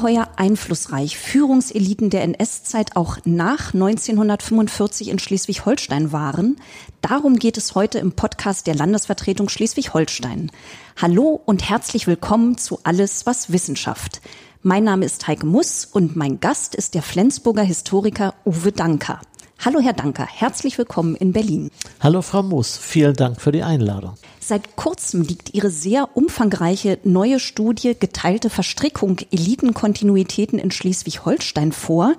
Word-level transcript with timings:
ungeheuer 0.00 0.28
einflussreich 0.36 1.18
Führungseliten 1.18 2.08
der 2.08 2.22
NS-Zeit 2.22 2.96
auch 2.96 3.18
nach 3.26 3.74
1945 3.74 5.08
in 5.08 5.18
Schleswig-Holstein 5.18 6.10
waren. 6.10 6.56
Darum 7.02 7.36
geht 7.36 7.58
es 7.58 7.74
heute 7.74 7.98
im 7.98 8.12
Podcast 8.12 8.66
der 8.66 8.74
Landesvertretung 8.74 9.50
Schleswig-Holstein. 9.50 10.50
Hallo 10.96 11.38
und 11.44 11.68
herzlich 11.68 12.06
willkommen 12.06 12.56
zu 12.56 12.78
Alles, 12.82 13.26
was 13.26 13.52
Wissenschaft. 13.52 14.22
Mein 14.62 14.84
Name 14.84 15.04
ist 15.04 15.26
Heike 15.26 15.44
Muss 15.44 15.84
und 15.84 16.16
mein 16.16 16.40
Gast 16.40 16.74
ist 16.74 16.94
der 16.94 17.02
Flensburger 17.02 17.62
Historiker 17.62 18.32
Uwe 18.46 18.72
Danker. 18.72 19.20
Hallo, 19.62 19.78
Herr 19.80 19.92
Danker, 19.92 20.26
herzlich 20.26 20.78
willkommen 20.78 21.14
in 21.16 21.34
Berlin. 21.34 21.70
Hallo, 22.00 22.22
Frau 22.22 22.42
Muss, 22.42 22.78
vielen 22.78 23.12
Dank 23.12 23.42
für 23.42 23.52
die 23.52 23.62
Einladung. 23.62 24.14
Seit 24.38 24.74
kurzem 24.74 25.20
liegt 25.20 25.52
Ihre 25.52 25.68
sehr 25.68 26.16
umfangreiche 26.16 26.98
neue 27.04 27.38
Studie 27.38 27.94
Geteilte 27.94 28.48
Verstrickung 28.48 29.18
Elitenkontinuitäten 29.30 30.58
in 30.58 30.70
Schleswig-Holstein 30.70 31.72
vor, 31.72 32.14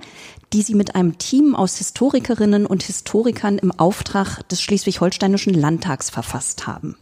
die 0.52 0.62
Sie 0.62 0.76
mit 0.76 0.94
einem 0.94 1.18
Team 1.18 1.56
aus 1.56 1.78
Historikerinnen 1.78 2.64
und 2.64 2.84
Historikern 2.84 3.58
im 3.58 3.72
Auftrag 3.72 4.48
des 4.48 4.62
Schleswig-Holsteinischen 4.62 5.52
Landtags 5.52 6.10
verfasst 6.10 6.68
haben. 6.68 6.96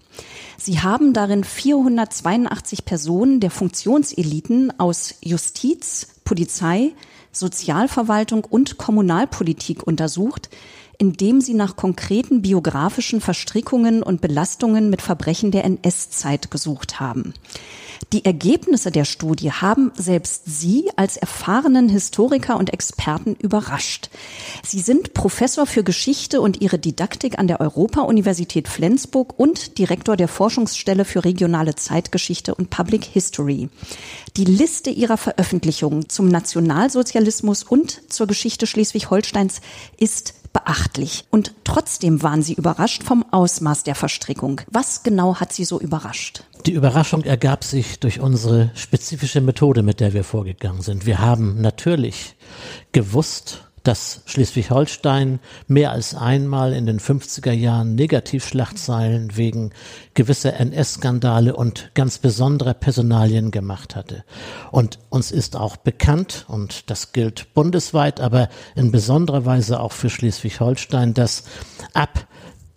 Sie 0.56 0.80
haben 0.80 1.12
darin 1.12 1.44
482 1.44 2.86
Personen 2.86 3.40
der 3.40 3.50
Funktionseliten 3.50 4.72
aus 4.80 5.16
Justiz, 5.20 6.06
Polizei, 6.24 6.92
Sozialverwaltung 7.32 8.44
und 8.44 8.78
Kommunalpolitik 8.78 9.86
untersucht, 9.86 10.50
indem 10.98 11.40
sie 11.40 11.54
nach 11.54 11.76
konkreten 11.76 12.42
biografischen 12.42 13.20
Verstrickungen 13.20 14.02
und 14.02 14.20
Belastungen 14.20 14.90
mit 14.90 15.00
Verbrechen 15.00 15.50
der 15.50 15.64
NS-Zeit 15.64 16.50
gesucht 16.50 17.00
haben. 17.00 17.32
Die 18.12 18.24
Ergebnisse 18.24 18.90
der 18.90 19.04
Studie 19.04 19.52
haben 19.52 19.92
selbst 19.94 20.42
Sie 20.46 20.90
als 20.96 21.16
erfahrenen 21.16 21.88
Historiker 21.88 22.56
und 22.56 22.72
Experten 22.72 23.36
überrascht. 23.36 24.10
Sie 24.64 24.80
sind 24.80 25.14
Professor 25.14 25.64
für 25.66 25.84
Geschichte 25.84 26.40
und 26.40 26.60
Ihre 26.60 26.78
Didaktik 26.78 27.38
an 27.38 27.46
der 27.46 27.60
Europa-Universität 27.60 28.66
Flensburg 28.66 29.38
und 29.38 29.78
Direktor 29.78 30.16
der 30.16 30.28
Forschungsstelle 30.28 31.04
für 31.04 31.24
regionale 31.24 31.76
Zeitgeschichte 31.76 32.54
und 32.54 32.70
Public 32.70 33.04
History. 33.04 33.68
Die 34.36 34.44
Liste 34.44 34.90
Ihrer 34.90 35.16
Veröffentlichungen 35.16 36.08
zum 36.08 36.28
Nationalsozialismus 36.28 37.62
und 37.62 38.12
zur 38.12 38.26
Geschichte 38.26 38.66
Schleswig-Holsteins 38.66 39.60
ist 39.98 40.34
beachtlich. 40.52 41.24
Und 41.30 41.54
trotzdem 41.64 42.22
waren 42.22 42.42
Sie 42.42 42.54
überrascht 42.54 43.02
vom 43.02 43.24
Ausmaß 43.30 43.84
der 43.84 43.94
Verstrickung. 43.94 44.60
Was 44.70 45.02
genau 45.02 45.36
hat 45.36 45.52
Sie 45.52 45.64
so 45.64 45.80
überrascht? 45.80 46.44
Die 46.66 46.72
Überraschung 46.72 47.22
ergab 47.22 47.64
sich 47.64 47.89
durch 47.98 48.20
unsere 48.20 48.70
spezifische 48.74 49.40
Methode, 49.40 49.82
mit 49.82 50.00
der 50.00 50.12
wir 50.12 50.22
vorgegangen 50.22 50.82
sind. 50.82 51.06
Wir 51.06 51.18
haben 51.18 51.60
natürlich 51.60 52.36
gewusst, 52.92 53.64
dass 53.82 54.22
Schleswig-Holstein 54.26 55.40
mehr 55.66 55.92
als 55.92 56.14
einmal 56.14 56.72
in 56.72 56.86
den 56.86 57.00
50er 57.00 57.52
Jahren 57.52 57.94
Negativschlagzeilen 57.94 59.36
wegen 59.36 59.70
gewisser 60.14 60.54
NS-Skandale 60.54 61.56
und 61.56 61.90
ganz 61.94 62.18
besonderer 62.18 62.74
Personalien 62.74 63.50
gemacht 63.50 63.96
hatte. 63.96 64.24
Und 64.70 64.98
uns 65.08 65.32
ist 65.32 65.56
auch 65.56 65.76
bekannt, 65.76 66.44
und 66.48 66.90
das 66.90 67.12
gilt 67.12 67.54
bundesweit, 67.54 68.20
aber 68.20 68.48
in 68.74 68.90
besonderer 68.92 69.46
Weise 69.46 69.80
auch 69.80 69.92
für 69.92 70.10
Schleswig-Holstein, 70.10 71.14
dass 71.14 71.44
ab 71.94 72.26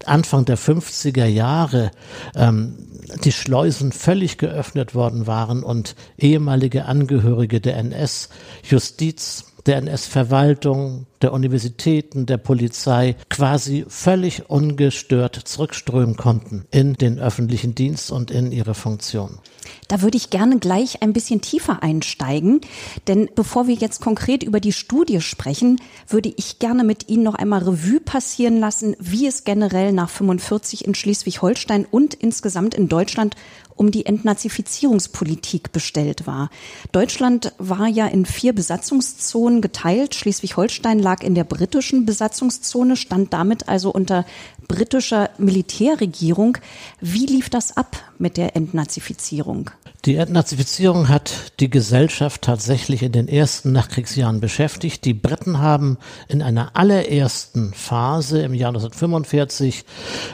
Anfang 0.06 0.46
der 0.46 0.58
50er 0.58 1.26
Jahre 1.26 1.92
ähm, 2.36 2.76
die 3.24 3.32
Schleusen 3.32 3.92
völlig 3.92 4.38
geöffnet 4.38 4.96
worden 4.96 5.28
waren 5.28 5.64
und 5.64 5.96
ehemalige 6.18 6.86
Angehörige 6.86 7.62
der 7.62 7.78
NS-Justiz 7.78 9.53
der 9.66 9.78
NS-Verwaltung, 9.78 11.06
der 11.22 11.32
Universitäten, 11.32 12.26
der 12.26 12.38
Polizei 12.38 13.16
quasi 13.30 13.86
völlig 13.88 14.50
ungestört 14.50 15.36
zurückströmen 15.36 16.18
konnten 16.18 16.66
in 16.72 16.94
den 16.94 17.20
öffentlichen 17.20 17.74
Dienst 17.76 18.12
und 18.12 18.30
in 18.30 18.52
ihre 18.52 18.74
Funktion. 18.74 19.40
Da 19.88 20.02
würde 20.02 20.18
ich 20.18 20.30
gerne 20.30 20.60
gleich 20.60 21.02
ein 21.02 21.14
bisschen 21.14 21.42
tiefer 21.42 21.84
einsteigen, 21.84 22.62
denn 23.08 23.30
bevor 23.36 23.68
wir 23.68 23.76
jetzt 23.76 24.02
konkret 24.02 24.44
über 24.44 24.60
die 24.60 24.74
Studie 24.74 25.22
sprechen, 25.22 25.80
würde 26.08 26.34
ich 26.36 26.60
gerne 26.60 26.84
mit 26.84 27.10
Ihnen 27.10 27.24
noch 27.24 27.36
einmal 27.36 27.64
Revue 27.64 28.00
passieren 28.00 28.60
lassen, 28.60 28.96
wie 29.00 29.28
es 29.28 29.44
generell 29.44 29.94
nach 29.94 30.10
45 30.10 30.86
in 30.86 30.96
Schleswig-Holstein 30.96 31.86
und 31.90 32.14
insgesamt 32.14 32.76
in 32.76 32.90
Deutschland 32.90 33.36
um 33.76 33.92
die 33.92 34.06
Entnazifizierungspolitik 34.06 35.72
bestellt 35.72 36.28
war. 36.28 36.50
Deutschland 36.92 37.54
war 37.58 37.88
ja 37.88 38.08
in 38.08 38.26
vier 38.26 38.54
Besatzungszonen 38.54 39.62
geteilt. 39.62 40.16
Schleswig-Holstein 40.16 41.00
lag 41.00 41.24
in 41.24 41.36
der 41.36 41.44
britischen 41.44 42.06
Besatzungszone, 42.06 42.96
stand 42.96 43.34
damit 43.34 43.68
also 43.68 43.92
unter 43.92 44.26
britischer 44.74 45.30
Militärregierung. 45.38 46.58
Wie 47.00 47.28
lief 47.28 47.52
das 47.52 47.78
ab 47.78 47.96
mit 48.18 48.38
der 48.38 48.56
Entnazifizierung? 48.56 49.70
Die 50.06 50.16
Entnazifizierung 50.16 51.10
hat 51.10 51.54
die 51.60 51.70
Gesellschaft 51.70 52.42
tatsächlich 52.42 53.04
in 53.04 53.12
den 53.12 53.28
ersten 53.28 53.72
Nachkriegsjahren 53.72 54.42
beschäftigt. 54.42 55.06
Die 55.06 55.14
Briten 55.14 55.60
haben 55.60 55.98
in 56.28 56.42
einer 56.42 56.76
allerersten 56.76 57.72
Phase 57.74 58.42
im 58.42 58.56
Jahr 58.56 58.72
1945 58.72 59.86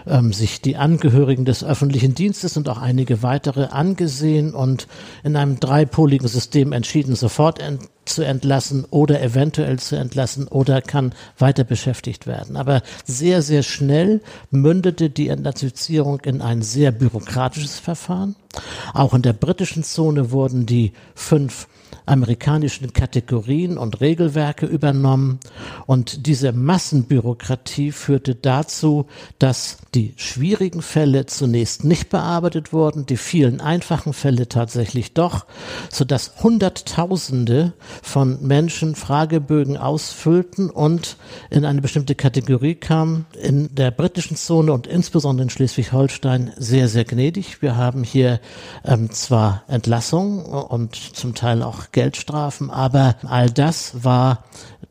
ähm, 0.07 0.31
sich 0.31 0.61
die 0.61 0.77
Angehörigen 0.77 1.43
des 1.43 1.61
öffentlichen 1.61 2.15
Dienstes 2.15 2.55
und 2.55 2.69
auch 2.69 2.79
einige 2.79 3.21
weitere 3.21 3.65
angesehen 3.65 4.53
und 4.53 4.87
in 5.23 5.35
einem 5.35 5.59
dreipoligen 5.59 6.29
System 6.29 6.71
entschieden, 6.71 7.15
sofort 7.15 7.59
ent 7.59 7.81
zu 8.09 8.23
entlassen 8.23 8.85
oder 8.89 9.21
eventuell 9.21 9.79
zu 9.79 9.95
entlassen 9.95 10.47
oder 10.47 10.81
kann 10.81 11.13
weiter 11.37 11.63
beschäftigt 11.63 12.27
werden. 12.27 12.57
Aber 12.57 12.81
sehr, 13.05 13.41
sehr 13.41 13.63
schnell 13.63 14.21
mündete 14.51 15.09
die 15.09 15.29
Entnazifizierung 15.29 16.19
in 16.21 16.41
ein 16.41 16.61
sehr 16.61 16.91
bürokratisches 16.91 17.79
Verfahren. 17.79 18.35
Auch 18.93 19.13
in 19.13 19.21
der 19.21 19.33
britischen 19.33 19.83
Zone 19.83 20.31
wurden 20.31 20.65
die 20.65 20.93
fünf 21.15 21.67
amerikanischen 22.09 22.91
Kategorien 22.93 23.77
und 23.77 24.01
Regelwerke 24.01 24.65
übernommen. 24.65 25.39
Und 25.85 26.25
diese 26.25 26.51
Massenbürokratie 26.51 27.91
führte 27.91 28.35
dazu, 28.35 29.05
dass 29.37 29.77
die 29.93 30.13
schwierigen 30.17 30.81
Fälle 30.81 31.25
zunächst 31.25 31.83
nicht 31.83 32.09
bearbeitet 32.09 32.73
wurden, 32.73 33.05
die 33.05 33.17
vielen 33.17 33.61
einfachen 33.61 34.13
Fälle 34.13 34.47
tatsächlich 34.47 35.13
doch, 35.13 35.45
sodass 35.89 36.43
Hunderttausende 36.43 37.73
von 38.01 38.41
Menschen 38.45 38.95
Fragebögen 38.95 39.77
ausfüllten 39.77 40.69
und 40.69 41.17
in 41.49 41.65
eine 41.65 41.81
bestimmte 41.81 42.15
Kategorie 42.15 42.75
kamen. 42.75 43.25
In 43.41 43.73
der 43.75 43.91
britischen 43.91 44.35
Zone 44.35 44.73
und 44.73 44.87
insbesondere 44.87 45.43
in 45.43 45.49
Schleswig-Holstein 45.49 46.53
sehr, 46.57 46.87
sehr 46.87 47.05
gnädig. 47.05 47.61
Wir 47.61 47.75
haben 47.75 48.03
hier 48.03 48.39
ähm, 48.83 49.11
zwar 49.11 49.63
Entlassungen 49.67 50.45
und 50.45 50.95
zum 50.95 51.35
Teil 51.35 51.63
auch 51.63 51.91
Geldstrafen, 51.99 52.69
aber 52.69 53.17
all 53.23 53.49
das 53.49 54.05
war 54.05 54.45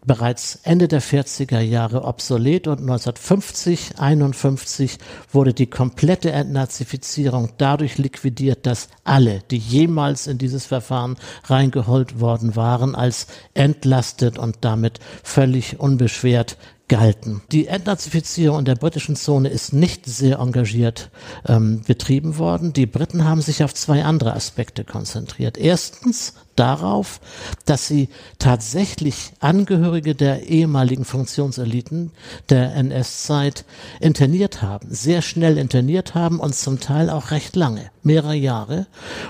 bereits 0.05 0.59
Ende 0.63 0.89
der 0.89 1.01
40er 1.01 1.61
Jahre 1.61 2.05
obsolet 2.05 2.67
und 2.67 2.81
1950, 2.81 3.99
51 3.99 4.99
wurde 5.33 5.55
die 5.55 5.69
komplette 5.69 6.33
Entnazifizierung 6.33 7.49
dadurch 7.57 7.97
liquidiert, 7.97 8.67
dass 8.67 8.89
alle, 9.05 9.41
die 9.51 9.57
jemals 9.57 10.27
in 10.27 10.37
dieses 10.37 10.67
Verfahren 10.67 11.17
reingeholt 11.45 12.21
worden 12.21 12.57
waren, 12.57 12.95
als 12.95 13.27
entlastet 13.55 14.39
und 14.39 14.59
damit 14.61 15.01
völlig 15.23 15.81
unbeschwert 15.81 16.59
gehalten. 16.89 17.43
Die 17.53 17.69
Entnazifizierung 17.69 18.59
in 18.61 18.65
der 18.67 18.75
britischen 18.75 19.17
Zone 19.17 19.49
ist 19.49 19.73
nicht 19.73 20.05
sehr 20.07 20.39
engagiert 20.41 21.11
ähm, 21.47 21.83
betrieben 21.87 22.39
worden. 22.39 22.73
Die 22.73 22.87
Briten 22.87 23.25
haben 23.25 23.43
sich 23.43 23.63
auf 23.63 23.75
zwei 23.75 24.05
andere 24.05 24.35
Aspekte 24.35 24.85
konzentriert. 24.85 25.57
Erstens 25.59 26.35
darauf, 26.59 27.21
dass 27.65 27.87
sie 27.87 28.09
tatsächlich 28.39 29.33
Angehörige 29.41 30.15
der 30.15 30.49
ehemaligen 30.49 31.05
Funktionseliten 31.05 32.13
der 32.49 32.75
NS-Zeit 32.75 33.65
interniert 34.01 34.63
haben, 34.63 34.89
sehr 34.91 35.23
schnell 35.23 35.59
interniert 35.59 36.15
haben 36.15 36.41
und 36.41 36.55
zum 36.55 36.81
Teil 36.81 37.11
auch 37.11 37.31
recht 37.31 37.57
lange, 37.57 37.91
mehrere 38.03 38.35
Jahre 38.35 38.87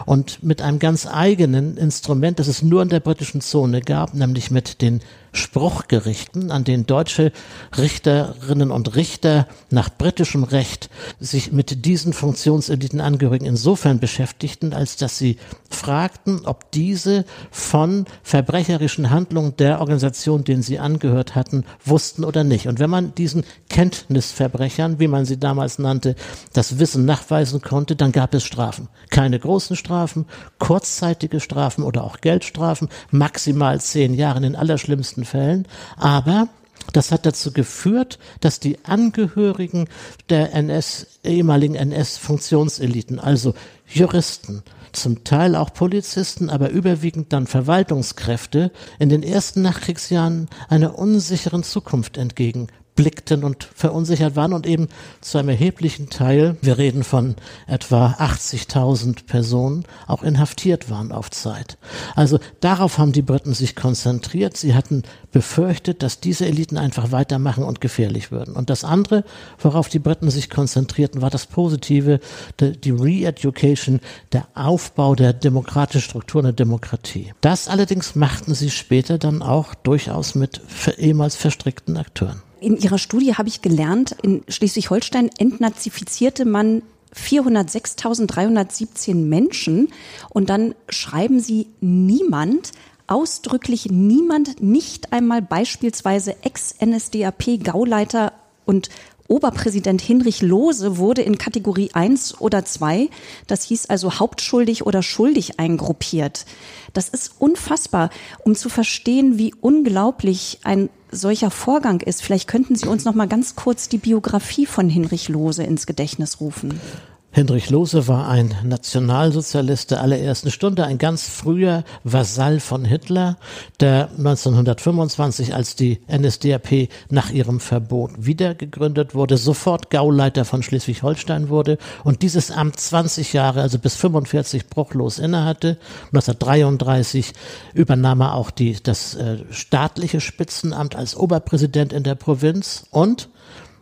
und 0.07 0.43
mit 0.43 0.63
einem 0.63 0.79
ganz 0.79 1.07
eigenen 1.07 1.77
Instrument, 1.77 2.39
das 2.39 2.49
es 2.49 2.63
nur 2.63 2.83
in 2.83 2.89
der 2.89 3.01
britischen 3.01 3.41
Zone 3.41 3.81
gab, 3.81 4.15
nämlich 4.15 4.51
mit 4.51 4.81
den 4.81 5.01
Spruchgerichten, 5.33 6.51
an 6.51 6.65
denen 6.65 6.87
deutsche 6.87 7.33
Richterinnen 7.77 8.71
und 8.71 8.97
Richter 8.97 9.47
nach 9.71 9.91
britischem 9.91 10.43
Recht 10.45 10.89
sich 11.21 11.53
mit 11.53 11.85
diesen 11.85 12.13
Funktionseliten 12.13 13.01
Angehörigen 13.01 13.47
insofern 13.47 14.01
beschäftigten, 14.01 14.73
als 14.73 14.97
dass 14.97 15.19
sie 15.19 15.37
fragten, 15.71 16.47
ob 16.47 16.71
diese 16.73 17.18
Von 17.51 18.07
verbrecherischen 18.23 19.11
Handlungen 19.11 19.57
der 19.57 19.81
Organisation, 19.81 20.45
denen 20.45 20.63
sie 20.63 20.79
angehört 20.79 21.35
hatten, 21.35 21.65
wussten 21.85 22.25
oder 22.25 22.45
nicht. 22.45 22.67
Und 22.69 22.79
wenn 22.79 22.91
man 22.91 23.15
diesen 23.15 23.45
Kenntnisverbrechern, 23.69 24.99
wie 24.99 25.09
man 25.09 25.25
sie 25.25 25.39
damals 25.39 25.79
nannte, 25.79 26.15
das 26.53 26.79
Wissen 26.79 27.05
nachweisen 27.05 27.63
konnte, 27.63 27.97
dann 27.97 28.13
gab 28.13 28.35
es 28.35 28.45
Strafen. 28.45 28.89
Keine 29.11 29.39
großen 29.39 29.77
Strafen, 29.77 30.27
kurzzeitige 30.59 31.41
Strafen 31.41 31.85
oder 31.85 32.05
auch 32.05 32.21
Geldstrafen, 32.21 32.89
maximal 33.11 33.81
zehn 33.81 34.15
Jahre 34.15 34.39
in 34.39 34.43
den 34.45 34.57
allerschlimmsten 34.57 35.25
Fällen. 35.25 35.67
Aber 35.97 36.49
das 36.93 37.13
hat 37.13 37.27
dazu 37.27 37.53
geführt, 37.53 38.19
dass 38.41 38.61
die 38.61 38.85
Angehörigen 38.85 39.89
der 40.31 40.55
NS, 40.55 41.19
ehemaligen 41.23 41.75
NS-Funktionseliten, 41.75 43.19
also 43.19 43.55
Juristen, 43.87 44.63
zum 44.93 45.25
Teil 45.25 45.55
auch 45.57 45.73
Polizisten, 45.73 46.51
aber 46.51 46.71
überwiegend 46.71 47.33
dann 47.33 47.47
Verwaltungskräfte, 47.47 48.73
in 48.99 49.09
den 49.09 49.23
ersten 49.23 49.63
Nachkriegsjahren 49.63 50.49
einer 50.69 50.99
unsicheren 50.99 51.63
Zukunft 51.63 52.17
entgegen 52.17 52.69
blickten 52.99 53.45
und 53.45 53.69
verunsichert 53.77 54.35
waren 54.35 54.53
und 54.53 54.67
eben 54.67 54.89
zu 55.21 55.39
einem 55.39 55.51
erheblichen 55.51 56.11
Teil, 56.11 56.57
wir 56.63 56.79
reden 56.79 57.05
von 57.05 57.37
etwa 57.69 58.17
80.000 58.19 59.25
Personen, 59.25 59.85
auch 60.09 60.25
inhaftiert 60.25 60.91
waren 60.91 61.13
auf 61.13 61.31
Zeit. 61.31 61.79
Also 62.17 62.41
darauf 62.59 62.99
haben 62.99 63.13
die 63.13 63.23
Briten 63.23 63.55
sich 63.55 63.77
konzentriert. 63.77 64.57
Sie 64.57 64.75
hatten 64.75 65.05
befürchtet, 65.31 66.03
dass 66.03 66.19
diese 66.19 66.47
Eliten 66.47 66.77
einfach 66.77 67.13
weitermachen 67.13 67.63
und 67.63 67.81
gefährlich 67.81 68.33
würden. 68.33 68.57
Und 68.57 68.69
das 68.69 68.83
andere, 68.83 69.23
worauf 69.61 69.89
die 69.89 70.01
Briten 70.01 70.29
sich 70.29 70.51
konzentrierten, 70.51 71.23
war 71.23 71.31
das 71.31 71.47
Positive, 71.47 72.19
die 72.59 72.91
Re-Education, 72.91 74.01
der 74.33 74.49
Aufbau 74.55 75.15
der 75.15 75.35
demokratischen 75.35 76.01
Strukturen 76.01 76.47
der 76.47 76.53
Demokratie. 76.53 77.33
Das 77.43 77.69
allerdings 77.69 78.17
machten 78.17 78.55
sie 78.55 78.71
später 78.71 79.19
dann 79.19 79.41
auch 79.41 79.77
durchaus 79.77 80.35
mit 80.35 80.61
ehemals 80.97 81.37
verstrickten 81.37 81.97
Akteuren. 81.97 82.43
In 82.61 82.77
Ihrer 82.77 82.99
Studie 82.99 83.35
habe 83.35 83.49
ich 83.49 83.63
gelernt, 83.63 84.15
in 84.23 84.43
Schleswig-Holstein 84.49 85.31
entnazifizierte 85.39 86.45
man 86.45 86.83
406.317 87.15 89.15
Menschen 89.15 89.89
und 90.31 90.51
dann 90.51 90.75
schreiben 90.89 91.39
Sie 91.41 91.69
niemand, 91.81 92.73
ausdrücklich 93.07 93.87
niemand, 93.91 94.61
nicht 94.61 95.13
einmal 95.13 95.41
beispielsweise 95.41 96.35
Ex-NSDAP-Gauleiter 96.43 98.33
und 98.67 98.91
Oberpräsident 99.29 100.01
Hinrich 100.01 100.43
Lohse 100.43 100.97
wurde 100.97 101.23
in 101.23 101.39
Kategorie 101.39 101.91
1 101.93 102.41
oder 102.41 102.65
2, 102.65 103.09
das 103.47 103.63
hieß 103.63 103.87
also 103.87 104.19
hauptschuldig 104.19 104.85
oder 104.87 105.03
schuldig 105.03 105.61
eingruppiert. 105.61 106.47
Das 106.95 107.11
ist 107.11 107.35
unfassbar, 107.39 108.09
um 108.45 108.55
zu 108.55 108.71
verstehen, 108.71 109.39
wie 109.39 109.55
unglaublich 109.61 110.61
ein 110.65 110.89
solcher 111.11 111.51
Vorgang 111.51 112.01
ist. 112.01 112.23
Vielleicht 112.23 112.49
könnten 112.49 112.77
Sie 112.77 112.89
uns 112.89 113.05
noch 113.05 113.15
mal 113.15 113.29
ganz 113.29 113.57
kurz 113.57 113.89
die 113.89 113.99
Biografie 113.99 114.67
von 114.67 114.89
Hinrich 114.89 115.29
Lohse 115.29 115.63
ins 115.65 115.87
Gedächtnis 115.87 116.41
rufen. 116.41 116.81
Hendrik 117.31 117.69
Lohse 117.69 118.09
war 118.09 118.27
ein 118.27 118.55
Nationalsozialist 118.65 119.91
der 119.91 120.01
allerersten 120.01 120.51
Stunde, 120.51 120.87
ein 120.87 120.97
ganz 120.97 121.29
früher 121.29 121.85
Vasall 122.03 122.59
von 122.59 122.87
Hitler, 122.87 123.37
der 123.81 124.09
1925, 124.17 125.55
als 125.55 125.77
die 125.77 126.01
NSDAP 126.11 126.89
nach 127.11 127.31
ihrem 127.31 127.61
Verbot 127.61 128.13
wiedergegründet 128.17 129.15
wurde, 129.15 129.37
sofort 129.37 129.91
Gauleiter 129.91 130.47
von 130.47 130.63
Schleswig-Holstein 130.63 131.51
wurde 131.51 131.77
und 132.03 132.23
dieses 132.23 132.51
Amt 132.51 132.81
20 132.81 133.35
Jahre, 133.35 133.61
also 133.61 133.79
bis 133.79 133.95
45 133.97 134.69
bruchlos 134.69 135.19
innehatte. 135.19 135.77
1933 136.07 137.35
übernahm 137.75 138.23
er 138.23 138.35
auch 138.37 138.51
die, 138.51 138.83
das 138.83 139.15
äh, 139.15 139.45
staatliche 139.51 140.23
Spitzenamt 140.23 140.97
als 140.97 141.15
Oberpräsident 141.15 141.93
in 141.93 142.05
der 142.05 142.15
Provinz 142.15 142.87
und 142.91 143.29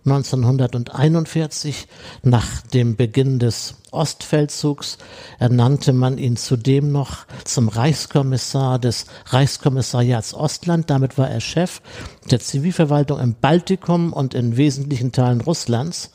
1941, 0.06 1.88
nach 2.22 2.62
dem 2.62 2.96
Beginn 2.96 3.38
des 3.38 3.74
Ostfeldzugs, 3.90 4.98
ernannte 5.38 5.92
man 5.92 6.18
ihn 6.18 6.36
zudem 6.36 6.92
noch 6.92 7.26
zum 7.44 7.68
Reichskommissar 7.68 8.78
des 8.78 9.06
Reichskommissariats 9.26 10.32
Ostland. 10.32 10.90
Damit 10.90 11.18
war 11.18 11.28
er 11.28 11.40
Chef 11.40 11.82
der 12.30 12.40
Zivilverwaltung 12.40 13.18
im 13.18 13.34
Baltikum 13.34 14.12
und 14.12 14.34
in 14.34 14.56
wesentlichen 14.56 15.12
Teilen 15.12 15.40
Russlands, 15.40 16.12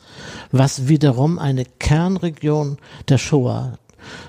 was 0.50 0.88
wiederum 0.88 1.38
eine 1.38 1.64
Kernregion 1.64 2.78
der 3.08 3.18
Shoah 3.18 3.78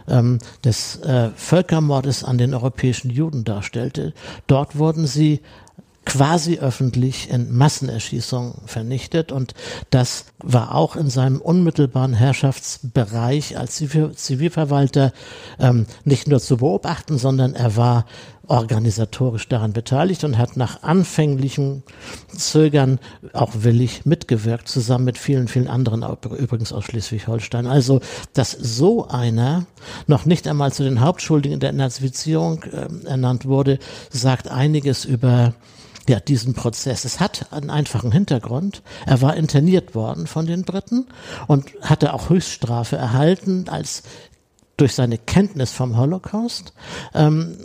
ähm, 0.07 0.39
des 0.63 0.98
äh, 0.98 1.30
Völkermordes 1.36 2.24
an 2.24 2.38
den 2.38 2.54
europäischen 2.54 3.10
Juden 3.10 3.44
darstellte. 3.44 4.13
Dort 4.48 4.77
wurden 4.77 5.07
sie 5.07 5.42
quasi 6.05 6.59
öffentlich 6.59 7.29
in 7.29 7.55
Massenerschießungen 7.55 8.53
vernichtet. 8.65 9.31
Und 9.31 9.53
das 9.89 10.25
war 10.39 10.75
auch 10.75 10.95
in 10.95 11.09
seinem 11.09 11.39
unmittelbaren 11.39 12.13
Herrschaftsbereich 12.13 13.57
als 13.57 13.75
Zivilverwalter 13.77 15.13
ähm, 15.59 15.85
nicht 16.03 16.27
nur 16.27 16.39
zu 16.39 16.57
beobachten, 16.57 17.17
sondern 17.17 17.53
er 17.53 17.75
war 17.75 18.05
organisatorisch 18.48 19.48
daran 19.48 19.74
beteiligt 19.74 20.24
und 20.24 20.38
hat 20.38 20.57
nach 20.57 20.84
anfänglichem 20.84 21.84
Zögern 22.36 23.00
auch 23.31 23.51
willig 23.56 24.06
mitgewirkt, 24.06 24.68
zusammen 24.68 25.06
mit 25.06 25.18
vielen, 25.18 25.48
vielen 25.48 25.68
anderen, 25.68 26.06
übrigens 26.38 26.74
aus 26.74 26.84
Schleswig-Holstein. 26.86 27.68
Also, 27.68 28.01
dass 28.34 28.51
so 28.51 29.07
einer 29.07 29.66
noch 30.07 30.25
nicht 30.25 30.48
einmal 30.48 30.74
zu 30.74 30.84
den 30.84 31.00
Hauptschuldigen 31.00 31.60
der 31.60 31.72
Nazifizierung 31.72 32.63
äh, 32.63 33.07
ernannt 33.07 33.45
wurde, 33.45 33.80
sagt 34.10 34.50
einiges 34.50 35.06
über 35.06 35.54
ja, 36.10 36.19
diesen 36.19 36.54
Prozess. 36.54 37.06
Es 37.06 37.22
hat 37.22 37.48
einen 37.51 37.69
einfachen 37.69 38.12
Hintergrund. 38.12 38.81
Er 39.06 39.22
war 39.22 39.38
interniert 39.38 39.96
worden 39.96 40.28
von 40.28 40.46
den 40.46 40.63
Briten 40.63 41.07
und 41.48 41.72
hatte 41.81 42.13
auch 42.13 42.30
Höchststrafe 42.30 42.98
erhalten 42.98 43.69
als 43.69 44.04
durch 44.75 44.96
seine 44.96 45.18
Kenntnis 45.18 45.72
vom 45.72 45.98
Holocaust. 45.98 46.74
Ähm, 47.13 47.57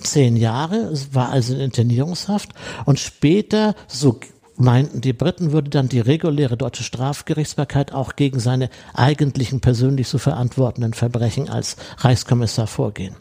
zehn 0.00 0.36
Jahre, 0.36 0.92
war 1.12 1.30
also 1.30 1.54
in 1.54 1.60
Internierungshaft 1.60 2.50
und 2.84 2.98
später, 2.98 3.74
so 3.86 4.20
meinten 4.58 5.00
die 5.00 5.12
Briten, 5.12 5.52
würde 5.52 5.70
dann 5.70 5.88
die 5.88 6.00
reguläre 6.00 6.56
deutsche 6.56 6.82
Strafgerichtsbarkeit 6.82 7.92
auch 7.92 8.16
gegen 8.16 8.40
seine 8.40 8.70
eigentlichen 8.92 9.60
persönlich 9.60 10.08
zu 10.08 10.18
verantwortenden 10.18 10.94
Verbrechen 10.94 11.48
als 11.48 11.76
Reichskommissar 11.98 12.66
vorgehen. 12.66 13.14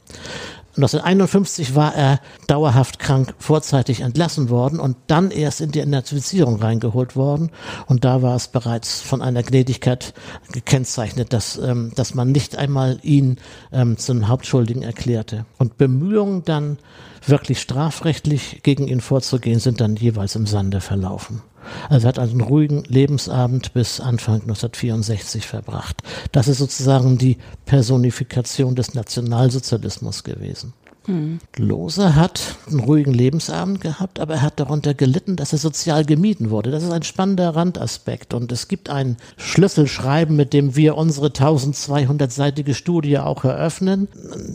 1951 0.77 1.75
war 1.75 1.95
er 1.95 2.19
dauerhaft 2.45 2.99
krank 2.99 3.33
vorzeitig 3.39 4.01
entlassen 4.01 4.49
worden 4.49 4.79
und 4.79 4.95
dann 5.07 5.31
erst 5.31 5.59
in 5.59 5.71
die 5.71 5.79
Entnazifizierung 5.79 6.57
reingeholt 6.57 7.15
worden. 7.15 7.49
Und 7.87 8.05
da 8.05 8.21
war 8.21 8.35
es 8.35 8.47
bereits 8.47 9.01
von 9.01 9.23
einer 9.23 9.41
Gnädigkeit 9.41 10.13
gekennzeichnet, 10.51 11.33
dass, 11.33 11.57
ähm, 11.57 11.91
dass 11.95 12.13
man 12.13 12.31
nicht 12.31 12.57
einmal 12.57 12.99
ihn 13.01 13.37
ähm, 13.71 13.97
zum 13.97 14.27
Hauptschuldigen 14.27 14.83
erklärte. 14.83 15.45
Und 15.57 15.77
Bemühungen 15.77 16.43
dann 16.43 16.77
wirklich 17.25 17.59
strafrechtlich 17.59 18.61
gegen 18.61 18.87
ihn 18.87 19.01
vorzugehen, 19.01 19.59
sind 19.59 19.81
dann 19.81 19.95
jeweils 19.95 20.35
im 20.35 20.45
Sande 20.45 20.79
verlaufen. 20.79 21.41
Also 21.89 22.07
er 22.07 22.09
hat 22.09 22.19
einen 22.19 22.41
ruhigen 22.41 22.83
Lebensabend 22.83 23.73
bis 23.73 23.99
Anfang 23.99 24.41
1964 24.41 25.45
verbracht. 25.45 26.01
Das 26.31 26.47
ist 26.47 26.57
sozusagen 26.59 27.17
die 27.17 27.37
Personifikation 27.65 28.75
des 28.75 28.93
Nationalsozialismus 28.93 30.23
gewesen. 30.23 30.73
Mhm. 31.07 31.39
Lose 31.55 32.15
hat 32.15 32.57
einen 32.67 32.81
ruhigen 32.81 33.13
Lebensabend 33.13 33.81
gehabt, 33.81 34.19
aber 34.19 34.35
er 34.35 34.41
hat 34.41 34.59
darunter 34.59 34.93
gelitten, 34.93 35.37
dass 35.37 35.53
er 35.53 35.59
sozial 35.59 36.05
gemieden 36.05 36.49
wurde. 36.49 36.69
Das 36.69 36.83
ist 36.83 36.91
ein 36.91 37.03
spannender 37.03 37.55
Randaspekt. 37.55 38.33
Und 38.33 38.51
es 38.51 38.67
gibt 38.67 38.89
ein 38.89 39.17
Schlüsselschreiben, 39.37 40.35
mit 40.35 40.53
dem 40.53 40.75
wir 40.75 40.97
unsere 40.97 41.27
1200-seitige 41.27 42.73
Studie 42.73 43.17
auch 43.19 43.45
eröffnen, 43.45 44.09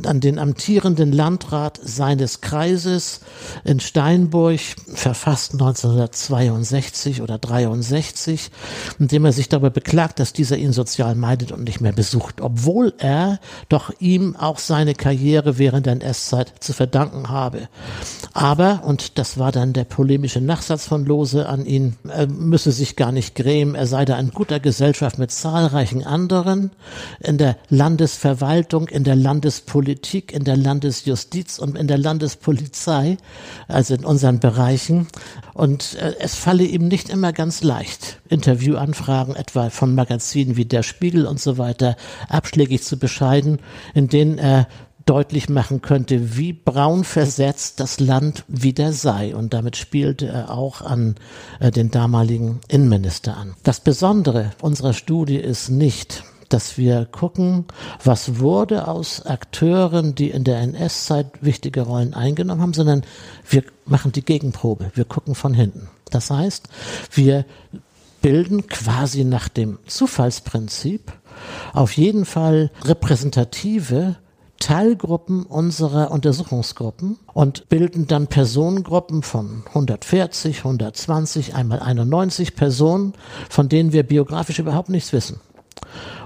an 0.05 0.21
den 0.21 0.39
amtierenden 0.39 1.13
Landrat 1.13 1.81
seines 1.83 2.43
Kreises 2.43 3.21
in 3.65 3.81
Steinburg, 3.81 4.61
verfasst 4.93 5.53
1962 5.55 7.23
oder 7.23 7.39
63, 7.39 8.51
in 8.99 9.09
dem 9.09 9.25
er 9.25 9.33
sich 9.33 9.49
darüber 9.49 9.71
beklagt, 9.71 10.21
dass 10.21 10.33
dieser 10.33 10.59
ihn 10.59 10.73
sozial 10.73 11.15
meidet 11.15 11.53
und 11.53 11.65
nicht 11.65 11.81
mehr 11.81 11.93
besucht, 11.93 12.41
obwohl 12.41 12.93
er 12.99 13.41
doch 13.69 13.91
ihm 14.01 14.37
auch 14.37 14.59
seine 14.59 14.95
Karriere 14.95 15.59
während 15.59 15.87
der 15.87 15.95
NS-Zeit 15.95 16.42
Zeit 16.45 16.63
zu 16.63 16.73
verdanken 16.73 17.29
habe. 17.29 17.69
Aber, 18.33 18.83
und 18.85 19.19
das 19.19 19.39
war 19.39 19.53
dann 19.53 19.73
der 19.73 19.85
polemische 19.85 20.41
Nachsatz 20.41 20.87
von 20.87 21.05
Lose 21.05 21.49
an 21.49 21.67
ihn, 21.67 21.97
er 22.09 22.27
müsse 22.27 22.73
sich 22.73 22.97
gar 22.97 23.13
nicht 23.13 23.35
grämen, 23.35 23.75
er 23.75 23.87
sei 23.87 24.05
da 24.05 24.19
in 24.19 24.31
guter 24.31 24.59
Gesellschaft 24.59 25.19
mit 25.19 25.31
zahlreichen 25.31 26.05
anderen 26.05 26.71
in 27.21 27.37
der 27.37 27.57
Landesverwaltung, 27.69 28.89
in 28.89 29.05
der 29.05 29.17
Landespolitik, 29.17 30.33
in 30.33 30.45
der 30.45 30.57
Landesjustiz 30.57 31.59
und 31.59 31.77
in 31.77 31.89
der 31.89 31.99
Landespolizei, 31.99 33.19
also 33.69 33.95
in 33.95 34.05
unseren 34.05 34.41
Bereichen. 34.41 35.09
Und 35.53 35.97
äh, 35.97 36.15
es 36.21 36.35
falle 36.35 36.65
ihm 36.65 36.89
nicht 36.89 37.11
immer 37.11 37.33
ganz 37.33 37.63
leicht, 37.63 38.21
Interviewanfragen 38.29 39.37
etwa 39.37 39.69
von 39.69 39.95
Magazinen 39.95 40.57
wie 40.57 40.65
Der 40.65 40.83
Spiegel 40.83 41.27
und 41.27 41.39
so 41.39 41.59
weiter 41.59 41.97
abschlägig 42.29 42.83
zu 42.83 42.99
bescheiden, 42.99 43.59
in 43.93 44.09
denen 44.09 44.39
er 44.39 44.67
deutlich 45.07 45.49
machen 45.49 45.83
könnte, 45.83 46.37
wie 46.37 46.53
braun 46.53 47.05
versetzt 47.05 47.81
das 47.81 48.01
Land 48.01 48.45
wieder 48.49 48.93
sei. 48.93 49.35
Und 49.35 49.55
damit 49.55 49.77
spielte 49.77 50.27
er 50.29 50.51
auch 50.51 50.83
an 50.83 51.17
äh, 51.61 51.71
den 51.71 51.91
damaligen 51.91 52.61
Innenminister 52.69 53.37
an. 53.37 53.55
Das 53.63 53.81
Besondere 53.81 54.53
unserer 54.61 54.93
Studie 54.93 55.37
ist 55.37 55.69
nicht, 55.69 56.25
dass 56.49 56.77
wir 56.77 57.07
gucken, 57.07 57.65
was 58.05 58.39
wurde 58.39 58.87
aus 58.89 59.25
Akteuren, 59.25 60.15
die 60.15 60.31
in 60.31 60.45
der 60.45 60.61
NS-Zeit 60.61 61.27
wichtige 61.41 61.83
Rollen 61.83 62.15
eingenommen 62.15 62.61
haben, 62.61 62.75
sondern 62.75 63.03
wir 63.49 63.65
machen 63.87 64.13
die 64.13 64.25
Gegenprobe. 64.25 64.91
Wir 64.95 65.05
gucken 65.05 65.35
von 65.35 65.55
hinten. 65.55 65.89
Das 66.11 66.31
heißt, 66.31 66.69
wir 67.13 67.47
bilden 68.21 68.67
quasi 68.67 69.25
nach 69.25 69.49
dem 69.49 69.79
Zufallsprinzip 69.87 71.13
auf 71.73 71.97
jeden 71.97 72.25
Fall 72.25 72.71
repräsentative 72.85 74.17
Teilgruppen 74.63 75.43
unserer 75.43 76.13
Untersuchungsgruppen 76.13 77.19
und 77.35 77.69
bilden 77.69 78.07
dann 78.07 78.29
Personengruppen 78.29 79.23
von 79.25 79.65
140, 79.67 80.59
120, 80.59 81.57
einmal 81.57 81.81
91 81.81 82.55
Personen, 82.55 83.15
von 83.51 83.69
denen 83.69 83.93
wir 83.93 84.05
biografisch 84.05 84.61
überhaupt 84.61 84.89
nichts 84.89 85.13
wissen. 85.13 85.41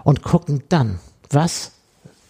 Und 0.04 0.22
gucken 0.22 0.64
dann, 0.68 0.98
was 1.30 1.72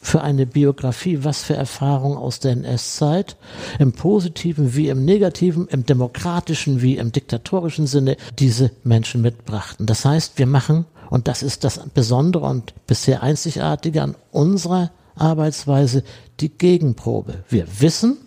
für 0.01 0.21
eine 0.21 0.47
Biografie, 0.47 1.25
was 1.25 1.43
für 1.43 1.57
Erfahrungen 1.57 2.17
aus 2.17 2.39
der 2.39 2.53
NS-Zeit, 2.53 3.37
im 3.81 3.91
positiven 3.91 4.77
wie 4.77 4.89
im 4.89 5.05
negativen, 5.05 5.67
im 5.67 5.87
demokratischen 5.87 6.83
wie 6.83 6.99
im 6.99 7.11
diktatorischen 7.11 7.89
Sinne 7.89 8.17
diese 8.39 8.71
Menschen 8.85 9.23
mitbrachten. 9.23 9.87
Das 9.87 10.05
heißt, 10.05 10.39
wir 10.39 10.47
machen, 10.47 10.85
und 11.11 11.27
das 11.27 11.43
ist 11.43 11.65
das 11.65 11.81
Besondere 11.93 12.47
und 12.47 12.75
bisher 12.87 13.25
Einzigartige 13.25 14.03
an 14.03 14.15
unserer 14.31 14.93
Arbeitsweise 15.17 16.03
die 16.41 16.51
Gegenprobe. 16.51 17.45
Wir 17.49 17.67
wissen, 17.81 18.19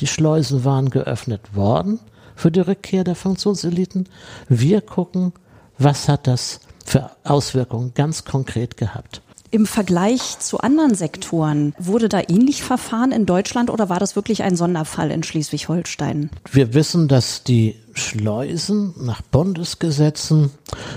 die 0.00 0.06
Schleusen 0.06 0.64
waren 0.64 0.90
geöffnet 0.90 1.54
worden 1.54 2.00
für 2.36 2.50
die 2.50 2.60
Rückkehr 2.60 3.04
der 3.04 3.16
Funktionseliten. 3.16 4.08
Wir 4.48 4.80
gucken, 4.80 5.32
was 5.78 6.08
hat 6.08 6.26
das 6.26 6.60
für 6.84 7.10
Auswirkungen 7.24 7.92
ganz 7.94 8.24
konkret 8.24 8.76
gehabt. 8.76 9.22
Im 9.50 9.64
Vergleich 9.64 10.38
zu 10.40 10.58
anderen 10.58 10.94
Sektoren, 10.94 11.74
wurde 11.78 12.10
da 12.10 12.20
ähnlich 12.20 12.62
verfahren 12.62 13.12
in 13.12 13.24
Deutschland 13.24 13.70
oder 13.70 13.88
war 13.88 13.98
das 13.98 14.14
wirklich 14.14 14.42
ein 14.42 14.56
Sonderfall 14.56 15.10
in 15.10 15.22
Schleswig-Holstein? 15.22 16.28
Wir 16.50 16.74
wissen, 16.74 17.08
dass 17.08 17.44
die 17.44 17.76
Schleusen 17.94 18.94
nach 19.00 19.22
Bundesgesetzen 19.22 20.50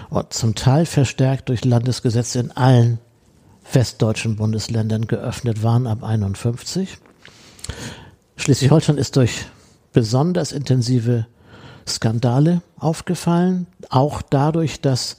und 0.10 0.34
zum 0.34 0.56
Teil 0.56 0.86
verstärkt 0.86 1.48
durch 1.48 1.64
Landesgesetze 1.64 2.40
in 2.40 2.52
allen 2.52 3.00
westdeutschen 3.74 4.36
Bundesländern 4.36 5.08
geöffnet 5.08 5.64
waren 5.64 5.88
ab 5.88 6.04
51. 6.04 6.98
Schleswig-Holstein 8.36 8.98
ist 8.98 9.16
durch 9.16 9.46
besonders 9.94 10.52
intensive 10.52 11.28
Skandale 11.88 12.62
aufgefallen, 12.78 13.68
auch 13.90 14.22
dadurch, 14.22 14.82
dass 14.82 15.18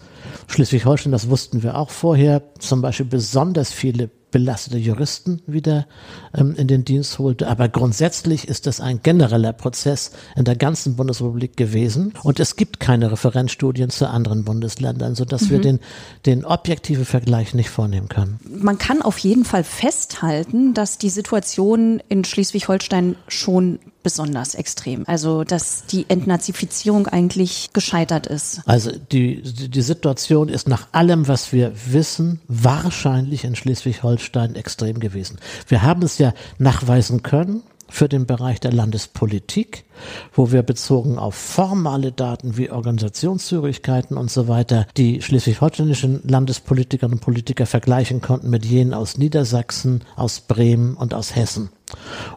Schleswig-Holstein, 0.49 1.13
das 1.13 1.29
wussten 1.29 1.63
wir 1.63 1.77
auch 1.77 1.91
vorher, 1.91 2.43
zum 2.59 2.83
Beispiel 2.83 3.07
besonders 3.07 3.73
viele 3.73 4.11
belastete 4.33 4.79
Juristen 4.79 5.41
wieder 5.47 5.87
ähm, 6.35 6.57
in 6.57 6.67
den 6.67 6.85
Dienst 6.85 7.21
holte. 7.21 7.47
Aber 7.47 7.69
grundsätzlich 7.69 8.49
ist 8.49 8.67
das 8.67 8.81
ein 8.81 9.01
genereller 9.03 9.53
Prozess 9.53 10.11
in 10.35 10.45
der 10.45 10.57
ganzen 10.57 10.97
Bundesrepublik 10.97 11.57
gewesen. 11.57 12.15
Und 12.25 12.41
es 12.41 12.57
gibt 12.57 12.81
keine 12.81 13.13
Referenzstudien 13.13 13.91
zu 13.91 14.09
anderen 14.09 14.45
Bundesländern, 14.45 15.15
sodass 15.15 15.43
mhm. 15.43 15.51
wir 15.51 15.61
den, 15.61 15.81
den 16.27 16.45
objektiven 16.45 17.05
Vergleich 17.05 17.55
nicht 17.55 17.71
vornehmen 17.71 18.09
können. 18.09 18.41
Man 18.49 18.79
kann 18.79 19.03
auf 19.03 19.19
jeden 19.19 19.45
Fall 19.45 19.63
festhalten, 19.63 20.75
dass 20.75 20.99
die 20.99 21.11
Situation 21.11 22.03
in 22.09 22.25
Schleswig-Holstein 22.25 23.15
schon 23.29 23.79
besonders 24.03 24.55
extrem. 24.55 25.05
Also, 25.07 25.45
dass 25.45 25.87
die 25.87 26.07
Entnazifizierung 26.09 27.07
eigentlich 27.07 27.71
gescheitert 27.73 28.27
ist. 28.27 28.61
Also, 28.67 28.93
die, 28.93 29.43
die 29.43 29.83
Situation 29.83 30.49
ist 30.49 30.69
nach 30.69 30.89
allem, 30.93 31.29
was 31.29 31.53
wir 31.53 31.73
wissen, 31.87 32.41
wahrscheinlich 32.49 33.45
in 33.45 33.57
Schleswig-Holstein 33.57 34.55
extrem 34.55 35.01
gewesen. 35.01 35.39
Wir 35.69 35.83
haben 35.83 36.03
es 36.03 36.19
ja 36.19 36.35
nachweisen 36.59 37.23
können 37.23 37.63
für 37.93 38.09
den 38.09 38.27
Bereich 38.27 38.59
der 38.59 38.73
Landespolitik, 38.73 39.85
wo 40.33 40.51
wir 40.51 40.63
bezogen 40.63 41.19
auf 41.19 41.35
formale 41.35 42.11
Daten 42.11 42.57
wie 42.57 42.71
Organisationszürigkeiten 42.71 44.17
und 44.17 44.31
so 44.31 44.49
weiter 44.49 44.87
die 44.97 45.21
schleswig-holsteinischen 45.21 46.23
Landespolitikerinnen 46.27 47.19
und 47.19 47.25
Politiker 47.25 47.67
vergleichen 47.67 48.23
konnten 48.23 48.49
mit 48.49 48.65
jenen 48.65 48.95
aus 48.95 49.19
Niedersachsen, 49.19 50.05
aus 50.17 50.41
Bremen 50.41 50.97
und 50.97 51.13
aus 51.13 51.37
Hessen. 51.37 51.71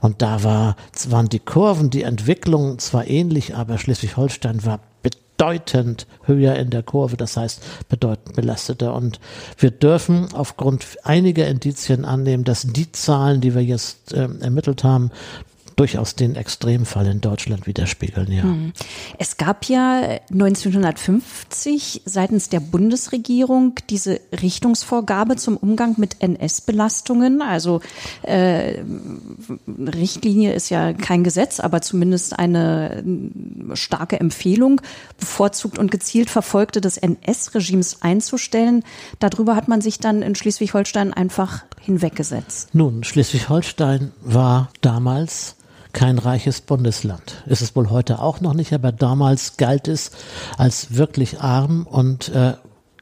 Und 0.02 0.22
da 0.22 0.44
war, 0.44 0.76
waren 1.10 1.30
die 1.30 1.40
Kurven, 1.40 1.90
die 1.90 2.04
Entwicklung 2.04 2.80
zwar 2.80 3.08
ähnlich, 3.08 3.56
aber 3.56 3.78
Schleswig-Holstein 3.78 4.66
war 4.66 4.80
bedeutend 5.02 6.08
höher 6.24 6.56
in 6.56 6.70
der 6.70 6.84
Kurve, 6.84 7.18
das 7.18 7.38
heißt 7.38 7.62
bedeutend 7.90 8.36
belasteter. 8.36 8.94
Und 8.94 9.20
wir 9.58 9.72
dürfen 9.72 10.34
aufgrund 10.34 10.86
einiger 11.04 11.48
Indizien 11.48 12.06
annehmen, 12.06 12.44
dass 12.44 12.64
die 12.64 12.92
Zahlen, 12.92 13.42
die 13.42 13.54
wir 13.54 13.64
jetzt 13.64 14.14
äh, 14.14 14.30
ermittelt 14.40 14.84
haben, 14.84 15.12
durchaus 15.76 16.16
den 16.16 16.36
Extremfall 16.36 17.08
in 17.08 17.22
Deutschland 17.22 17.68
widerspiegeln, 17.68 18.32
ja. 18.32 18.44
Hm. 18.44 18.74
Es 19.18 19.38
gab 19.38 19.66
ja 19.66 20.20
1950 20.32 22.04
seitens 22.06 22.50
der 22.50 22.60
Bundesregierung 22.60 23.76
diese 23.90 24.22
Richtungsvorgabe 24.32 25.36
zum 25.36 25.58
Umgang 25.58 25.96
mit 25.98 26.18
NS-Belastungen. 26.22 27.42
Also 27.42 27.82
äh, 28.24 28.84
Richtlinie 29.68 30.54
ist 30.54 30.70
ja 30.70 30.94
kein 30.94 31.24
Gesetz, 31.24 31.60
aber 31.60 31.82
zumindest 31.82 32.40
eine 32.40 33.04
starke 33.74 34.20
Empfehlung, 34.20 34.82
bevorzugt 35.20 35.78
und 35.78 35.92
gezielt 35.92 36.30
Verfolgte 36.30 36.82
des 36.82 36.98
NS-Regimes 36.98 38.02
einzustellen. 38.02 38.84
Darüber 39.20 39.56
hat 39.56 39.68
man 39.68 39.82
sich 39.82 40.00
dann 40.00 40.22
in 40.22 40.36
Schleswig-Holstein 40.36 41.14
einfach 41.14 41.64
hinweggesetzt. 41.82 42.70
Nun, 42.74 43.04
Schleswig-Holstein 43.04 44.12
war 44.22 44.70
damals 44.82 45.56
kein 45.96 46.20
reiches 46.20 46.62
Bundesland. 46.62 47.42
Ist 47.48 47.62
es 47.62 47.76
wohl 47.76 47.90
heute 47.90 48.22
auch 48.22 48.42
noch 48.42 48.54
nicht, 48.54 48.74
aber 48.74 48.92
damals 48.92 49.58
galt 49.58 49.88
es 49.88 50.12
als 50.58 50.96
wirklich 50.96 51.40
arm 51.40 51.88
und 51.90 52.30
äh, 52.30 52.54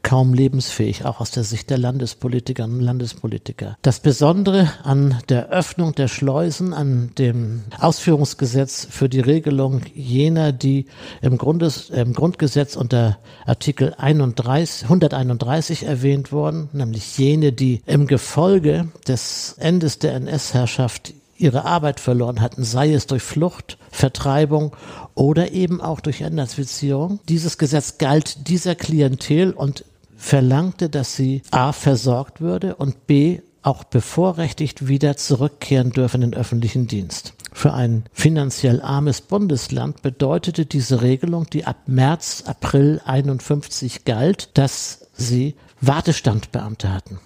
kaum 0.04 0.34
lebensfähig, 0.34 1.06
auch 1.06 1.20
aus 1.20 1.32
der 1.32 1.44
Sicht 1.44 1.70
der 1.70 1.78
Landespolitikerinnen 1.80 2.78
und 2.78 2.84
Landespolitiker. 2.84 3.78
Das 3.82 4.00
Besondere 4.00 4.70
an 4.84 5.18
der 5.30 5.50
Öffnung 5.50 5.96
der 5.96 6.08
Schleusen, 6.08 6.74
an 6.74 7.12
dem 7.18 7.64
Ausführungsgesetz 7.80 8.86
für 8.88 9.10
die 9.10 9.22
Regelung 9.22 9.82
jener, 9.96 10.52
die 10.52 10.86
im, 11.22 11.38
Grundes, 11.38 11.90
im 11.90 12.14
Grundgesetz 12.14 12.76
unter 12.76 13.18
Artikel 13.46 13.96
31, 13.98 14.84
131 14.84 15.84
erwähnt 15.84 16.32
wurden, 16.32 16.70
nämlich 16.74 17.18
jene, 17.18 17.54
die 17.54 17.82
im 17.88 18.06
Gefolge 18.06 18.90
des 19.08 19.56
Endes 19.58 20.00
der 20.00 20.14
NS-Herrschaft 20.16 21.14
ihre 21.44 21.66
Arbeit 21.66 22.00
verloren 22.00 22.42
hatten, 22.42 22.64
sei 22.64 22.94
es 22.94 23.06
durch 23.06 23.22
Flucht, 23.22 23.78
Vertreibung 23.92 24.76
oder 25.14 25.52
eben 25.52 25.82
auch 25.82 26.00
durch 26.00 26.22
Entnazifizierung. 26.22 27.20
Dieses 27.28 27.58
Gesetz 27.58 27.98
galt 27.98 28.48
dieser 28.48 28.76
Klientel 28.76 29.52
und 29.52 29.84
verlangte, 30.16 30.90
dass 30.90 31.16
sie 31.16 31.42
a. 31.52 31.74
versorgt 31.74 32.40
würde 32.40 32.76
und 32.76 33.08
b. 33.08 33.42
auch 33.62 33.84
bevorrechtigt 33.84 34.88
wieder 34.88 35.18
zurückkehren 35.18 35.92
dürfen 35.92 36.22
in 36.22 36.32
den 36.32 36.40
öffentlichen 36.40 36.88
Dienst. 36.88 37.34
Für 37.52 37.74
ein 37.74 38.06
finanziell 38.14 38.82
armes 38.82 39.22
Bundesland 39.22 40.02
bedeutete 40.02 40.66
diese 40.66 41.02
Regelung, 41.02 41.50
die 41.50 41.66
ab 41.66 41.78
März, 41.88 42.44
April 42.48 43.02
51 43.06 44.06
galt, 44.06 44.50
dass 44.54 45.08
sie 45.14 45.56
Wartestandbeamte 45.82 46.92
hatten. 46.92 47.20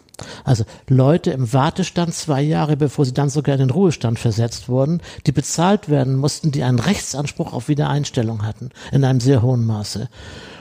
Also 0.44 0.64
Leute 0.88 1.32
im 1.32 1.54
Wartestand 1.54 2.14
zwei 2.14 2.42
Jahre, 2.42 2.76
bevor 2.78 3.06
sie 3.06 3.14
dann 3.14 3.30
sogar 3.30 3.56
in 3.56 3.60
den 3.60 3.70
Ruhestand 3.70 4.20
versetzt 4.20 4.68
wurden, 4.70 5.02
die 5.26 5.32
bezahlt 5.32 5.90
werden 5.90 6.16
mussten, 6.16 6.52
die 6.52 6.64
einen 6.64 6.80
Rechtsanspruch 6.80 7.54
auf 7.54 7.68
Wiedereinstellung 7.68 8.44
hatten, 8.44 8.70
in 8.92 9.04
einem 9.04 9.20
sehr 9.20 9.42
hohen 9.42 9.66
Maße. 9.66 10.10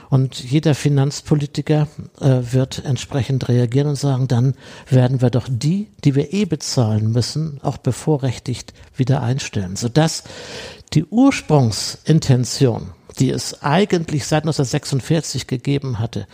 Und 0.09 0.41
jeder 0.41 0.73
Finanzpolitiker 0.73 1.87
äh, 2.21 2.39
wird 2.51 2.85
entsprechend 2.85 3.49
reagieren 3.49 3.89
und 3.89 3.97
sagen, 3.97 4.27
dann 4.27 4.53
werden 4.89 5.21
wir 5.21 5.29
doch 5.29 5.47
die, 5.49 5.89
die 6.05 6.15
wir 6.15 6.33
eh 6.33 6.45
bezahlen 6.45 7.11
müssen, 7.11 7.59
auch 7.61 7.77
bevorrechtigt 7.77 8.73
wieder 8.95 9.21
einstellen, 9.21 9.75
sodass 9.75 10.23
die 10.93 11.03
Ursprungsintention 11.03 12.91
die 13.19 13.29
es 13.31 13.61
eigentlich 13.61 14.25
seit 14.25 14.43
1946 14.43 15.47
gegeben 15.47 15.99
hatte, 15.99 16.27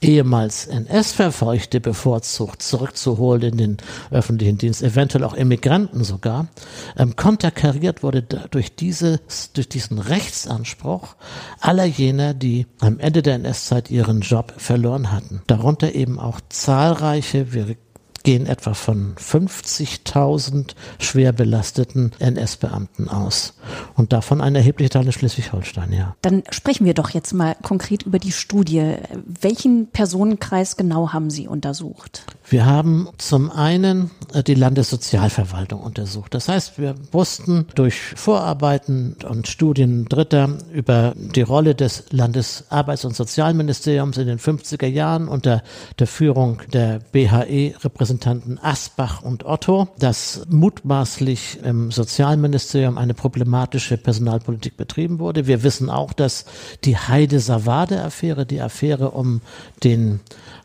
ehemals 0.00 0.66
NS-Verfolgte 0.66 1.80
bevorzugt 1.80 2.62
zurückzuholen 2.62 3.42
in 3.52 3.56
den 3.56 3.76
öffentlichen 4.10 4.58
Dienst, 4.58 4.82
eventuell 4.82 5.24
auch 5.24 5.34
Immigranten 5.34 6.04
sogar, 6.04 6.48
ähm, 6.96 7.16
konterkariert 7.16 8.02
wurde 8.02 8.22
durch, 8.22 8.74
dieses, 8.74 9.52
durch 9.52 9.68
diesen 9.68 9.98
Rechtsanspruch 9.98 11.16
aller 11.60 11.84
jener, 11.84 12.34
die 12.34 12.66
am 12.80 12.98
Ende 12.98 13.22
der 13.22 13.34
NS-Zeit 13.34 13.90
ihren 13.90 14.20
Job 14.20 14.54
verloren 14.56 15.12
hatten. 15.12 15.42
Darunter 15.46 15.94
eben 15.94 16.18
auch 16.18 16.40
zahlreiche, 16.48 17.52
wir 17.52 17.76
gehen 18.22 18.46
etwa 18.46 18.74
von 18.74 19.14
50.000 19.16 20.74
schwer 20.98 21.32
belasteten 21.32 22.12
NS-Beamten 22.18 23.08
aus. 23.08 23.54
Und 23.96 24.12
davon 24.12 24.40
ein 24.40 24.54
erheblicher 24.54 24.90
Teil 24.90 25.06
in 25.06 25.12
Schleswig-Holstein, 25.12 25.92
ja. 25.92 26.16
Dann 26.22 26.42
sprechen 26.50 26.84
wir 26.84 26.94
doch 26.94 27.10
jetzt 27.10 27.32
mal 27.32 27.56
konkret 27.62 28.02
über 28.02 28.18
die 28.18 28.32
Studie. 28.32 28.96
Welchen 29.24 29.88
Personenkreis 29.88 30.76
genau 30.76 31.12
haben 31.12 31.30
Sie 31.30 31.48
untersucht? 31.48 32.24
Wir 32.50 32.66
haben 32.66 33.08
zum 33.16 33.48
einen 33.48 34.10
äh, 34.34 34.42
die 34.42 34.54
Landessozialverwaltung 34.54 35.80
untersucht. 35.80 36.34
Das 36.34 36.48
heißt, 36.48 36.80
wir 36.80 36.96
wussten 37.12 37.66
durch 37.76 38.00
Vorarbeiten 38.16 39.14
und 39.28 39.46
Studien 39.46 40.06
Dritter 40.06 40.58
über 40.72 41.14
die 41.16 41.42
Rolle 41.42 41.76
des 41.76 42.10
Landesarbeits- 42.10 43.06
und 43.06 43.14
Sozialministeriums 43.14 44.18
in 44.18 44.26
den 44.26 44.40
50er 44.40 44.88
Jahren 44.88 45.28
unter 45.28 45.62
der 46.00 46.08
Führung 46.08 46.60
der 46.72 46.98
BHE-Repräsentanten 47.12 48.58
Asbach 48.60 49.22
und 49.22 49.44
Otto, 49.44 49.86
dass 50.00 50.42
mutmaßlich 50.48 51.60
im 51.62 51.92
Sozialministerium 51.92 52.98
eine 52.98 53.14
problematische 53.14 53.96
Personalpolitik 53.96 54.76
betrieben 54.76 55.20
wurde. 55.20 55.46
Wir 55.46 55.62
wissen 55.62 55.88
auch, 55.88 56.12
dass 56.12 56.46
die 56.84 56.96
Heide-Savade-Affäre, 56.96 58.44
die 58.44 58.60
Affäre 58.60 59.12
um 59.12 59.40
den 59.84 60.18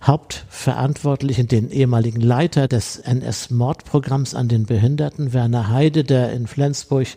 Hauptverantwortlichen, 0.04 1.48
den 1.48 1.70
ehemaligen 1.70 2.22
Leiter 2.22 2.68
des 2.68 2.98
NS-Mordprogramms 2.98 4.36
an 4.36 4.48
den 4.48 4.66
Behinderten, 4.66 5.34
Werner 5.34 5.70
Heide, 5.70 6.04
der 6.04 6.32
in 6.34 6.48
Flensburg 6.48 7.08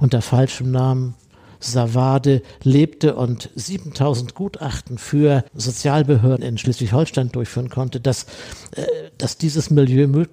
unter 0.00 0.22
falschem 0.22 0.70
Namen 0.70 1.14
Savade 1.60 2.42
lebte 2.62 3.16
und 3.16 3.50
7000 3.54 4.34
Gutachten 4.34 4.98
für 4.98 5.44
Sozialbehörden 5.54 6.44
in 6.44 6.58
Schleswig-Holstein 6.58 7.32
durchführen 7.32 7.68
konnte, 7.68 8.00
dass, 8.00 8.26
äh, 8.72 8.84
dass 9.18 9.38
dieses 9.38 9.70
Milieu 9.70 10.26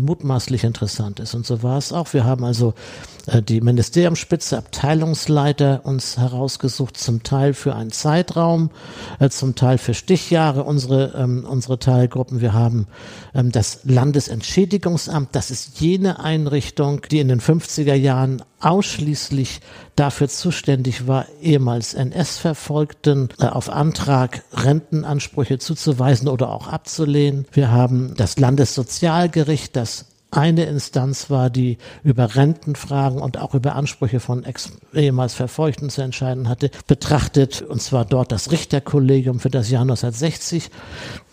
mutmaßlich 0.00 0.64
interessant 0.64 1.20
ist. 1.20 1.34
Und 1.34 1.46
so 1.46 1.62
war 1.62 1.78
es 1.78 1.92
auch. 1.92 2.12
Wir 2.12 2.24
haben 2.24 2.44
also 2.44 2.70
äh, 2.70 3.13
die 3.26 3.60
Ministeriumsspitze, 3.60 4.58
Abteilungsleiter 4.58 5.80
uns 5.84 6.18
herausgesucht, 6.18 6.96
zum 6.96 7.22
Teil 7.22 7.54
für 7.54 7.74
einen 7.74 7.90
Zeitraum, 7.90 8.70
äh, 9.18 9.30
zum 9.30 9.54
Teil 9.54 9.78
für 9.78 9.94
Stichjahre 9.94 10.64
unsere, 10.64 11.14
ähm, 11.16 11.46
unsere 11.48 11.78
Teilgruppen. 11.78 12.40
Wir 12.40 12.52
haben 12.52 12.86
ähm, 13.34 13.50
das 13.50 13.80
Landesentschädigungsamt, 13.84 15.30
das 15.32 15.50
ist 15.50 15.80
jene 15.80 16.20
Einrichtung, 16.20 17.02
die 17.10 17.20
in 17.20 17.28
den 17.28 17.40
50er 17.40 17.94
Jahren 17.94 18.42
ausschließlich 18.60 19.60
dafür 19.96 20.28
zuständig 20.28 21.06
war, 21.06 21.26
ehemals 21.40 21.94
NS-Verfolgten 21.94 23.28
äh, 23.38 23.46
auf 23.46 23.70
Antrag 23.70 24.42
Rentenansprüche 24.52 25.58
zuzuweisen 25.58 26.28
oder 26.28 26.50
auch 26.50 26.68
abzulehnen. 26.68 27.46
Wir 27.52 27.70
haben 27.70 28.14
das 28.16 28.38
Landessozialgericht, 28.38 29.76
das 29.76 30.06
eine 30.36 30.64
Instanz 30.64 31.30
war, 31.30 31.50
die 31.50 31.78
über 32.02 32.34
Rentenfragen 32.34 33.20
und 33.20 33.38
auch 33.38 33.54
über 33.54 33.76
Ansprüche 33.76 34.20
von 34.20 34.44
ex 34.44 34.72
ehemals 34.92 35.34
Verfolgten 35.34 35.90
zu 35.90 36.02
entscheiden 36.02 36.48
hatte, 36.48 36.70
betrachtet, 36.86 37.62
und 37.62 37.80
zwar 37.80 38.04
dort 38.04 38.32
das 38.32 38.50
Richterkollegium 38.50 39.40
für 39.40 39.50
das 39.50 39.70
Jahr 39.70 39.82
1960. 39.82 40.70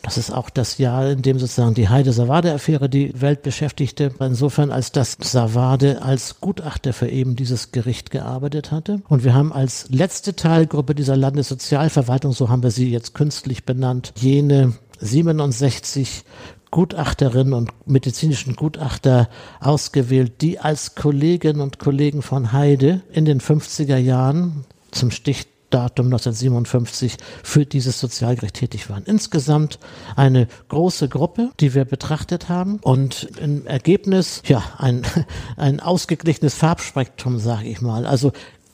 Das 0.04 0.18
ist 0.18 0.32
auch 0.32 0.50
das 0.50 0.78
Jahr, 0.78 1.12
in 1.12 1.22
dem 1.22 1.38
sozusagen 1.38 1.76
die 1.76 1.90
Heide-Savade-Affäre 1.90 2.90
die 2.90 3.20
Welt 3.22 3.44
beschäftigte. 3.44 4.12
Insofern, 4.20 4.72
als 4.72 4.92
dass 4.92 5.18
Savade 5.20 6.02
als 6.02 6.40
Gutachter 6.40 6.94
für 6.94 7.08
eben 7.08 7.36
dieses 7.36 7.72
Gericht 7.72 8.10
gearbeitet 8.10 8.72
hatte. 8.72 9.02
Und 9.10 9.24
wir 9.24 9.36
haben 9.36 9.54
als 9.54 9.90
letzte 9.90 10.36
Teilgruppe 10.36 10.96
dieser 10.96 11.18
Landessozialverwaltung, 11.18 12.32
so 12.32 12.50
haben 12.50 12.64
wir 12.64 12.72
sie 12.72 12.90
jetzt 12.90 13.14
künstlich 13.14 13.64
benannt, 13.64 14.14
jene 14.18 14.74
67 15.00 16.24
Gutachterinnen 16.72 17.54
und 17.54 17.70
medizinischen 17.86 18.56
Gutachter 18.56 19.30
ausgewählt, 19.60 20.42
die 20.42 20.60
als 20.60 20.96
Kolleginnen 20.96 21.62
und 21.62 21.80
Kollegen 21.80 22.22
von 22.22 22.54
Heide 22.54 23.02
in 23.12 23.26
den 23.26 23.42
50er 23.42 23.98
Jahren 23.98 24.66
zum 24.92 25.12
Stichdatum 25.12 26.06
1957 26.08 27.18
für 27.44 27.66
dieses 27.66 28.00
Sozialgericht 28.00 28.56
tätig 28.56 28.90
waren. 28.90 29.04
Insgesamt 29.04 29.80
eine 30.16 30.48
große 30.70 31.10
Gruppe, 31.10 31.52
die 31.60 31.74
wir 31.74 31.84
betrachtet 31.84 32.48
haben 32.48 32.80
und 32.82 33.30
im 33.42 33.68
Ergebnis 33.68 34.42
ja 34.46 34.64
ein, 34.78 35.04
ein 35.58 35.82
ausgeglichenes 35.82 36.56
Farbspektrum, 36.56 37.38
sage 37.38 37.68
ich 37.68 37.82
mal. 37.82 38.06
Also 38.06 38.32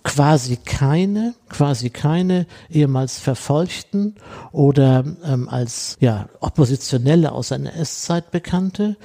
quasi 0.08 0.56
keine, 0.56 1.36
quasi 1.50 1.90
keine 1.90 2.48
ehemals 2.70 3.20
Verfolgten 3.20 4.16
oder 4.54 5.04
ähm, 5.26 5.50
als 5.50 5.98
ja, 6.00 6.30
Oppositionelle 6.40 7.34
aus 7.34 7.52
einer 7.52 7.76
S-Zeit 7.76 8.32
bekannte. 8.32 8.96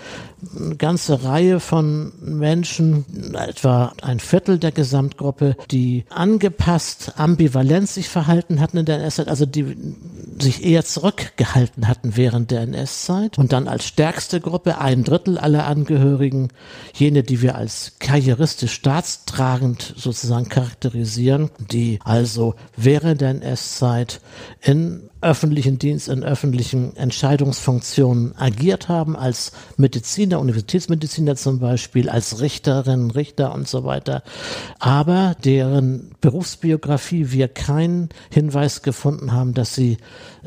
Eine 0.57 0.77
ganze 0.77 1.25
Reihe 1.25 1.59
von 1.59 2.13
Menschen, 2.21 3.35
etwa 3.35 3.93
ein 4.01 4.21
Viertel 4.21 4.59
der 4.59 4.71
Gesamtgruppe, 4.71 5.57
die 5.73 6.05
angepasst, 6.09 7.15
ambivalent 7.17 7.89
sich 7.89 8.09
verhalten 8.09 8.61
hatten 8.61 8.79
in 8.79 8.85
der 8.87 9.01
NS-Zeit, 9.01 9.27
also 9.27 9.45
die 9.45 9.77
sich 10.41 10.65
eher 10.65 10.85
zurückgehalten 10.85 11.89
hatten 11.89 12.17
während 12.17 12.53
der 12.53 12.61
NS-Zeit. 12.61 13.39
Und 13.39 13.53
dann 13.53 13.67
als 13.67 13.87
stärkste 13.87 14.41
Gruppe 14.41 14.79
ein 14.79 15.03
Drittel 15.03 15.37
aller 15.37 15.67
Angehörigen, 15.67 16.51
jene, 16.95 17.25
die 17.25 17.43
wir 17.43 17.57
als 17.57 17.95
karrieristisch 17.99 18.73
staatstragend 18.73 19.95
sozusagen 19.97 20.49
charakterisieren, 20.49 20.92
charakterisieren, 20.93 21.51
die 21.59 21.99
also 22.05 22.55
während 22.77 23.21
der 23.21 23.31
NS-Zeit 23.31 24.21
in 24.61 25.09
öffentlichen 25.21 25.79
Dienst, 25.79 26.09
in 26.09 26.25
öffentlichen 26.25 26.97
Entscheidungsfunktionen 26.97 28.37
agiert 28.37 28.89
haben, 28.89 29.17
als 29.17 29.53
Mediziner, 29.77 30.41
Universitätsmediziner 30.41 31.37
zum 31.37 31.61
Beispiel, 31.61 32.09
als 32.09 32.41
Richterinnen, 32.41 33.11
Richter 33.13 33.55
und 33.55 33.69
so 33.69 33.85
weiter, 33.85 34.23
aber 34.81 35.37
deren 35.45 36.11
Berufsbiografie 36.21 37.31
wir 37.31 37.49
keinen 37.49 38.09
Hinweis 38.31 38.83
gefunden 38.83 39.33
haben, 39.33 39.55
dass 39.55 39.75
sie 39.75 39.99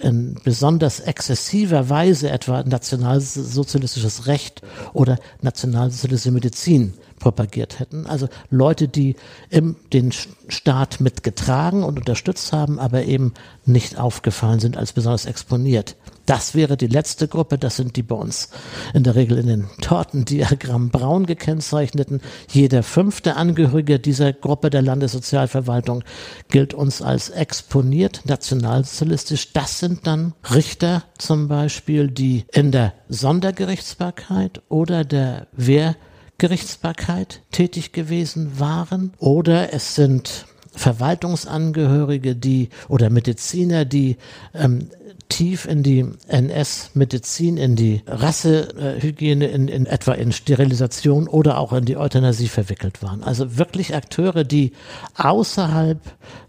in 0.01 0.35
besonders 0.43 0.99
exzessiver 0.99 1.89
Weise 1.89 2.29
etwa 2.29 2.63
nationalsozialistisches 2.63 4.27
Recht 4.27 4.61
oder 4.93 5.17
nationalsozialistische 5.41 6.31
Medizin 6.31 6.93
propagiert 7.25 7.79
hätten. 7.79 8.05
Also 8.05 8.29
Leute, 8.51 8.87
die 8.87 9.15
im, 9.49 9.77
den 9.91 10.11
Staat 10.11 11.01
mitgetragen 11.01 11.81
und 11.81 11.97
unterstützt 11.97 12.53
haben, 12.53 12.77
aber 12.77 13.05
eben 13.05 13.33
nicht 13.65 13.97
aufgefallen 13.97 14.59
sind 14.59 14.77
als 14.77 14.93
besonders 14.93 15.25
exponiert. 15.25 15.95
Das 16.27 16.53
wäre 16.53 16.77
die 16.77 16.85
letzte 16.85 17.27
Gruppe, 17.27 17.57
das 17.57 17.77
sind 17.77 17.95
die 17.95 18.03
bei 18.03 18.13
uns 18.13 18.49
in 18.93 19.03
der 19.03 19.15
Regel 19.15 19.39
in 19.39 19.47
den 19.47 19.67
Tortendiagramm 19.81 20.89
braun 20.91 21.25
gekennzeichneten. 21.25 22.21
Jeder 22.51 22.83
fünfte 22.83 23.37
Angehörige 23.37 23.99
dieser 23.99 24.31
Gruppe 24.31 24.69
der 24.69 24.83
Landessozialverwaltung 24.83 26.03
gilt 26.49 26.75
uns 26.75 27.01
als 27.01 27.31
exponiert, 27.31 28.21
nationalsozialistisch. 28.25 29.51
Das 29.51 29.79
sind 29.79 30.05
dann 30.05 30.33
Richter 30.53 31.03
zum 31.17 31.47
Beispiel, 31.47 32.07
die 32.07 32.45
in 32.53 32.71
der 32.71 32.93
Sondergerichtsbarkeit 33.09 34.61
oder 34.69 35.03
der 35.03 35.47
Wehr 35.53 35.95
Gerichtsbarkeit 36.37 37.41
tätig 37.51 37.91
gewesen 37.91 38.59
waren 38.59 39.13
oder 39.19 39.73
es 39.73 39.95
sind 39.95 40.45
Verwaltungsangehörige, 40.75 42.35
die 42.35 42.69
oder 42.89 43.09
Mediziner, 43.09 43.85
die 43.85 44.17
ähm, 44.53 44.89
tief 45.29 45.65
in 45.65 45.83
die 45.83 46.05
NS-Medizin, 46.27 47.57
in 47.57 47.75
die 47.75 48.03
Rassehygiene, 48.05 49.47
in, 49.47 49.67
in 49.67 49.85
etwa 49.85 50.13
in 50.13 50.31
Sterilisation 50.31 51.27
oder 51.27 51.57
auch 51.57 51.73
in 51.73 51.85
die 51.85 51.97
Euthanasie 51.97 52.47
verwickelt 52.47 53.01
waren. 53.01 53.23
Also 53.23 53.57
wirklich 53.57 53.95
Akteure, 53.95 54.43
die 54.43 54.73
außerhalb 55.15 55.99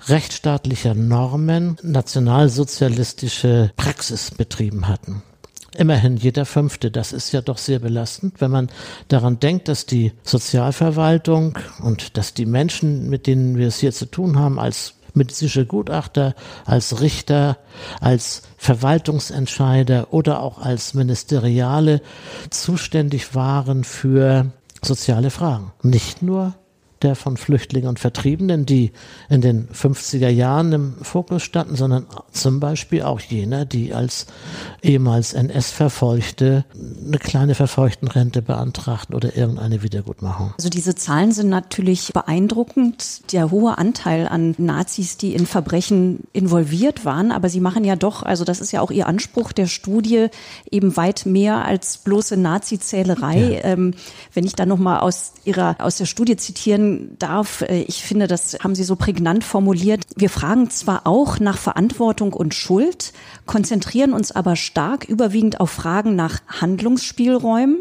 rechtsstaatlicher 0.09 0.95
Normen 0.95 1.79
nationalsozialistische 1.83 3.71
Praxis 3.77 4.31
betrieben 4.31 4.89
hatten. 4.89 5.23
Immerhin 5.79 6.17
jeder 6.17 6.47
Fünfte. 6.47 6.91
Das 6.91 7.13
ist 7.13 7.33
ja 7.33 7.43
doch 7.43 7.59
sehr 7.59 7.79
belastend, 7.79 8.41
wenn 8.41 8.51
man 8.51 8.71
daran 9.09 9.39
denkt, 9.39 9.69
dass 9.69 9.85
die 9.85 10.13
Sozialverwaltung 10.23 11.59
und 11.83 12.17
dass 12.17 12.33
die 12.33 12.47
Menschen, 12.47 13.11
mit 13.11 13.27
denen 13.27 13.59
wir 13.59 13.69
es 13.69 13.79
hier 13.79 13.93
zu 13.93 14.07
tun 14.07 14.39
haben, 14.39 14.59
als 14.59 14.95
medizinische 15.13 15.67
Gutachter, 15.67 16.35
als 16.65 17.01
Richter, 17.01 17.59
als 18.01 18.43
Verwaltungsentscheider 18.57 20.13
oder 20.13 20.43
auch 20.43 20.59
als 20.59 20.95
Ministeriale 20.95 22.01
zuständig 22.51 23.35
waren 23.35 23.85
für 23.85 24.47
soziale 24.83 25.31
Fragen. 25.31 25.73
Nicht 25.83 26.23
nur 26.23 26.55
der 27.03 27.15
von 27.15 27.37
Flüchtlingen 27.37 27.89
und 27.89 27.99
Vertriebenen, 27.99 28.65
die 28.65 28.93
in 29.29 29.41
den 29.41 29.69
50er 29.69 30.29
Jahren 30.29 30.73
im 30.73 30.95
Fokus 31.03 31.43
standen, 31.43 31.77
sondern 31.77 32.07
zum 32.33 32.61
Beispiel 32.61 33.03
auch 33.03 33.21
jener, 33.21 33.65
die 33.67 33.93
als 33.93 34.27
ehemals 34.83 35.35
NS-Verfolgte 35.35 36.65
eine 37.07 37.19
kleine 37.19 37.55
Verfolgtenrente 37.55 38.41
beantragten 38.41 39.15
oder 39.15 39.37
irgendeine 39.37 39.83
Wiedergutmachung. 39.83 40.55
Also 40.57 40.71
diese 40.71 40.95
Zahlen 40.95 41.33
sind 41.33 41.51
natürlich 41.51 42.13
beeindruckend. 42.13 43.33
Der 43.33 43.51
hohe 43.51 43.77
Anteil 43.77 44.27
an 44.27 44.55
Nazis, 44.59 45.19
die 45.19 45.35
in 45.35 45.47
Verbrechen 45.47 46.21
involviert 46.33 47.05
waren, 47.05 47.31
aber 47.31 47.51
sie 47.51 47.61
machen 47.61 47.85
ja 47.85 47.97
doch, 47.97 48.23
also 48.23 48.45
das 48.45 48.61
ist 48.61 48.73
ja 48.73 48.81
auch 48.81 48.91
ihr 48.91 49.07
Anspruch 49.07 49.53
der 49.53 49.67
Studie, 49.67 50.29
eben 50.71 50.97
weit 50.97 51.27
mehr 51.27 51.65
als 51.65 51.99
bloße 51.99 52.37
Nazi-Zählerei. 52.37 53.61
Ja. 53.63 53.65
Ähm, 53.65 53.95
wenn 54.33 54.45
ich 54.45 54.55
da 54.55 54.65
nochmal 54.65 55.01
aus 55.01 55.33
ihrer, 55.45 55.77
aus 55.79 55.99
der 55.99 56.07
Studie 56.07 56.37
zitieren 56.37 56.86
darf. 57.19 57.63
Äh, 57.63 57.83
ich 57.83 58.03
finde, 58.03 58.27
das 58.27 58.59
haben 58.63 58.75
Sie 58.75 58.85
so 58.85 58.97
prägnant 58.97 59.45
formuliert. 59.45 60.03
Wir 60.17 60.31
fragen 60.31 60.71
zwar 60.71 61.07
auch 61.07 61.39
nach 61.41 61.59
Verantwortung 61.59 62.33
und 62.33 62.55
Schuld, 62.55 63.13
konzentrieren 63.47 64.13
uns 64.13 64.33
aber 64.33 64.57
stark 64.57 65.05
überwiegend 65.05 65.61
auf 65.61 65.71
Fragen 65.71 66.17
nach 66.17 66.41
Handlungsspielräumen, 66.49 67.79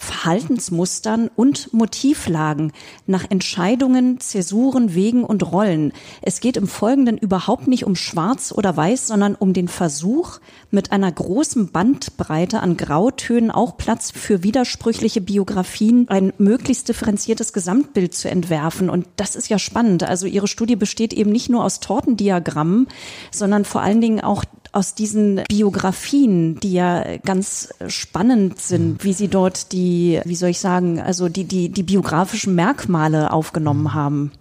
Verhaltensmustern 0.00 1.28
und 1.36 1.74
Motivlagen 1.74 2.72
nach 3.06 3.30
Entscheidungen, 3.30 4.18
Zäsuren, 4.18 4.94
Wegen 4.94 5.24
und 5.24 5.52
Rollen. 5.52 5.92
Es 6.22 6.40
geht 6.40 6.56
im 6.56 6.68
Folgenden 6.68 7.18
überhaupt 7.18 7.68
nicht 7.68 7.84
um 7.84 7.94
Schwarz 7.94 8.50
oder 8.50 8.74
Weiß, 8.74 9.06
sondern 9.06 9.34
um 9.34 9.52
den 9.52 9.68
Versuch, 9.68 10.40
mit 10.70 10.90
einer 10.90 11.12
großen 11.12 11.70
Bandbreite 11.70 12.60
an 12.60 12.78
Grautönen 12.78 13.50
auch 13.50 13.76
Platz 13.76 14.10
für 14.10 14.42
widersprüchliche 14.42 15.20
Biografien 15.20 16.08
ein 16.08 16.32
möglichst 16.38 16.88
differenziertes 16.88 17.52
Gesamtbild 17.52 18.14
zu 18.14 18.30
entwerfen. 18.30 18.88
Und 18.88 19.06
das 19.16 19.36
ist 19.36 19.50
ja 19.50 19.58
spannend. 19.58 20.02
Also 20.02 20.26
Ihre 20.26 20.48
Studie 20.48 20.76
besteht 20.76 21.12
eben 21.12 21.30
nicht 21.30 21.50
nur 21.50 21.62
aus 21.62 21.80
Tortendiagrammen, 21.80 22.88
sondern 23.30 23.66
vor 23.66 23.82
allen 23.82 24.00
Dingen 24.00 24.22
auch 24.22 24.44
aus 24.72 24.94
diesen 24.94 25.42
Biografien, 25.48 26.60
die 26.60 26.72
ja 26.72 27.18
ganz 27.18 27.74
spannend 27.88 28.60
sind, 28.60 29.02
wie 29.04 29.12
sie 29.12 29.28
dort 29.28 29.72
die, 29.72 30.20
wie 30.24 30.34
soll 30.34 30.50
ich 30.50 30.60
sagen, 30.60 31.00
also 31.00 31.28
die, 31.28 31.44
die, 31.44 31.68
die 31.68 31.82
biografischen 31.82 32.54
Merkmale 32.54 33.32
aufgenommen 33.32 33.94
haben. 33.94 34.32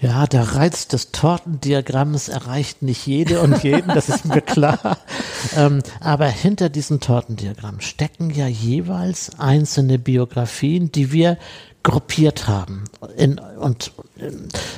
Ja, 0.00 0.26
der 0.26 0.54
Reiz 0.54 0.88
des 0.88 1.12
Tortendiagramms 1.12 2.28
erreicht 2.28 2.82
nicht 2.82 3.06
jede 3.06 3.40
und 3.40 3.62
jeden, 3.62 3.88
das 3.88 4.08
ist 4.08 4.24
mir 4.24 4.40
klar. 4.40 4.98
ähm, 5.56 5.82
aber 6.00 6.26
hinter 6.26 6.68
diesem 6.68 7.00
Tortendiagramm 7.00 7.80
stecken 7.80 8.30
ja 8.30 8.46
jeweils 8.46 9.38
einzelne 9.38 9.98
Biografien, 9.98 10.92
die 10.92 11.12
wir 11.12 11.38
gruppiert 11.82 12.46
haben 12.46 12.84
in, 13.16 13.38
und 13.38 13.92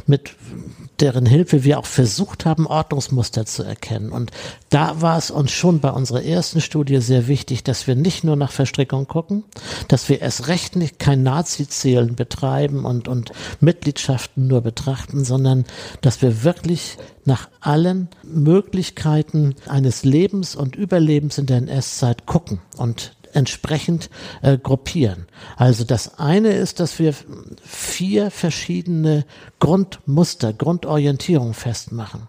mit 0.06 0.34
deren 1.00 1.26
Hilfe 1.26 1.64
wir 1.64 1.78
auch 1.78 1.86
versucht 1.86 2.44
haben, 2.44 2.66
Ordnungsmuster 2.66 3.46
zu 3.46 3.62
erkennen. 3.62 4.12
Und 4.12 4.30
da 4.70 5.00
war 5.00 5.18
es 5.18 5.30
uns 5.30 5.50
schon 5.50 5.80
bei 5.80 5.90
unserer 5.90 6.22
ersten 6.22 6.60
Studie 6.60 7.00
sehr 7.00 7.26
wichtig, 7.26 7.64
dass 7.64 7.86
wir 7.86 7.96
nicht 7.96 8.24
nur 8.24 8.36
nach 8.36 8.52
Verstrickung 8.52 9.08
gucken, 9.08 9.44
dass 9.88 10.08
wir 10.08 10.20
erst 10.20 10.48
recht 10.48 10.76
nicht 10.76 10.98
kein 10.98 11.22
Nazi-Zählen 11.22 12.14
betreiben 12.14 12.84
und, 12.84 13.08
und 13.08 13.32
Mitgliedschaften 13.60 14.46
nur 14.46 14.60
betrachten, 14.60 15.24
sondern 15.24 15.64
dass 16.00 16.22
wir 16.22 16.44
wirklich 16.44 16.96
nach 17.24 17.48
allen 17.60 18.08
Möglichkeiten 18.22 19.54
eines 19.66 20.04
Lebens 20.04 20.54
und 20.54 20.76
Überlebens 20.76 21.38
in 21.38 21.46
der 21.46 21.58
NS-Zeit 21.58 22.26
gucken 22.26 22.60
und 22.76 23.14
entsprechend 23.34 24.10
äh, 24.42 24.58
gruppieren. 24.58 25.26
Also 25.56 25.84
das 25.84 26.18
eine 26.18 26.52
ist, 26.52 26.80
dass 26.80 26.98
wir 26.98 27.14
vier 27.62 28.30
verschiedene 28.30 29.24
Grundmuster, 29.58 30.52
Grundorientierung 30.52 31.54
festmachen. 31.54 32.28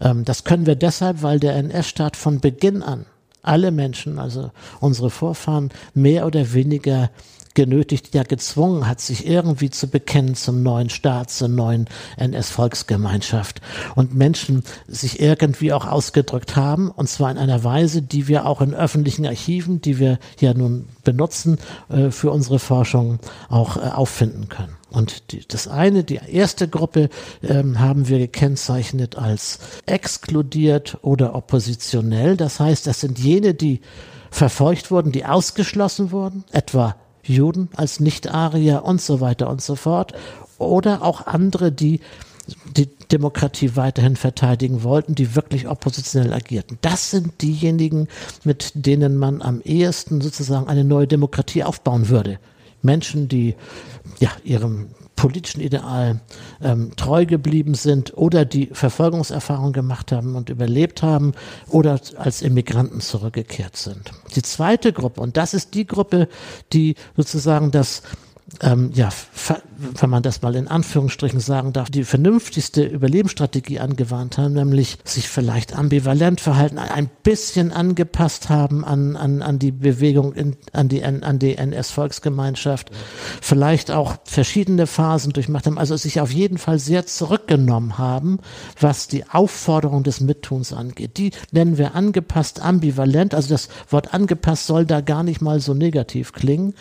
Ähm, 0.00 0.24
das 0.24 0.44
können 0.44 0.66
wir 0.66 0.76
deshalb, 0.76 1.22
weil 1.22 1.40
der 1.40 1.56
NS-Staat 1.56 2.16
von 2.16 2.40
Beginn 2.40 2.82
an 2.82 3.06
alle 3.42 3.72
Menschen, 3.72 4.18
also 4.18 4.50
unsere 4.80 5.10
Vorfahren, 5.10 5.70
mehr 5.94 6.26
oder 6.26 6.52
weniger 6.52 7.10
genötigt, 7.54 8.14
ja 8.14 8.22
gezwungen 8.22 8.88
hat, 8.88 9.00
sich 9.00 9.26
irgendwie 9.26 9.70
zu 9.70 9.88
bekennen 9.88 10.34
zum 10.34 10.62
neuen 10.62 10.90
Staat, 10.90 11.30
zur 11.30 11.48
neuen 11.48 11.86
NS-Volksgemeinschaft. 12.16 13.60
Und 13.94 14.14
Menschen 14.14 14.64
sich 14.86 15.20
irgendwie 15.20 15.72
auch 15.72 15.86
ausgedrückt 15.86 16.56
haben, 16.56 16.90
und 16.90 17.08
zwar 17.08 17.30
in 17.30 17.38
einer 17.38 17.64
Weise, 17.64 18.02
die 18.02 18.28
wir 18.28 18.46
auch 18.46 18.60
in 18.60 18.74
öffentlichen 18.74 19.26
Archiven, 19.26 19.80
die 19.80 19.98
wir 19.98 20.18
ja 20.40 20.54
nun 20.54 20.88
benutzen, 21.04 21.58
äh, 21.88 22.10
für 22.10 22.30
unsere 22.30 22.58
Forschung 22.58 23.18
auch 23.48 23.76
äh, 23.76 23.80
auffinden 23.80 24.48
können. 24.48 24.76
Und 24.90 25.32
die, 25.32 25.46
das 25.46 25.68
eine, 25.68 26.04
die 26.04 26.16
erste 26.16 26.68
Gruppe 26.68 27.08
ähm, 27.42 27.80
haben 27.80 28.08
wir 28.08 28.18
gekennzeichnet 28.18 29.16
als 29.16 29.58
exkludiert 29.86 30.98
oder 31.02 31.34
oppositionell. 31.34 32.36
Das 32.36 32.60
heißt, 32.60 32.86
das 32.86 33.00
sind 33.00 33.18
jene, 33.18 33.54
die 33.54 33.80
verfolgt 34.30 34.90
wurden, 34.90 35.12
die 35.12 35.24
ausgeschlossen 35.24 36.10
wurden, 36.10 36.44
etwa 36.52 36.96
Juden 37.22 37.68
als 37.76 38.00
Nicht-Arier 38.00 38.84
und 38.84 39.00
so 39.00 39.20
weiter 39.20 39.48
und 39.48 39.62
so 39.62 39.76
fort. 39.76 40.12
Oder 40.58 41.02
auch 41.02 41.26
andere, 41.26 41.72
die 41.72 42.00
die 42.76 42.88
Demokratie 43.12 43.76
weiterhin 43.76 44.16
verteidigen 44.16 44.82
wollten, 44.82 45.14
die 45.14 45.36
wirklich 45.36 45.68
oppositionell 45.68 46.32
agierten. 46.32 46.78
Das 46.80 47.10
sind 47.10 47.40
diejenigen, 47.40 48.08
mit 48.44 48.72
denen 48.74 49.16
man 49.16 49.42
am 49.42 49.60
ehesten 49.60 50.20
sozusagen 50.20 50.66
eine 50.66 50.84
neue 50.84 51.06
Demokratie 51.06 51.62
aufbauen 51.62 52.08
würde. 52.08 52.38
Menschen, 52.82 53.28
die 53.28 53.54
ja 54.20 54.30
ihrem 54.44 54.88
politischen 55.16 55.60
Ideal 55.60 56.20
ähm, 56.60 56.92
treu 56.96 57.26
geblieben 57.26 57.74
sind 57.74 58.16
oder 58.16 58.44
die 58.44 58.66
Verfolgungserfahrung 58.72 59.72
gemacht 59.72 60.10
haben 60.10 60.34
und 60.34 60.48
überlebt 60.50 61.02
haben 61.02 61.32
oder 61.68 62.00
als 62.16 62.42
Immigranten 62.42 63.00
zurückgekehrt 63.00 63.76
sind. 63.76 64.10
Die 64.34 64.42
zweite 64.42 64.92
Gruppe, 64.92 65.20
und 65.20 65.36
das 65.36 65.54
ist 65.54 65.74
die 65.74 65.86
Gruppe, 65.86 66.28
die 66.72 66.96
sozusagen 67.16 67.70
das 67.70 68.02
ähm, 68.60 68.90
ja, 68.94 69.10
wenn 70.00 70.10
man 70.10 70.22
das 70.22 70.42
mal 70.42 70.54
in 70.54 70.68
Anführungsstrichen 70.68 71.40
sagen 71.40 71.72
darf, 71.72 71.90
die 71.90 72.04
vernünftigste 72.04 72.84
Überlebensstrategie 72.84 73.80
angewandt 73.80 74.38
haben, 74.38 74.54
nämlich 74.54 74.98
sich 75.04 75.28
vielleicht 75.28 75.76
ambivalent 75.76 76.40
verhalten, 76.40 76.78
ein 76.78 77.10
bisschen 77.22 77.72
angepasst 77.72 78.48
haben 78.48 78.84
an, 78.84 79.16
an, 79.16 79.42
an 79.42 79.58
die 79.58 79.72
Bewegung, 79.72 80.32
in, 80.34 80.56
an 80.72 80.88
die, 80.88 81.04
an 81.04 81.38
die 81.38 81.56
NS-Volksgemeinschaft, 81.56 82.90
vielleicht 83.40 83.90
auch 83.90 84.16
verschiedene 84.24 84.86
Phasen 84.86 85.32
durchmacht 85.32 85.66
haben, 85.66 85.78
also 85.78 85.96
sich 85.96 86.20
auf 86.20 86.32
jeden 86.32 86.58
Fall 86.58 86.78
sehr 86.78 87.06
zurückgenommen 87.06 87.98
haben, 87.98 88.38
was 88.80 89.08
die 89.08 89.28
Aufforderung 89.28 90.02
des 90.02 90.20
Mittuns 90.20 90.72
angeht. 90.72 91.18
Die 91.18 91.32
nennen 91.50 91.78
wir 91.78 91.94
angepasst, 91.94 92.60
ambivalent, 92.60 93.34
also 93.34 93.48
das 93.48 93.68
Wort 93.88 94.14
angepasst 94.14 94.66
soll 94.66 94.86
da 94.86 95.00
gar 95.00 95.22
nicht 95.22 95.40
mal 95.40 95.60
so 95.60 95.74
negativ 95.74 96.32
klingen. 96.32 96.74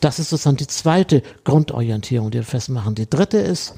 Das 0.00 0.18
ist 0.18 0.30
sozusagen 0.30 0.56
die 0.56 0.66
zweite 0.66 1.22
Grundorientierung, 1.44 2.30
die 2.30 2.38
festmachen. 2.48 2.94
Die 2.94 3.08
dritte 3.08 3.38
ist, 3.38 3.74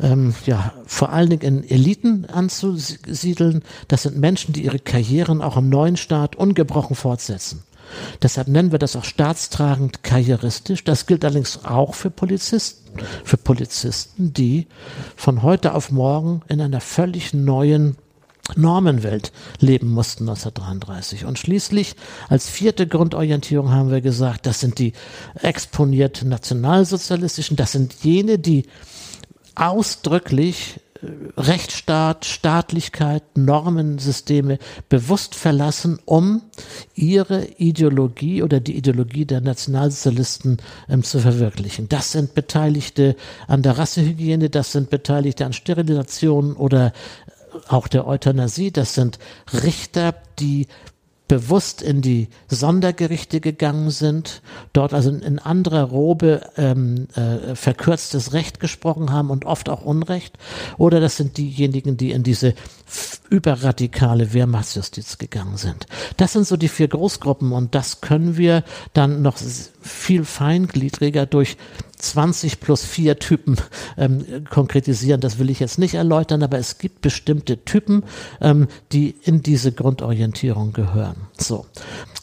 ähm, 0.00 0.34
ja, 0.46 0.72
vor 0.86 1.10
allen 1.10 1.30
Dingen 1.30 1.42
in 1.42 1.68
Eliten 1.68 2.26
anzusiedeln. 2.26 3.62
Das 3.88 4.02
sind 4.02 4.18
Menschen, 4.18 4.52
die 4.52 4.64
ihre 4.64 4.78
Karrieren 4.78 5.42
auch 5.42 5.56
im 5.56 5.68
neuen 5.68 5.96
Staat 5.96 6.36
ungebrochen 6.36 6.96
fortsetzen. 6.96 7.62
Deshalb 8.22 8.48
nennen 8.48 8.72
wir 8.72 8.78
das 8.78 8.96
auch 8.96 9.04
staatstragend 9.04 10.02
karrieristisch. 10.02 10.84
Das 10.84 11.06
gilt 11.06 11.24
allerdings 11.24 11.64
auch 11.64 11.94
für 11.94 12.10
Polizisten. 12.10 12.80
Für 13.24 13.38
Polizisten, 13.38 14.34
die 14.34 14.66
von 15.16 15.42
heute 15.42 15.74
auf 15.74 15.90
morgen 15.90 16.42
in 16.48 16.60
einer 16.60 16.80
völlig 16.80 17.32
neuen 17.32 17.96
Normenwelt 18.56 19.32
leben 19.60 19.90
mussten 19.90 20.28
1933. 20.28 21.24
Und 21.24 21.38
schließlich 21.38 21.94
als 22.28 22.48
vierte 22.48 22.86
Grundorientierung 22.86 23.70
haben 23.70 23.90
wir 23.90 24.00
gesagt, 24.00 24.46
das 24.46 24.60
sind 24.60 24.78
die 24.78 24.92
exponierten 25.34 26.28
nationalsozialistischen, 26.28 27.56
das 27.56 27.72
sind 27.72 27.94
jene, 28.02 28.38
die 28.38 28.66
ausdrücklich 29.54 30.80
äh, 31.02 31.06
Rechtsstaat, 31.36 32.24
Staatlichkeit, 32.24 33.22
Normensysteme 33.36 34.58
bewusst 34.88 35.34
verlassen, 35.34 35.98
um 36.04 36.42
ihre 36.94 37.46
Ideologie 37.58 38.42
oder 38.42 38.60
die 38.60 38.76
Ideologie 38.76 39.24
der 39.24 39.40
Nationalsozialisten 39.40 40.58
ähm, 40.88 41.02
zu 41.02 41.20
verwirklichen. 41.20 41.88
Das 41.88 42.12
sind 42.12 42.34
Beteiligte 42.34 43.16
an 43.46 43.62
der 43.62 43.78
Rassehygiene, 43.78 44.50
das 44.50 44.72
sind 44.72 44.90
Beteiligte 44.90 45.46
an 45.46 45.52
Sterilisation 45.52 46.54
oder 46.54 46.92
auch 47.68 47.88
der 47.88 48.06
Euthanasie. 48.06 48.70
Das 48.72 48.94
sind 48.94 49.18
Richter, 49.52 50.14
die 50.38 50.66
bewusst 51.32 51.80
in 51.80 52.02
die 52.02 52.28
Sondergerichte 52.48 53.40
gegangen 53.40 53.88
sind, 53.88 54.42
dort 54.74 54.92
also 54.92 55.08
in 55.08 55.38
anderer 55.38 55.84
Robe 55.84 56.42
ähm, 56.58 57.08
äh, 57.14 57.54
verkürztes 57.54 58.34
Recht 58.34 58.60
gesprochen 58.60 59.12
haben 59.12 59.30
und 59.30 59.46
oft 59.46 59.70
auch 59.70 59.82
Unrecht. 59.82 60.36
Oder 60.76 61.00
das 61.00 61.16
sind 61.16 61.38
diejenigen, 61.38 61.96
die 61.96 62.10
in 62.10 62.22
diese 62.22 62.52
überradikale 63.30 64.34
Wehrmachtsjustiz 64.34 65.16
gegangen 65.16 65.56
sind. 65.56 65.86
Das 66.18 66.34
sind 66.34 66.46
so 66.46 66.58
die 66.58 66.68
vier 66.68 66.88
Großgruppen 66.88 67.52
und 67.52 67.74
das 67.74 68.02
können 68.02 68.36
wir 68.36 68.62
dann 68.92 69.22
noch 69.22 69.38
viel 69.80 70.26
feingliedriger 70.26 71.24
durch 71.24 71.56
20 72.02 72.60
plus 72.60 72.84
vier 72.84 73.18
Typen 73.18 73.56
ähm, 73.96 74.44
konkretisieren. 74.50 75.20
Das 75.20 75.38
will 75.38 75.50
ich 75.50 75.60
jetzt 75.60 75.78
nicht 75.78 75.94
erläutern, 75.94 76.42
aber 76.42 76.58
es 76.58 76.78
gibt 76.78 77.00
bestimmte 77.00 77.64
Typen, 77.64 78.04
ähm, 78.40 78.68
die 78.92 79.14
in 79.22 79.42
diese 79.42 79.72
Grundorientierung 79.72 80.72
gehören. 80.72 81.16
So. 81.38 81.66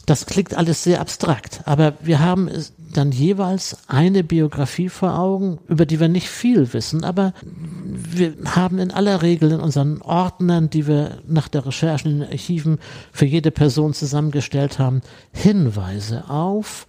Das 0.06 0.26
klingt 0.26 0.54
alles 0.54 0.82
sehr 0.82 1.00
abstrakt, 1.00 1.62
aber 1.66 1.94
wir 2.02 2.18
haben 2.18 2.50
dann 2.92 3.12
jeweils 3.12 3.76
eine 3.86 4.24
Biografie 4.24 4.88
vor 4.88 5.16
Augen, 5.16 5.58
über 5.68 5.86
die 5.86 6.00
wir 6.00 6.08
nicht 6.08 6.28
viel 6.28 6.72
wissen, 6.72 7.04
aber 7.04 7.32
wir 7.42 8.34
haben 8.44 8.78
in 8.78 8.90
aller 8.90 9.22
Regel 9.22 9.52
in 9.52 9.60
unseren 9.60 10.02
Ordnern, 10.02 10.68
die 10.68 10.88
wir 10.88 11.18
nach 11.28 11.46
der 11.46 11.64
Recherche 11.64 12.08
in 12.08 12.20
den 12.20 12.28
Archiven 12.28 12.78
für 13.12 13.26
jede 13.26 13.52
Person 13.52 13.94
zusammengestellt 13.94 14.78
haben, 14.78 15.02
Hinweise 15.32 16.28
auf 16.28 16.88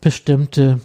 bestimmte 0.00 0.80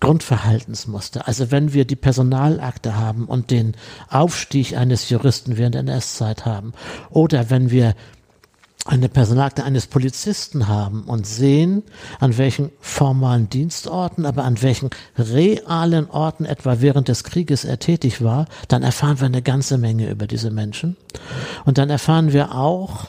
Grundverhaltensmuster. 0.00 1.26
Also 1.26 1.50
wenn 1.50 1.72
wir 1.72 1.84
die 1.84 1.96
Personalakte 1.96 2.96
haben 2.96 3.26
und 3.26 3.50
den 3.50 3.74
Aufstieg 4.08 4.76
eines 4.76 5.08
Juristen 5.10 5.56
während 5.56 5.74
der 5.74 5.82
NS-Zeit 5.82 6.46
haben 6.46 6.72
oder 7.10 7.50
wenn 7.50 7.70
wir 7.70 7.94
eine 8.88 9.08
Personalakte 9.08 9.64
eines 9.64 9.86
Polizisten 9.86 10.66
haben 10.66 11.02
und 11.02 11.26
sehen, 11.26 11.82
an 12.20 12.38
welchen 12.38 12.70
formalen 12.80 13.50
Dienstorten, 13.50 14.24
aber 14.24 14.44
an 14.44 14.62
welchen 14.62 14.90
realen 15.18 16.08
Orten 16.08 16.46
etwa 16.46 16.80
während 16.80 17.08
des 17.08 17.22
Krieges 17.22 17.64
er 17.64 17.78
tätig 17.78 18.22
war, 18.22 18.46
dann 18.68 18.82
erfahren 18.82 19.20
wir 19.20 19.26
eine 19.26 19.42
ganze 19.42 19.76
Menge 19.76 20.08
über 20.08 20.26
diese 20.26 20.50
Menschen. 20.50 20.96
Und 21.66 21.76
dann 21.76 21.90
erfahren 21.90 22.32
wir 22.32 22.54
auch 22.54 23.08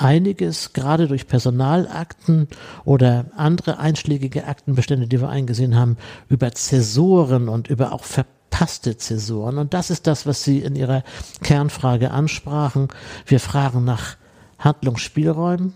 einiges, 0.00 0.72
gerade 0.72 1.08
durch 1.08 1.26
Personalakten 1.26 2.48
oder 2.84 3.26
andere 3.36 3.78
einschlägige 3.78 4.46
Aktenbestände, 4.46 5.06
die 5.06 5.20
wir 5.20 5.28
eingesehen 5.28 5.76
haben, 5.76 5.96
über 6.28 6.52
Zäsuren 6.52 7.48
und 7.48 7.68
über 7.68 7.92
auch 7.92 8.04
verpasste 8.04 8.96
Zäsuren. 8.96 9.58
Und 9.58 9.74
das 9.74 9.90
ist 9.90 10.06
das, 10.06 10.26
was 10.26 10.44
Sie 10.44 10.58
in 10.60 10.76
Ihrer 10.76 11.02
Kernfrage 11.42 12.10
ansprachen. 12.10 12.88
Wir 13.26 13.40
fragen 13.40 13.84
nach 13.84 14.16
Handlungsspielräumen, 14.58 15.74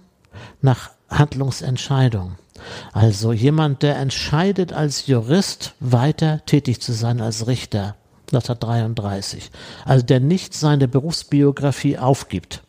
nach 0.61 0.91
Handlungsentscheidungen. 1.09 2.37
Also 2.93 3.33
jemand, 3.33 3.83
der 3.83 3.97
entscheidet 3.97 4.73
als 4.73 5.07
Jurist 5.07 5.75
weiter 5.81 6.45
tätig 6.47 6.81
zu 6.81 6.93
sein 6.93 7.21
als 7.21 7.47
Richter 7.47 7.97
1933. 8.33 9.51
Also 9.85 10.05
der 10.05 10.21
nicht 10.21 10.55
seine 10.55 10.89
Berufsbiografie 10.89 11.99
aufgibt. 11.99 12.63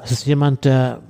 Das 0.00 0.12
ist 0.12 0.26
jemand, 0.26 0.64
der 0.64 1.02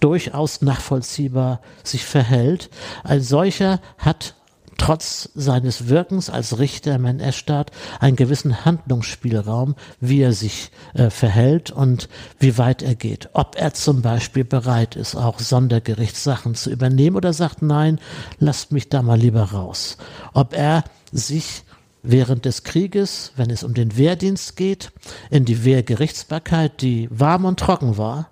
durchaus 0.00 0.62
nachvollziehbar 0.62 1.60
sich 1.82 2.04
verhält. 2.04 2.70
Ein 3.04 3.22
solcher 3.22 3.80
hat 3.98 4.34
trotz 4.78 5.30
seines 5.34 5.88
Wirkens 5.88 6.30
als 6.30 6.58
Richter 6.58 6.94
im 6.94 7.06
NS-Staat 7.06 7.70
einen 7.98 8.16
gewissen 8.16 8.64
Handlungsspielraum, 8.64 9.74
wie 10.00 10.20
er 10.20 10.32
sich 10.32 10.70
äh, 10.94 11.10
verhält 11.10 11.70
und 11.70 12.08
wie 12.38 12.58
weit 12.58 12.82
er 12.82 12.94
geht. 12.94 13.30
Ob 13.32 13.56
er 13.56 13.74
zum 13.74 14.02
Beispiel 14.02 14.44
bereit 14.44 14.96
ist, 14.96 15.16
auch 15.16 15.38
Sondergerichtssachen 15.38 16.54
zu 16.54 16.70
übernehmen 16.70 17.16
oder 17.16 17.32
sagt, 17.32 17.62
nein, 17.62 17.98
lasst 18.38 18.72
mich 18.72 18.88
da 18.88 19.02
mal 19.02 19.18
lieber 19.18 19.42
raus. 19.42 19.96
Ob 20.34 20.54
er 20.54 20.84
sich 21.10 21.64
während 22.06 22.44
des 22.44 22.62
Krieges, 22.62 23.32
wenn 23.36 23.50
es 23.50 23.64
um 23.64 23.74
den 23.74 23.96
Wehrdienst 23.96 24.56
geht, 24.56 24.92
in 25.30 25.44
die 25.44 25.64
Wehrgerichtsbarkeit, 25.64 26.80
die 26.80 27.08
warm 27.10 27.44
und 27.44 27.58
trocken 27.58 27.98
war, 27.98 28.30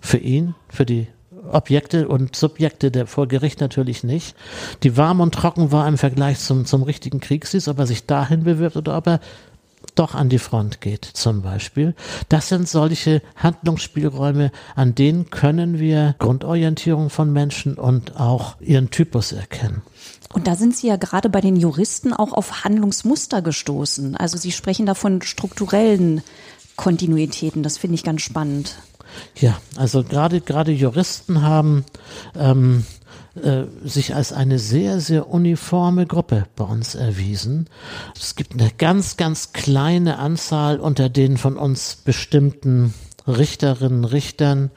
für 0.00 0.18
ihn, 0.18 0.54
für 0.68 0.84
die 0.84 1.06
Objekte 1.50 2.08
und 2.08 2.36
Subjekte 2.36 2.90
der 2.90 3.06
vor 3.06 3.28
Gericht 3.28 3.60
natürlich 3.60 4.04
nicht, 4.04 4.36
die 4.82 4.96
warm 4.96 5.20
und 5.20 5.34
trocken 5.34 5.72
war 5.72 5.88
im 5.88 5.98
Vergleich 5.98 6.38
zum, 6.38 6.66
zum 6.66 6.82
richtigen 6.82 7.20
Kriegsdienst, 7.20 7.68
ob 7.68 7.78
er 7.78 7.86
sich 7.86 8.06
dahin 8.06 8.44
bewirbt 8.44 8.76
oder 8.76 8.96
ob 8.96 9.06
er 9.06 9.20
doch 9.94 10.14
an 10.14 10.28
die 10.28 10.38
Front 10.38 10.80
geht, 10.80 11.04
zum 11.04 11.42
Beispiel. 11.42 11.94
Das 12.28 12.48
sind 12.48 12.68
solche 12.68 13.20
Handlungsspielräume, 13.36 14.52
an 14.74 14.94
denen 14.94 15.30
können 15.30 15.78
wir 15.78 16.14
Grundorientierung 16.18 17.10
von 17.10 17.32
Menschen 17.32 17.74
und 17.74 18.16
auch 18.18 18.60
ihren 18.60 18.90
Typus 18.90 19.32
erkennen. 19.32 19.82
Und 20.32 20.46
da 20.46 20.56
sind 20.56 20.76
Sie 20.76 20.86
ja 20.88 20.96
gerade 20.96 21.28
bei 21.28 21.40
den 21.40 21.56
Juristen 21.56 22.12
auch 22.12 22.32
auf 22.32 22.64
Handlungsmuster 22.64 23.42
gestoßen. 23.42 24.16
Also 24.16 24.38
Sie 24.38 24.52
sprechen 24.52 24.86
da 24.86 24.94
von 24.94 25.22
strukturellen 25.22 26.22
Kontinuitäten. 26.76 27.62
Das 27.62 27.78
finde 27.78 27.96
ich 27.96 28.04
ganz 28.04 28.22
spannend. 28.22 28.76
Ja, 29.36 29.58
also 29.76 30.02
gerade 30.02 30.40
gerade 30.40 30.72
Juristen 30.72 31.42
haben 31.42 31.84
ähm, 32.34 32.86
äh, 33.34 33.64
sich 33.84 34.14
als 34.14 34.32
eine 34.32 34.58
sehr, 34.58 35.00
sehr 35.00 35.28
uniforme 35.28 36.06
Gruppe 36.06 36.46
bei 36.56 36.64
uns 36.64 36.94
erwiesen. 36.94 37.68
Es 38.18 38.34
gibt 38.36 38.52
eine 38.52 38.70
ganz, 38.76 39.16
ganz 39.16 39.52
kleine 39.52 40.18
Anzahl 40.18 40.80
unter 40.80 41.08
den 41.08 41.36
von 41.36 41.56
uns 41.56 41.96
bestimmten 42.04 42.94
Richterinnen, 43.26 44.04
Richtern, 44.04 44.70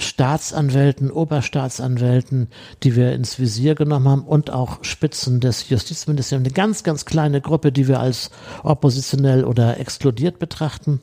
Staatsanwälten, 0.00 1.10
Oberstaatsanwälten, 1.10 2.48
die 2.82 2.96
wir 2.96 3.12
ins 3.12 3.38
Visier 3.38 3.74
genommen 3.74 4.08
haben 4.08 4.24
und 4.24 4.50
auch 4.50 4.82
Spitzen 4.82 5.40
des 5.40 5.68
Justizministeriums. 5.68 6.46
Eine 6.46 6.54
ganz, 6.54 6.82
ganz 6.82 7.04
kleine 7.04 7.40
Gruppe, 7.40 7.72
die 7.72 7.88
wir 7.88 8.00
als 8.00 8.30
oppositionell 8.62 9.44
oder 9.44 9.78
exkludiert 9.78 10.38
betrachten. 10.38 11.00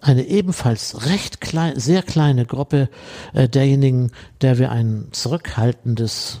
Eine 0.00 0.26
ebenfalls 0.26 1.06
recht 1.06 1.40
klein, 1.40 1.78
sehr 1.78 2.02
kleine 2.02 2.46
Gruppe 2.46 2.88
äh, 3.34 3.48
derjenigen, 3.48 4.12
der 4.40 4.58
wir 4.58 4.70
ein 4.70 5.08
zurückhaltendes 5.12 6.40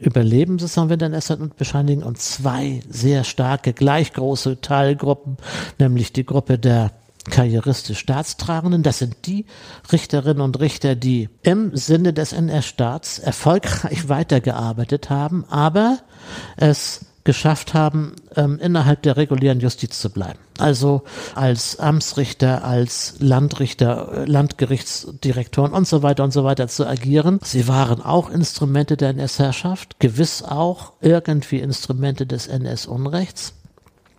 Überleben, 0.00 0.58
haben 0.58 0.88
wir 0.88 0.96
dann 0.96 1.12
erst 1.12 1.30
und 1.30 1.56
bescheinigen 1.56 2.02
und 2.02 2.18
zwei 2.18 2.80
sehr 2.88 3.22
starke, 3.22 3.72
gleich 3.72 4.12
große 4.14 4.60
Teilgruppen, 4.62 5.36
nämlich 5.78 6.12
die 6.12 6.24
Gruppe 6.24 6.58
der 6.58 6.90
karrieristisch 7.24 7.98
Staatstragenden. 7.98 8.82
Das 8.82 8.98
sind 8.98 9.26
die 9.26 9.46
Richterinnen 9.92 10.40
und 10.40 10.60
Richter, 10.60 10.94
die 10.94 11.28
im 11.42 11.76
Sinne 11.76 12.12
des 12.12 12.32
NS-Staats 12.32 13.18
erfolgreich 13.18 14.08
weitergearbeitet 14.08 15.10
haben, 15.10 15.44
aber 15.48 15.98
es 16.56 17.06
geschafft 17.24 17.74
haben, 17.74 18.16
ähm, 18.34 18.58
innerhalb 18.60 19.02
der 19.02 19.16
regulären 19.16 19.60
Justiz 19.60 20.00
zu 20.00 20.10
bleiben. 20.10 20.38
Also 20.58 21.02
als 21.34 21.78
Amtsrichter, 21.78 22.64
als 22.64 23.16
Landrichter, 23.18 24.12
äh, 24.12 24.24
Landgerichtsdirektoren 24.24 25.72
und 25.72 25.86
so 25.86 26.02
weiter 26.02 26.24
und 26.24 26.32
so 26.32 26.44
weiter 26.44 26.68
zu 26.68 26.86
agieren. 26.86 27.38
Sie 27.44 27.68
waren 27.68 28.00
auch 28.00 28.30
Instrumente 28.30 28.96
der 28.96 29.10
NS-Herrschaft, 29.10 30.00
gewiss 30.00 30.42
auch 30.42 30.94
irgendwie 31.00 31.58
Instrumente 31.58 32.26
des 32.26 32.46
NS-Unrechts. 32.46 33.52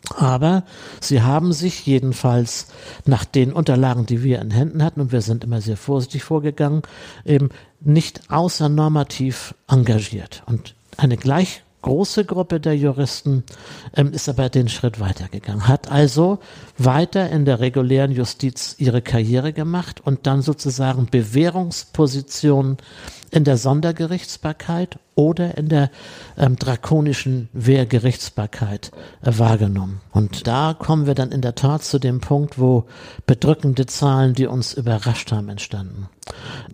Aber 0.09 0.63
sie 0.99 1.21
haben 1.21 1.53
sich 1.53 1.85
jedenfalls 1.85 2.67
nach 3.05 3.23
den 3.23 3.53
Unterlagen, 3.53 4.05
die 4.05 4.23
wir 4.23 4.41
in 4.41 4.51
Händen 4.51 4.83
hatten, 4.83 5.01
und 5.01 5.11
wir 5.11 5.21
sind 5.21 5.43
immer 5.43 5.61
sehr 5.61 5.77
vorsichtig 5.77 6.23
vorgegangen, 6.23 6.81
eben 7.23 7.49
nicht 7.79 8.29
außernormativ 8.29 9.55
engagiert. 9.67 10.43
Und 10.47 10.75
eine 10.97 11.17
gleich 11.17 11.63
große 11.82 12.26
Gruppe 12.26 12.60
der 12.60 12.76
Juristen 12.76 13.44
ähm, 13.96 14.13
ist 14.13 14.30
aber 14.30 14.50
den 14.50 14.70
Schritt 14.70 15.00
weitergegangen, 15.00 15.67
hat 15.67 15.91
also 15.91 16.39
weiter 16.78 17.30
in 17.30 17.46
der 17.46 17.60
regulären 17.60 18.12
Justiz 18.12 18.76
ihre 18.78 19.02
Karriere 19.02 19.54
gemacht 19.54 20.02
und 20.04 20.28
dann 20.28 20.41
sozusagen 20.41 21.08
Bewährungspositionen 21.08 22.78
in 23.32 23.46
der 23.46 23.58
Sondergerichtsbarkeit 23.58 25.00
oder 25.15 25.58
in 25.58 25.70
der 25.70 25.89
ähm, 26.38 26.58
drakonischen 26.58 27.50
Wehrgerichtsbarkeit 27.54 28.91
äh, 29.22 29.32
wahrgenommen. 29.38 30.02
Und 30.12 30.48
da 30.48 30.76
kommen 30.78 31.08
wir 31.08 31.15
dann 31.15 31.32
in 31.32 31.41
der 31.41 31.56
Tat 31.56 31.84
zu 31.84 32.00
dem 32.00 32.20
Punkt, 32.20 32.60
wo 32.60 32.86
bedrückende 33.26 33.86
Zahlen, 33.86 34.34
die 34.34 34.48
uns 34.48 34.74
überrascht 34.74 35.32
haben, 35.32 35.50
entstanden. 35.50 36.10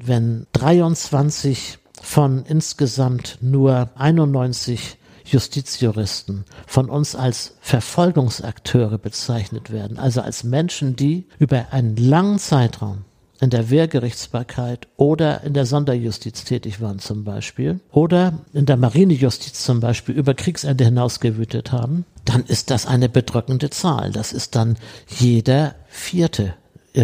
Wenn 0.04 0.48
23 0.54 1.78
von 2.08 2.46
insgesamt 2.46 3.38
nur 3.42 3.90
91 3.96 4.98
Justizjuristen 5.26 6.46
von 6.66 6.90
uns 6.90 7.18
als 7.18 7.58
Verfolgungsakteure 7.60 8.98
bezeichnet 8.98 9.72
werden, 9.72 10.00
also 10.00 10.22
als 10.22 10.46
Menschen, 10.46 10.96
die 10.96 11.26
über 11.38 11.66
einen 11.72 11.98
langen 11.98 12.40
Zeitraum 12.40 13.00
in 13.42 13.50
der 13.50 13.70
Wehrgerichtsbarkeit 13.70 14.88
oder 14.96 15.44
in 15.44 15.54
der 15.54 15.66
Sonderjustiz 15.66 16.46
tätig 16.46 16.80
waren 16.80 17.00
zum 17.00 17.26
Beispiel 17.26 17.82
oder 17.92 18.40
in 18.54 18.66
der 18.66 18.78
Marinejustiz 18.78 19.62
zum 19.66 19.82
Beispiel 19.82 20.16
über 20.16 20.34
Kriegsende 20.34 20.86
hinaus 20.86 21.20
gewütet 21.20 21.74
haben, 21.74 22.06
dann 22.24 22.46
ist 22.46 22.72
das 22.72 22.86
eine 22.86 23.10
bedrückende 23.10 23.70
Zahl. 23.70 24.12
Das 24.12 24.32
ist 24.32 24.56
dann 24.56 24.78
jeder 25.10 25.76
vierte 25.90 26.54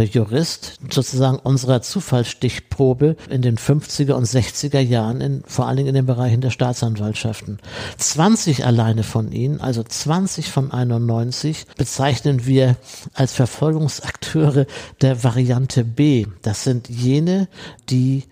Jurist 0.01 0.79
sozusagen 0.89 1.37
unserer 1.37 1.81
Zufallsstichprobe 1.81 3.15
in 3.29 3.41
den 3.41 3.57
50er 3.57 4.13
und 4.13 4.25
60er 4.25 4.79
Jahren, 4.79 5.21
in, 5.21 5.43
vor 5.45 5.67
allen 5.67 5.77
Dingen 5.77 5.89
in 5.89 5.95
den 5.95 6.05
Bereichen 6.05 6.41
der 6.41 6.49
Staatsanwaltschaften. 6.49 7.59
20 7.97 8.65
alleine 8.65 9.03
von 9.03 9.31
ihnen, 9.31 9.61
also 9.61 9.83
20 9.83 10.49
von 10.49 10.71
91, 10.71 11.67
bezeichnen 11.77 12.45
wir 12.45 12.77
als 13.13 13.33
Verfolgungsakteure 13.33 14.65
der 15.01 15.23
Variante 15.23 15.83
B. 15.83 16.25
Das 16.41 16.63
sind 16.63 16.89
jene, 16.89 17.47
die 17.89 18.23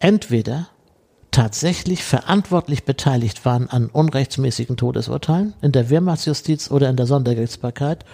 entweder 0.00 0.68
tatsächlich 1.34 2.04
verantwortlich 2.04 2.84
beteiligt 2.84 3.44
waren 3.44 3.68
an 3.68 3.86
unrechtsmäßigen 3.86 4.76
Todesurteilen 4.76 5.52
in 5.62 5.72
der 5.72 5.90
Wehrmachtsjustiz 5.90 6.70
oder 6.70 6.88
in 6.88 6.94
der 6.94 7.06
Sondergerichtsbarkeit. 7.06 8.04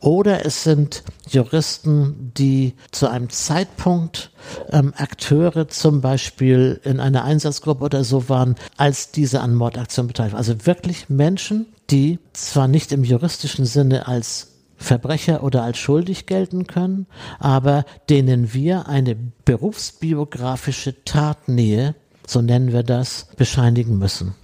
Oder 0.00 0.44
es 0.44 0.64
sind 0.64 1.02
Juristen, 1.30 2.30
die 2.36 2.74
zu 2.90 3.08
einem 3.08 3.30
Zeitpunkt 3.30 4.32
ähm, 4.70 4.92
Akteure 4.98 5.68
zum 5.68 6.02
Beispiel 6.02 6.78
in 6.84 7.00
einer 7.00 7.24
Einsatzgruppe 7.24 7.84
oder 7.84 8.04
so 8.04 8.28
waren, 8.28 8.54
als 8.76 9.12
diese 9.12 9.40
an 9.40 9.54
Mordaktionen 9.54 10.08
beteiligt 10.08 10.34
waren. 10.34 10.38
Also 10.38 10.66
wirklich 10.66 11.08
Menschen, 11.08 11.64
die 11.88 12.18
zwar 12.34 12.68
nicht 12.68 12.92
im 12.92 13.02
juristischen 13.02 13.64
Sinne 13.64 14.08
als 14.08 14.48
Verbrecher 14.76 15.42
oder 15.42 15.62
als 15.62 15.78
schuldig 15.78 16.26
gelten 16.26 16.66
können, 16.66 17.06
aber 17.38 17.86
denen 18.10 18.52
wir 18.52 18.88
eine 18.88 19.16
berufsbiografische 19.46 21.02
Tatnähe 21.06 21.94
so 22.28 22.42
nennen 22.42 22.72
wir 22.72 22.82
das, 22.82 23.26
bescheinigen 23.36 23.98
müssen. 23.98 24.34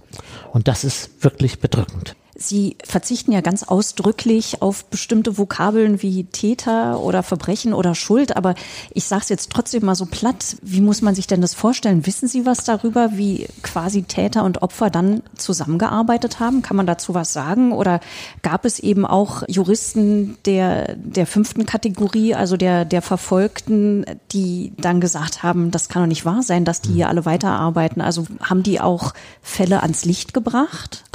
Und 0.51 0.67
das 0.67 0.83
ist 0.83 1.23
wirklich 1.23 1.59
bedrückend. 1.59 2.15
Sie 2.37 2.75
verzichten 2.83 3.31
ja 3.31 3.39
ganz 3.39 3.63
ausdrücklich 3.63 4.61
auf 4.61 4.85
bestimmte 4.85 5.37
Vokabeln 5.37 6.01
wie 6.01 6.25
Täter 6.25 6.99
oder 6.99 7.23
Verbrechen 7.23 7.73
oder 7.73 7.95
Schuld, 7.95 8.35
aber 8.35 8.55
ich 8.93 9.05
sage 9.05 9.21
es 9.23 9.29
jetzt 9.29 9.51
trotzdem 9.51 9.85
mal 9.85 9.95
so 9.95 10.05
platt. 10.05 10.57
Wie 10.61 10.81
muss 10.81 11.01
man 11.01 11.15
sich 11.15 11.27
denn 11.27 11.39
das 11.39 11.53
vorstellen? 11.53 12.05
Wissen 12.05 12.27
Sie 12.27 12.45
was 12.45 12.65
darüber, 12.65 13.11
wie 13.13 13.47
quasi 13.63 14.03
Täter 14.03 14.43
und 14.43 14.61
Opfer 14.61 14.89
dann 14.89 15.23
zusammengearbeitet 15.37 16.41
haben? 16.41 16.61
Kann 16.61 16.75
man 16.75 16.85
dazu 16.85 17.13
was 17.13 17.31
sagen? 17.31 17.71
Oder 17.71 18.01
gab 18.41 18.65
es 18.65 18.79
eben 18.79 19.05
auch 19.05 19.43
Juristen 19.47 20.37
der, 20.45 20.95
der 20.95 21.27
fünften 21.27 21.65
Kategorie, 21.65 22.35
also 22.35 22.57
der, 22.57 22.83
der 22.83 23.01
Verfolgten, 23.01 24.05
die 24.33 24.73
dann 24.77 24.99
gesagt 24.99 25.41
haben, 25.41 25.71
das 25.71 25.87
kann 25.87 26.03
doch 26.03 26.07
nicht 26.07 26.25
wahr 26.25 26.43
sein, 26.43 26.65
dass 26.65 26.81
die 26.81 26.91
hier 26.91 27.07
alle 27.07 27.23
weiterarbeiten? 27.23 28.01
Also 28.01 28.25
haben 28.41 28.61
die 28.61 28.81
auch 28.81 29.13
Fälle 29.41 29.81
ans 29.81 30.03
Licht 30.03 30.33
gebracht? 30.33 31.05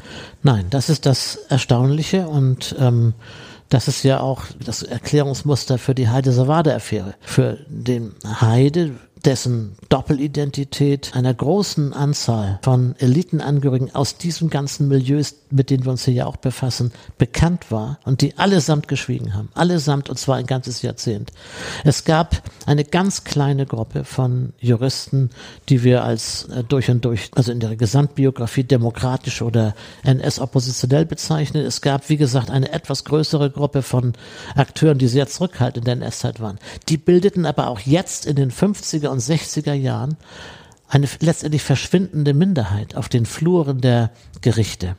Nein, 0.43 0.67
das 0.71 0.89
ist 0.89 1.07
das 1.07 1.37
Erstaunliche 1.49 2.29
und 2.29 2.75
ähm, 2.79 3.15
das 3.69 3.87
ist 3.87 4.03
ja 4.03 4.21
auch 4.21 4.43
das 4.65 4.83
Erklärungsmuster 4.83 5.79
für 5.79 5.95
die 5.95 6.09
Heide-Savade-Affäre. 6.09 7.15
Für 7.21 7.59
den 7.69 8.15
Heide 8.41 8.93
dessen 9.25 9.77
Doppelidentität 9.89 11.13
einer 11.15 11.33
großen 11.33 11.93
Anzahl 11.93 12.59
von 12.63 12.95
Elitenangehörigen 12.99 13.95
aus 13.95 14.17
diesem 14.17 14.51
ganzen 14.51 14.89
Milieu, 14.89 15.23
mit 15.51 15.71
denen 15.71 15.85
wir 15.85 15.91
uns 15.91 16.05
hier 16.05 16.15
ja 16.15 16.27
auch 16.27 16.37
befassen, 16.37 16.93
bekannt 17.19 17.71
war 17.71 17.99
und 18.05 18.21
die 18.21 18.39
allesamt 18.39 18.89
geschwiegen 18.89 19.35
haben. 19.35 19.49
Allesamt 19.55 20.09
und 20.11 20.19
zwar 20.19 20.37
ein 20.37 20.47
ganzes 20.47 20.83
Jahrzehnt. 20.83 21.33
Es 21.85 22.05
gab 22.05 22.43
eine 22.67 22.85
ganz 22.85 23.25
kleine 23.25 23.67
Gruppe 23.67 24.05
von 24.05 24.53
Juristen, 24.61 25.31
die 25.69 25.83
wir 25.83 26.05
als 26.05 26.45
äh, 26.45 26.65
durch 26.65 26.91
und 26.91 27.05
durch, 27.05 27.31
also 27.35 27.53
in 27.53 27.61
der 27.61 27.77
Gesamtbiografie 27.77 28.65
demokratisch 28.65 29.43
oder 29.43 29.75
NS-oppositionell 30.05 31.07
bezeichnen. 31.07 31.65
Es 31.65 31.81
gab, 31.81 32.09
wie 32.09 32.17
gesagt, 32.17 32.51
eine 32.51 32.73
etwas 32.73 33.05
größere 33.05 33.51
Gruppe 33.51 33.83
von 33.83 34.13
Akteuren, 34.55 34.99
die 34.99 35.09
sehr 35.09 35.27
zurückhaltend 35.27 35.89
in 35.89 35.99
der 35.99 36.07
NS-Zeit 36.07 36.41
waren. 36.41 36.59
Die 36.89 36.97
bildeten 36.97 37.47
aber 37.47 37.69
auch 37.69 37.81
jetzt 37.81 38.27
in 38.27 38.37
den 38.37 38.51
50er 38.51 39.09
und 39.09 39.21
60er 39.21 39.75
Jahren 39.75 40.17
eine 40.91 41.09
letztendlich 41.21 41.63
verschwindende 41.63 42.35
Minderheit 42.35 42.97
auf 42.97 43.09
den 43.09 43.25
Fluren 43.25 43.81
der 43.81 44.11
Gerichte. 44.41 44.97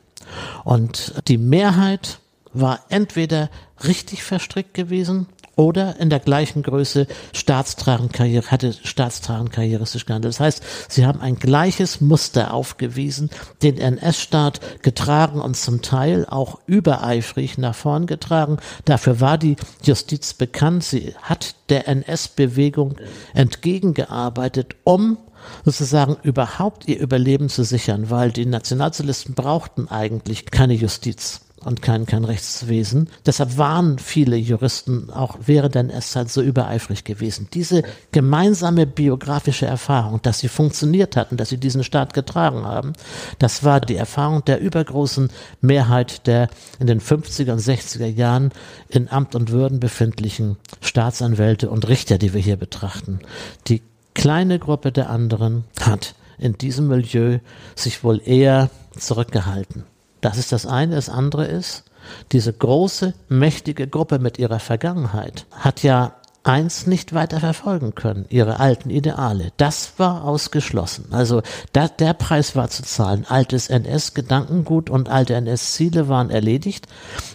Und 0.64 1.14
die 1.28 1.38
Mehrheit 1.38 2.20
war 2.52 2.80
entweder 2.88 3.50
richtig 3.84 4.22
verstrickt 4.22 4.74
gewesen 4.74 5.26
oder 5.54 6.00
in 6.00 6.08
der 6.08 6.20
gleichen 6.20 6.62
Größe 6.62 7.06
Staatstragenkarriere, 7.32 8.50
hatte 8.50 8.72
staatstragenkarrieristisch 8.72 10.06
gehandelt. 10.06 10.34
Das 10.34 10.40
heißt, 10.40 10.62
sie 10.88 11.04
haben 11.04 11.20
ein 11.20 11.38
gleiches 11.38 12.00
Muster 12.00 12.54
aufgewiesen, 12.54 13.30
den 13.62 13.76
NS-Staat 13.76 14.82
getragen 14.82 15.40
und 15.40 15.56
zum 15.56 15.82
Teil 15.82 16.26
auch 16.26 16.58
übereifrig 16.66 17.58
nach 17.58 17.74
vorn 17.74 18.06
getragen. 18.06 18.58
Dafür 18.86 19.20
war 19.20 19.36
die 19.36 19.56
Justiz 19.82 20.32
bekannt. 20.32 20.84
Sie 20.84 21.14
hat 21.20 21.54
der 21.68 21.86
NS-Bewegung 21.86 22.96
entgegengearbeitet, 23.34 24.76
um 24.84 25.18
sozusagen 25.64 26.16
überhaupt 26.22 26.88
ihr 26.88 26.98
Überleben 26.98 27.48
zu 27.48 27.64
sichern, 27.64 28.10
weil 28.10 28.32
die 28.32 28.46
Nationalsozialisten 28.46 29.34
brauchten 29.34 29.88
eigentlich 29.88 30.46
keine 30.46 30.74
Justiz 30.74 31.40
und 31.64 31.82
kein, 31.82 32.06
kein 32.06 32.24
Rechtswesen. 32.24 33.08
Deshalb 33.26 33.56
waren 33.58 33.98
viele 33.98 34.36
Juristen 34.36 35.10
auch 35.10 35.38
während 35.46 35.74
der 35.74 35.82
NS-Zeit 35.82 36.30
so 36.30 36.42
übereifrig 36.42 37.04
gewesen. 37.04 37.48
Diese 37.52 37.82
gemeinsame 38.10 38.86
biografische 38.86 39.66
Erfahrung, 39.66 40.20
dass 40.22 40.40
sie 40.40 40.48
funktioniert 40.48 41.16
hatten, 41.16 41.36
dass 41.36 41.50
sie 41.50 41.58
diesen 41.58 41.84
Staat 41.84 42.14
getragen 42.14 42.64
haben, 42.64 42.92
das 43.38 43.64
war 43.64 43.80
die 43.80 43.96
Erfahrung 43.96 44.44
der 44.44 44.60
übergroßen 44.60 45.30
Mehrheit 45.60 46.26
der 46.26 46.48
in 46.78 46.86
den 46.86 47.00
50er 47.00 47.52
und 47.52 47.60
60er 47.60 48.06
Jahren 48.06 48.50
in 48.88 49.08
Amt 49.08 49.34
und 49.34 49.50
Würden 49.50 49.80
befindlichen 49.80 50.56
Staatsanwälte 50.80 51.70
und 51.70 51.88
Richter, 51.88 52.18
die 52.18 52.34
wir 52.34 52.40
hier 52.40 52.56
betrachten. 52.56 53.20
Die 53.68 53.82
kleine 54.14 54.58
Gruppe 54.58 54.92
der 54.92 55.10
anderen 55.10 55.64
hat 55.80 56.14
in 56.38 56.54
diesem 56.54 56.88
Milieu 56.88 57.38
sich 57.74 58.02
wohl 58.04 58.20
eher 58.24 58.70
zurückgehalten. 58.98 59.84
Das 60.20 60.38
ist 60.38 60.52
das 60.52 60.66
eine. 60.66 60.94
Das 60.94 61.08
andere 61.08 61.46
ist, 61.46 61.84
diese 62.32 62.52
große, 62.52 63.14
mächtige 63.28 63.86
Gruppe 63.86 64.18
mit 64.18 64.38
ihrer 64.38 64.58
Vergangenheit 64.58 65.46
hat 65.52 65.82
ja 65.82 66.14
eins 66.44 66.86
nicht 66.86 67.14
weiter 67.14 67.38
verfolgen 67.38 67.94
können, 67.94 68.26
ihre 68.28 68.58
alten 68.58 68.90
Ideale. 68.90 69.52
Das 69.56 69.92
war 69.98 70.24
ausgeschlossen. 70.24 71.06
Also 71.12 71.42
da, 71.72 71.86
der 71.88 72.14
Preis 72.14 72.56
war 72.56 72.68
zu 72.68 72.82
zahlen. 72.82 73.24
Altes 73.28 73.68
NS-Gedankengut 73.68 74.90
und 74.90 75.08
alte 75.08 75.34
NS-Ziele 75.34 76.08
waren 76.08 76.30
erledigt. 76.30 76.88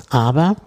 Aber 0.09 0.57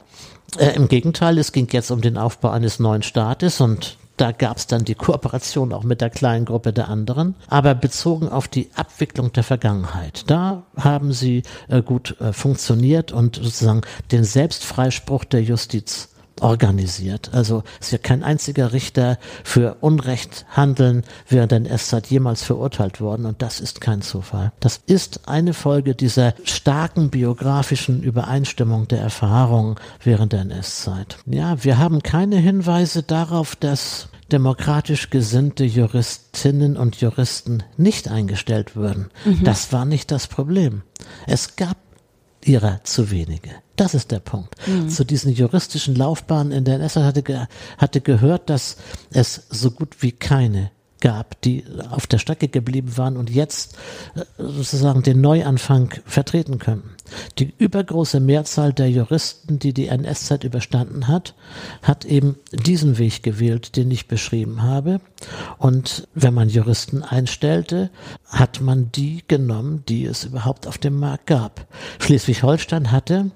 äh, 0.59 0.75
im 0.75 0.89
Gegenteil, 0.89 1.39
es 1.39 1.53
ging 1.53 1.69
jetzt 1.71 1.91
um 1.91 2.01
den 2.01 2.17
Aufbau 2.17 2.51
eines 2.51 2.79
neuen 2.79 3.03
Staates 3.03 3.61
und 3.61 3.99
da 4.21 4.33
gab 4.33 4.59
es 4.59 4.67
dann 4.67 4.85
die 4.85 4.95
Kooperation 4.95 5.73
auch 5.73 5.83
mit 5.83 6.01
der 6.01 6.11
kleinen 6.11 6.45
Gruppe 6.45 6.73
der 6.73 6.89
anderen. 6.89 7.35
Aber 7.49 7.75
bezogen 7.75 8.29
auf 8.29 8.49
die 8.49 8.69
Abwicklung 8.75 9.33
der 9.33 9.45
Vergangenheit, 9.45 10.25
da 10.31 10.65
haben 10.77 11.13
sie 11.13 11.43
äh, 11.69 11.81
gut 11.81 12.21
äh, 12.21 12.33
funktioniert 12.33 13.13
und 13.13 13.37
sozusagen 13.37 13.81
den 14.13 14.25
Selbstfreispruch 14.25 15.25
der 15.25 15.43
Justiz 15.43 16.11
organisiert. 16.41 17.31
Also 17.33 17.63
ist 17.81 17.93
ja 17.93 17.99
kein 17.99 18.23
einziger 18.23 18.73
Richter 18.73 19.19
für 19.45 19.77
Unrecht 19.81 20.47
handeln 20.51 21.05
während 21.29 21.53
der 21.53 21.59
NS-Zeit 21.59 22.07
jemals 22.09 22.43
verurteilt 22.43 23.01
worden 23.01 23.27
und 23.27 23.43
das 23.43 23.61
ist 23.61 23.81
kein 23.81 24.03
Zufall. 24.03 24.53
Das 24.61 24.81
ist 24.87 25.29
eine 25.29 25.55
Folge 25.55 25.95
dieser 25.95 26.35
starken 26.45 27.11
biografischen 27.11 28.03
Übereinstimmung 28.03 28.89
der 28.89 29.01
Erfahrungen 29.01 29.77
während 30.03 30.33
der 30.33 30.41
NS-Zeit. 30.43 31.19
Ja, 31.27 31.63
wir 31.63 31.79
haben 31.79 32.03
keine 32.03 32.37
Hinweise 32.37 33.03
darauf, 33.03 33.57
dass 33.57 34.10
demokratisch 34.33 35.11
gesinnte 35.11 35.65
Juristinnen 35.65 36.77
und 36.77 37.01
Juristen 37.01 37.63
nicht 37.77 38.09
eingestellt 38.09 38.77
würden. 38.77 39.11
Mhm. 39.25 39.45
Das 39.45 39.73
war 39.73 39.85
nicht 39.85 40.11
das 40.11 40.27
Problem. 40.27 40.83
Es 41.27 41.57
gab 41.57 41.77
ihrer 42.45 42.83
zu 42.85 43.11
wenige. 43.11 43.51
Das 43.77 43.95
ist 43.95 44.11
der 44.11 44.21
Punkt. 44.21 44.57
Mhm. 44.67 44.89
Zu 44.89 45.05
diesen 45.05 45.33
juristischen 45.33 45.95
Laufbahnen 45.95 46.53
in 46.53 46.65
der 46.65 46.77
NS 46.77 46.97
hatte, 46.97 47.49
hatte 47.79 48.01
gehört, 48.01 48.51
dass 48.51 48.77
es 49.11 49.47
so 49.51 49.71
gut 49.71 50.03
wie 50.03 50.13
keine 50.13 50.71
gab, 51.01 51.41
die 51.43 51.65
auf 51.91 52.07
der 52.07 52.19
Strecke 52.19 52.49
geblieben 52.49 52.97
waren 52.97 53.17
und 53.17 53.31
jetzt 53.31 53.77
äh, 54.15 54.23
sozusagen 54.39 55.03
den 55.03 55.21
Neuanfang 55.21 55.95
vertreten 56.05 56.59
könnten. 56.59 56.91
Die 57.39 57.53
übergroße 57.59 58.21
Mehrzahl 58.21 58.73
der 58.73 58.91
Juristen, 58.91 59.59
die 59.59 59.73
die 59.73 59.89
NS-Zeit 59.89 60.45
überstanden 60.45 61.09
hat, 61.09 61.35
hat 61.83 62.05
eben 62.05 62.37
diesen 62.53 62.99
Weg 62.99 63.23
gewählt, 63.23 63.77
den 63.77 63.91
ich 63.91 64.09
beschrieben 64.09 64.63
habe. 64.63 65.01
Und 65.59 66.07
wenn 66.15 66.35
man 66.35 66.49
Juristen 66.49 67.03
einstellte, 67.03 67.91
hat 68.27 68.61
man 68.61 68.93
die 68.93 69.25
genommen, 69.27 69.85
die 69.89 70.05
es 70.05 70.25
überhaupt 70.25 70.67
auf 70.67 70.79
dem 70.79 70.99
Markt 70.99 71.27
gab. 71.27 71.67
Schleswig-Holstein 71.99 72.93
hatte 72.93 73.33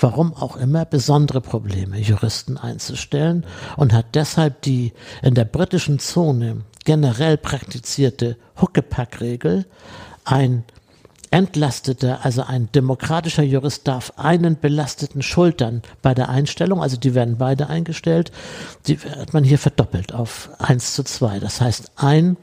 warum 0.00 0.34
auch 0.34 0.56
immer, 0.56 0.84
besondere 0.84 1.40
Probleme, 1.40 1.98
Juristen 1.98 2.56
einzustellen 2.56 3.44
und 3.76 3.92
hat 3.92 4.14
deshalb 4.14 4.62
die 4.62 4.92
in 5.22 5.34
der 5.34 5.44
britischen 5.44 5.98
Zone 5.98 6.62
generell 6.84 7.36
praktizierte 7.36 8.36
Huckepack-Regel 8.60 9.66
ein 10.24 10.64
entlastete, 11.32 12.22
also 12.22 12.42
ein 12.42 12.68
demokratischer 12.72 13.42
Jurist 13.42 13.88
darf 13.88 14.12
einen 14.16 14.60
belasteten 14.60 15.22
schultern 15.22 15.82
bei 16.02 16.12
der 16.12 16.28
Einstellung, 16.28 16.82
also 16.82 16.98
die 16.98 17.14
werden 17.14 17.38
beide 17.38 17.68
eingestellt, 17.68 18.30
die 18.86 18.98
hat 18.98 19.32
man 19.32 19.42
hier 19.42 19.58
verdoppelt 19.58 20.12
auf 20.12 20.50
eins 20.58 20.94
zu 20.94 21.04
zwei. 21.04 21.40
Das 21.40 21.60
heißt, 21.60 21.92
ein 21.96 22.36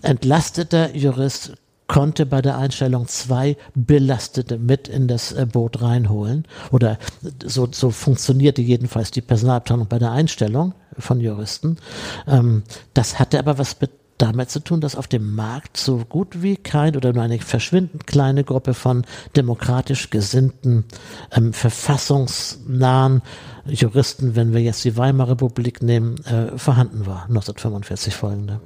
entlasteter 0.00 0.96
Jurist 0.96 1.52
konnte 1.88 2.26
bei 2.26 2.40
der 2.40 2.58
Einstellung 2.58 3.08
zwei 3.08 3.56
Belastete 3.74 4.58
mit 4.58 4.86
in 4.88 5.08
das 5.08 5.32
äh, 5.32 5.46
Boot 5.50 5.82
reinholen. 5.82 6.46
Oder 6.70 6.98
so, 7.44 7.68
so 7.70 7.90
funktionierte 7.90 8.62
jedenfalls 8.62 9.10
die 9.10 9.22
Personalabteilung 9.22 9.88
bei 9.88 9.98
der 9.98 10.12
Einstellung 10.12 10.74
von 10.98 11.20
Juristen. 11.20 11.78
Ähm, 12.26 12.62
das 12.94 13.18
hatte 13.18 13.38
aber 13.38 13.58
was 13.58 13.76
damit 14.18 14.50
zu 14.50 14.60
tun, 14.60 14.80
dass 14.80 14.96
auf 14.96 15.06
dem 15.06 15.34
Markt 15.34 15.76
so 15.76 15.98
gut 15.98 16.42
wie 16.42 16.56
kein 16.56 16.96
oder 16.96 17.12
nur 17.12 17.22
eine 17.22 17.38
verschwindend 17.38 18.06
kleine 18.06 18.44
Gruppe 18.44 18.74
von 18.74 19.04
demokratisch 19.36 20.10
gesinnten, 20.10 20.84
ähm, 21.32 21.52
verfassungsnahen 21.52 23.22
Juristen, 23.66 24.34
wenn 24.34 24.52
wir 24.52 24.60
jetzt 24.60 24.84
die 24.84 24.96
Weimarer 24.96 25.32
Republik 25.32 25.82
nehmen, 25.82 26.16
äh, 26.24 26.58
vorhanden 26.58 27.06
war, 27.06 27.26
1945 27.28 28.14
folgende. 28.14 28.60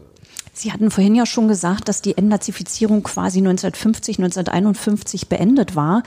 Sie 0.55 0.71
hatten 0.71 0.91
vorhin 0.91 1.15
ja 1.15 1.25
schon 1.25 1.49
gesagt, 1.49 1.89
dass 1.89 2.03
die 2.03 2.19
Entnazifizierung 2.19 3.03
quasi 3.03 3.39
1950, 3.39 4.19
1951 4.19 5.29
beendet 5.29 5.77
war. 5.77 6.03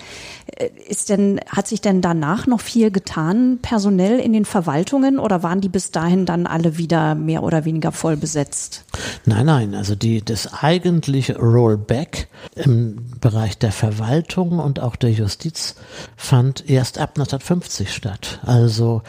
Äh, 0.45 0.69
ist 0.87 1.09
denn, 1.09 1.41
hat 1.49 1.67
sich 1.67 1.81
denn 1.81 2.01
danach 2.01 2.45
noch 2.45 2.61
viel 2.61 2.91
getan, 2.91 3.57
personell 3.63 4.19
in 4.19 4.33
den 4.33 4.45
Verwaltungen 4.45 5.17
oder 5.17 5.41
waren 5.41 5.61
die 5.61 5.69
bis 5.69 5.89
dahin 5.89 6.27
dann 6.27 6.45
alle 6.45 6.77
wieder 6.77 7.15
mehr 7.15 7.41
oder 7.41 7.65
weniger 7.65 7.91
voll 7.91 8.17
besetzt? 8.17 8.85
Nein, 9.25 9.47
nein, 9.47 9.73
also 9.73 9.95
die, 9.95 10.23
das 10.23 10.53
eigentliche 10.53 11.39
Rollback 11.39 12.27
im 12.53 13.03
Bereich 13.19 13.57
der 13.57 13.71
Verwaltung 13.71 14.59
und 14.59 14.79
auch 14.79 14.95
der 14.95 15.11
Justiz 15.11 15.73
fand 16.15 16.69
erst 16.69 16.99
ab 16.99 17.17
1950 17.17 17.91
statt. 17.91 18.41
Also 18.43 19.01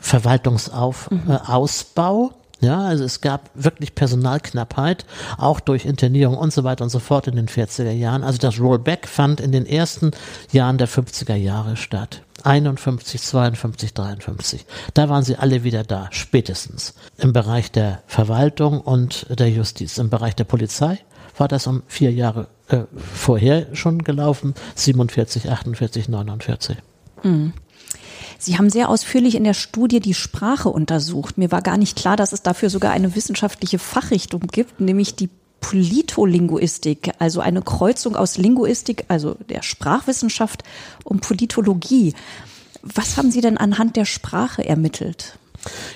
Verwaltungsausbau. 0.00 2.22
Mhm. 2.22 2.32
Äh, 2.32 2.38
ja, 2.60 2.80
also 2.80 3.04
es 3.04 3.20
gab 3.20 3.50
wirklich 3.54 3.94
Personalknappheit, 3.94 5.04
auch 5.36 5.60
durch 5.60 5.84
Internierung 5.84 6.36
und 6.36 6.52
so 6.52 6.64
weiter 6.64 6.84
und 6.84 6.90
so 6.90 6.98
fort 6.98 7.28
in 7.28 7.36
den 7.36 7.48
40er 7.48 7.92
Jahren. 7.92 8.24
Also 8.24 8.38
das 8.38 8.60
Rollback 8.60 9.06
fand 9.06 9.40
in 9.40 9.52
den 9.52 9.66
ersten 9.66 10.10
Jahren 10.50 10.78
der 10.78 10.88
50er 10.88 11.36
Jahre 11.36 11.76
statt. 11.76 12.22
51, 12.44 13.20
52, 13.20 13.94
53. 13.94 14.66
Da 14.94 15.08
waren 15.08 15.22
sie 15.22 15.36
alle 15.36 15.64
wieder 15.64 15.84
da, 15.84 16.08
spätestens. 16.10 16.94
Im 17.16 17.32
Bereich 17.32 17.70
der 17.70 18.02
Verwaltung 18.06 18.80
und 18.80 19.26
der 19.28 19.50
Justiz. 19.50 19.98
Im 19.98 20.10
Bereich 20.10 20.34
der 20.34 20.44
Polizei 20.44 20.98
war 21.36 21.48
das 21.48 21.66
um 21.66 21.82
vier 21.86 22.12
Jahre 22.12 22.48
äh, 22.68 22.82
vorher 22.96 23.66
schon 23.74 24.02
gelaufen, 24.02 24.54
47, 24.74 25.50
48, 25.50 26.08
49. 26.08 26.76
Mhm. 27.22 27.52
Sie 28.38 28.56
haben 28.56 28.70
sehr 28.70 28.88
ausführlich 28.88 29.34
in 29.34 29.42
der 29.42 29.54
Studie 29.54 29.98
die 29.98 30.14
Sprache 30.14 30.68
untersucht. 30.68 31.38
Mir 31.38 31.50
war 31.50 31.60
gar 31.60 31.76
nicht 31.76 31.96
klar, 31.96 32.16
dass 32.16 32.32
es 32.32 32.42
dafür 32.42 32.70
sogar 32.70 32.92
eine 32.92 33.16
wissenschaftliche 33.16 33.80
Fachrichtung 33.80 34.42
gibt, 34.52 34.80
nämlich 34.80 35.16
die 35.16 35.28
Politolinguistik, 35.60 37.10
also 37.18 37.40
eine 37.40 37.62
Kreuzung 37.62 38.14
aus 38.14 38.38
Linguistik, 38.38 39.04
also 39.08 39.34
der 39.48 39.62
Sprachwissenschaft 39.62 40.62
und 41.02 41.20
Politologie. 41.20 42.14
Was 42.82 43.16
haben 43.16 43.32
Sie 43.32 43.40
denn 43.40 43.58
anhand 43.58 43.96
der 43.96 44.04
Sprache 44.04 44.64
ermittelt? 44.64 45.36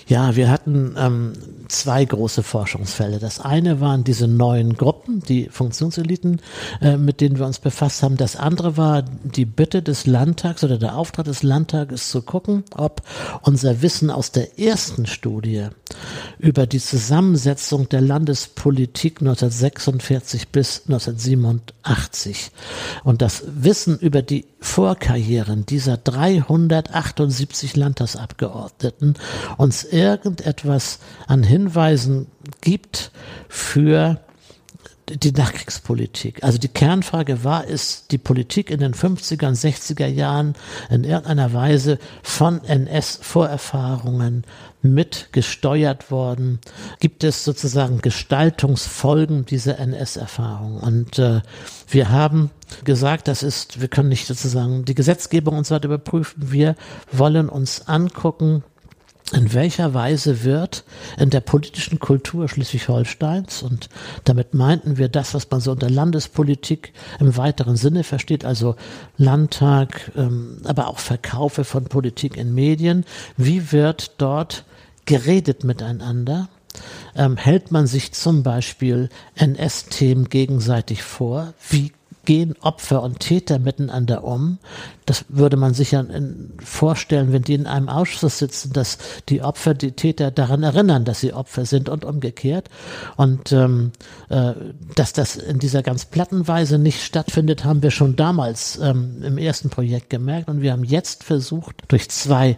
Ja, 0.07 0.37
wir 0.37 0.51
hatten 0.51 0.95
ähm, 0.99 1.33
zwei 1.69 2.05
große 2.05 2.43
Forschungsfälle. 2.43 3.19
Das 3.19 3.41
eine 3.41 3.81
waren 3.81 4.05
diese 4.05 4.29
neuen 4.29 4.77
Gruppen, 4.77 5.21
die 5.21 5.49
Funktionseliten, 5.49 6.41
äh, 6.81 6.97
mit 6.97 7.21
denen 7.21 7.39
wir 7.39 7.47
uns 7.47 7.59
befasst 7.59 8.03
haben. 8.03 8.17
Das 8.17 8.37
andere 8.37 8.77
war 8.77 9.03
die 9.03 9.47
Bitte 9.47 9.83
des 9.83 10.07
Landtags 10.07 10.65
oder 10.65 10.79
der 10.79 10.97
Auftrag 10.97 11.25
des 11.25 11.43
Landtages 11.43 12.11
zu 12.11 12.23
gucken, 12.23 12.65
ob 12.75 13.03
unser 13.43 13.83
Wissen 13.83 14.11
aus 14.11 14.33
der 14.33 14.59
ersten 14.59 15.07
Studie 15.07 15.69
über 16.39 16.67
die 16.67 16.81
Zusammensetzung 16.81 17.89
der 17.89 18.01
Landespolitik 18.01 19.21
1946 19.21 20.49
bis 20.49 20.83
1987 20.87 22.51
und 23.05 23.23
das 23.23 23.45
Wissen 23.47 23.99
über 23.99 24.23
die 24.23 24.47
Vorkarrieren 24.61 25.67
dieser 25.67 25.97
378 25.97 27.77
Landtagsabgeordneten 27.77 29.15
uns 29.57 29.85
irgendetwas 29.85 30.99
an 31.27 31.43
Hinweisen 31.43 32.27
gibt 32.61 33.11
für 33.49 34.21
die 35.09 35.33
Nachkriegspolitik. 35.33 36.43
Also 36.43 36.59
die 36.59 36.69
Kernfrage 36.69 37.45
war, 37.45 37.65
ist 37.65 38.13
die 38.13 38.19
Politik 38.19 38.71
in 38.71 38.81
den 38.81 38.95
50er 38.95 39.49
und 39.49 39.57
60er 39.57 40.07
Jahren 40.07 40.55
in 40.91 41.05
irgendeiner 41.05 41.53
Weise 41.53 41.99
von 42.23 42.65
NS-Vorerfahrungen 42.65 44.45
mitgesteuert 44.81 46.11
worden? 46.11 46.61
Gibt 47.01 47.25
es 47.25 47.45
sozusagen 47.45 48.01
Gestaltungsfolgen 48.01 49.45
dieser 49.45 49.79
NS-Erfahrung? 49.79 50.79
Und 50.79 51.19
äh, 51.19 51.41
wir 51.89 52.11
haben 52.11 52.51
gesagt, 52.85 53.29
das 53.29 53.43
ist, 53.43 53.81
wir 53.81 53.89
können 53.89 54.09
nicht 54.09 54.27
sozusagen 54.27 54.85
die 54.85 54.95
Gesetzgebung 54.95 55.59
und 55.59 55.67
so 55.67 55.75
weiter 55.75 55.87
überprüfen. 55.87 56.53
Wir 56.53 56.77
wollen 57.11 57.49
uns 57.49 57.89
angucken, 57.89 58.65
in 59.33 59.53
welcher 59.53 59.95
Weise 59.95 60.45
wird 60.45 60.85
in 61.19 61.31
der 61.31 61.41
politischen 61.41 61.99
Kultur 61.99 62.49
Schleswig-Holsteins, 62.49 63.63
und 63.63 63.89
damit 64.25 64.55
meinten 64.55 64.99
wir 64.99 65.09
das, 65.09 65.35
was 65.35 65.51
man 65.51 65.61
so 65.61 65.73
unter 65.73 65.91
Landespolitik 65.91 66.93
im 67.19 67.37
weiteren 67.37 67.77
Sinne 67.77 68.05
versteht, 68.05 68.45
also 68.45 68.77
Landtag, 69.17 70.13
ähm, 70.17 70.59
aber 70.65 70.89
auch 70.89 70.99
Verkaufe 70.99 71.65
von 71.65 71.85
Politik 71.85 72.37
in 72.37 72.55
Medien, 72.55 73.05
wie 73.37 73.73
wird 73.73 74.13
dort 74.19 74.65
geredet 75.05 75.65
miteinander? 75.65 76.49
Ähm, 77.15 77.37
hält 77.37 77.71
man 77.71 77.87
sich 77.87 78.13
zum 78.13 78.43
Beispiel 78.43 79.11
NS-Themen 79.35 80.29
gegenseitig 80.29 81.03
vor? 81.03 81.53
Wie 81.69 81.93
gehen 82.25 82.55
Opfer 82.61 83.03
und 83.03 83.21
Täter 83.21 83.59
miteinander 83.59 84.25
um. 84.25 84.59
Das 85.07 85.25
würde 85.29 85.57
man 85.57 85.75
sich 85.75 85.93
ja 85.93 86.05
vorstellen, 86.63 87.33
wenn 87.33 87.43
die 87.43 87.55
in 87.55 87.67
einem 87.67 87.89
Ausschuss 87.89 88.39
sitzen, 88.39 88.73
dass 88.73 88.99
die 89.29 89.43
Opfer 89.43 89.75
die 89.75 89.93
Täter 89.93 90.31
daran 90.31 90.63
erinnern, 90.63 91.05
dass 91.05 91.21
sie 91.21 91.33
Opfer 91.33 91.67
sind 91.67 91.89
und 91.89 92.05
umgekehrt. 92.05 92.69
Und 93.17 93.53
ähm, 93.53 93.93
äh, 94.29 94.53
dass 94.95 95.13
das 95.13 95.37
in 95.37 95.59
dieser 95.59 95.83
ganz 95.83 96.05
platten 96.05 96.47
Weise 96.47 96.79
nicht 96.79 97.03
stattfindet, 97.03 97.65
haben 97.65 97.83
wir 97.83 97.91
schon 97.91 98.17
damals 98.17 98.79
ähm, 98.79 99.23
im 99.23 99.39
ersten 99.39 99.71
Projekt 99.71 100.11
gemerkt. 100.11 100.49
Und 100.49 100.63
wir 100.63 100.73
haben 100.73 100.85
jetzt 100.85 101.25
versucht, 101.25 101.83
durch 101.89 102.09
zwei 102.11 102.57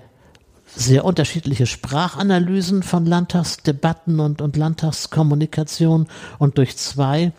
sehr 0.76 1.04
unterschiedliche 1.04 1.66
Sprachanalysen 1.66 2.82
von 2.82 3.06
Landtagsdebatten 3.06 4.20
und, 4.20 4.42
und 4.42 4.56
Landtagskommunikation 4.56 6.08
und 6.38 6.58
durch 6.58 6.76
zwei 6.76 7.32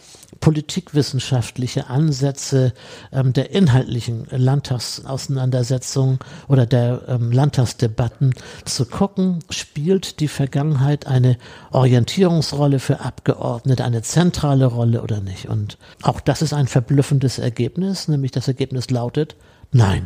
politikwissenschaftliche 0.46 1.90
Ansätze 1.90 2.74
ähm, 3.12 3.34
der 3.34 3.50
inhaltlichen 3.50 4.28
Landtagsauseinandersetzung 4.30 6.20
oder 6.48 6.68
der 6.68 7.02
ähm, 7.08 7.32
Landtagsdebatten 7.32 8.36
zu 8.64 8.86
gucken, 8.86 9.40
spielt 9.50 10.20
die 10.20 10.28
Vergangenheit 10.28 11.08
eine 11.08 11.38
Orientierungsrolle 11.72 12.78
für 12.78 13.00
Abgeordnete, 13.00 13.84
eine 13.84 14.04
zentrale 14.04 14.68
Rolle 14.68 15.02
oder 15.02 15.20
nicht. 15.20 15.50
Und 15.50 15.80
auch 16.04 16.20
das 16.20 16.44
ist 16.44 16.54
ein 16.54 16.68
verblüffendes 16.68 17.40
Ergebnis, 17.40 18.08
nämlich 18.08 18.32
das 18.32 18.48
Ergebnis 18.48 18.92
lautet 18.92 19.36
Nein. 19.72 20.06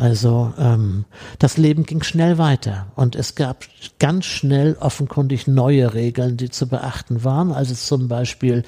Also 0.00 0.54
ähm, 0.58 1.04
das 1.38 1.58
Leben 1.58 1.84
ging 1.84 2.02
schnell 2.02 2.38
weiter 2.38 2.86
und 2.96 3.16
es 3.16 3.34
gab 3.34 3.66
ganz 3.98 4.24
schnell 4.24 4.78
offenkundig 4.80 5.46
neue 5.46 5.92
Regeln, 5.92 6.38
die 6.38 6.48
zu 6.48 6.68
beachten 6.68 7.22
waren. 7.22 7.52
Also 7.52 7.74
zum 7.74 8.08
Beispiel 8.08 8.62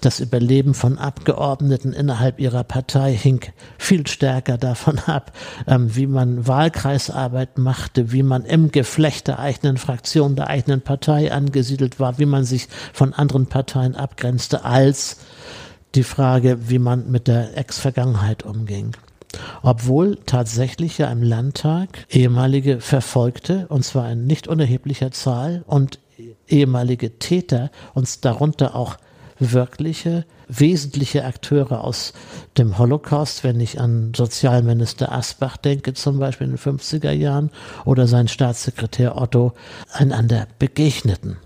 das 0.00 0.18
Überleben 0.18 0.74
von 0.74 0.98
Abgeordneten 0.98 1.92
innerhalb 1.92 2.40
ihrer 2.40 2.64
Partei 2.64 3.14
hing 3.14 3.42
viel 3.78 4.08
stärker 4.08 4.58
davon 4.58 4.98
ab, 5.06 5.30
ähm, 5.68 5.94
wie 5.94 6.08
man 6.08 6.48
Wahlkreisarbeit 6.48 7.58
machte, 7.58 8.10
wie 8.10 8.24
man 8.24 8.44
im 8.44 8.72
Geflecht 8.72 9.28
der 9.28 9.38
eigenen 9.38 9.76
Fraktion, 9.76 10.34
der 10.34 10.48
eigenen 10.48 10.80
Partei 10.80 11.32
angesiedelt 11.32 12.00
war, 12.00 12.18
wie 12.18 12.26
man 12.26 12.42
sich 12.42 12.66
von 12.92 13.12
anderen 13.12 13.46
Parteien 13.46 13.94
abgrenzte, 13.94 14.64
als 14.64 15.18
die 15.94 16.02
Frage, 16.02 16.68
wie 16.68 16.80
man 16.80 17.08
mit 17.08 17.28
der 17.28 17.56
Ex-Vergangenheit 17.56 18.42
umging 18.42 18.96
obwohl 19.62 20.18
tatsächlich 20.26 20.98
ja 20.98 21.10
im 21.10 21.22
Landtag 21.22 22.06
ehemalige 22.10 22.80
Verfolgte, 22.80 23.66
und 23.68 23.84
zwar 23.84 24.10
in 24.10 24.26
nicht 24.26 24.48
unerheblicher 24.48 25.10
Zahl, 25.10 25.64
und 25.66 25.98
ehemalige 26.48 27.18
Täter, 27.18 27.70
uns 27.94 28.20
darunter 28.20 28.74
auch 28.74 28.96
wirkliche, 29.38 30.24
wesentliche 30.48 31.24
Akteure 31.24 31.82
aus 31.82 32.12
dem 32.58 32.78
Holocaust, 32.78 33.44
wenn 33.44 33.58
ich 33.60 33.80
an 33.80 34.12
Sozialminister 34.14 35.10
Asbach 35.10 35.56
denke, 35.56 35.94
zum 35.94 36.18
Beispiel 36.18 36.46
in 36.46 36.56
den 36.56 36.58
50er 36.58 37.10
Jahren, 37.10 37.50
oder 37.84 38.06
sein 38.06 38.28
Staatssekretär 38.28 39.20
Otto, 39.20 39.52
einander 39.92 40.46
begegneten. 40.58 41.38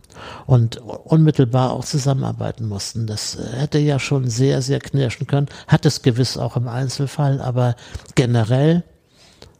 Und 0.46 0.76
unmittelbar 0.78 1.72
auch 1.72 1.84
zusammenarbeiten 1.84 2.68
mussten. 2.68 3.06
Das 3.06 3.38
hätte 3.54 3.78
ja 3.78 3.98
schon 3.98 4.28
sehr, 4.28 4.62
sehr 4.62 4.80
knirschen 4.80 5.26
können, 5.26 5.48
hat 5.68 5.86
es 5.86 6.02
gewiss 6.02 6.36
auch 6.36 6.56
im 6.56 6.68
Einzelfall, 6.68 7.40
aber 7.40 7.76
generell 8.14 8.84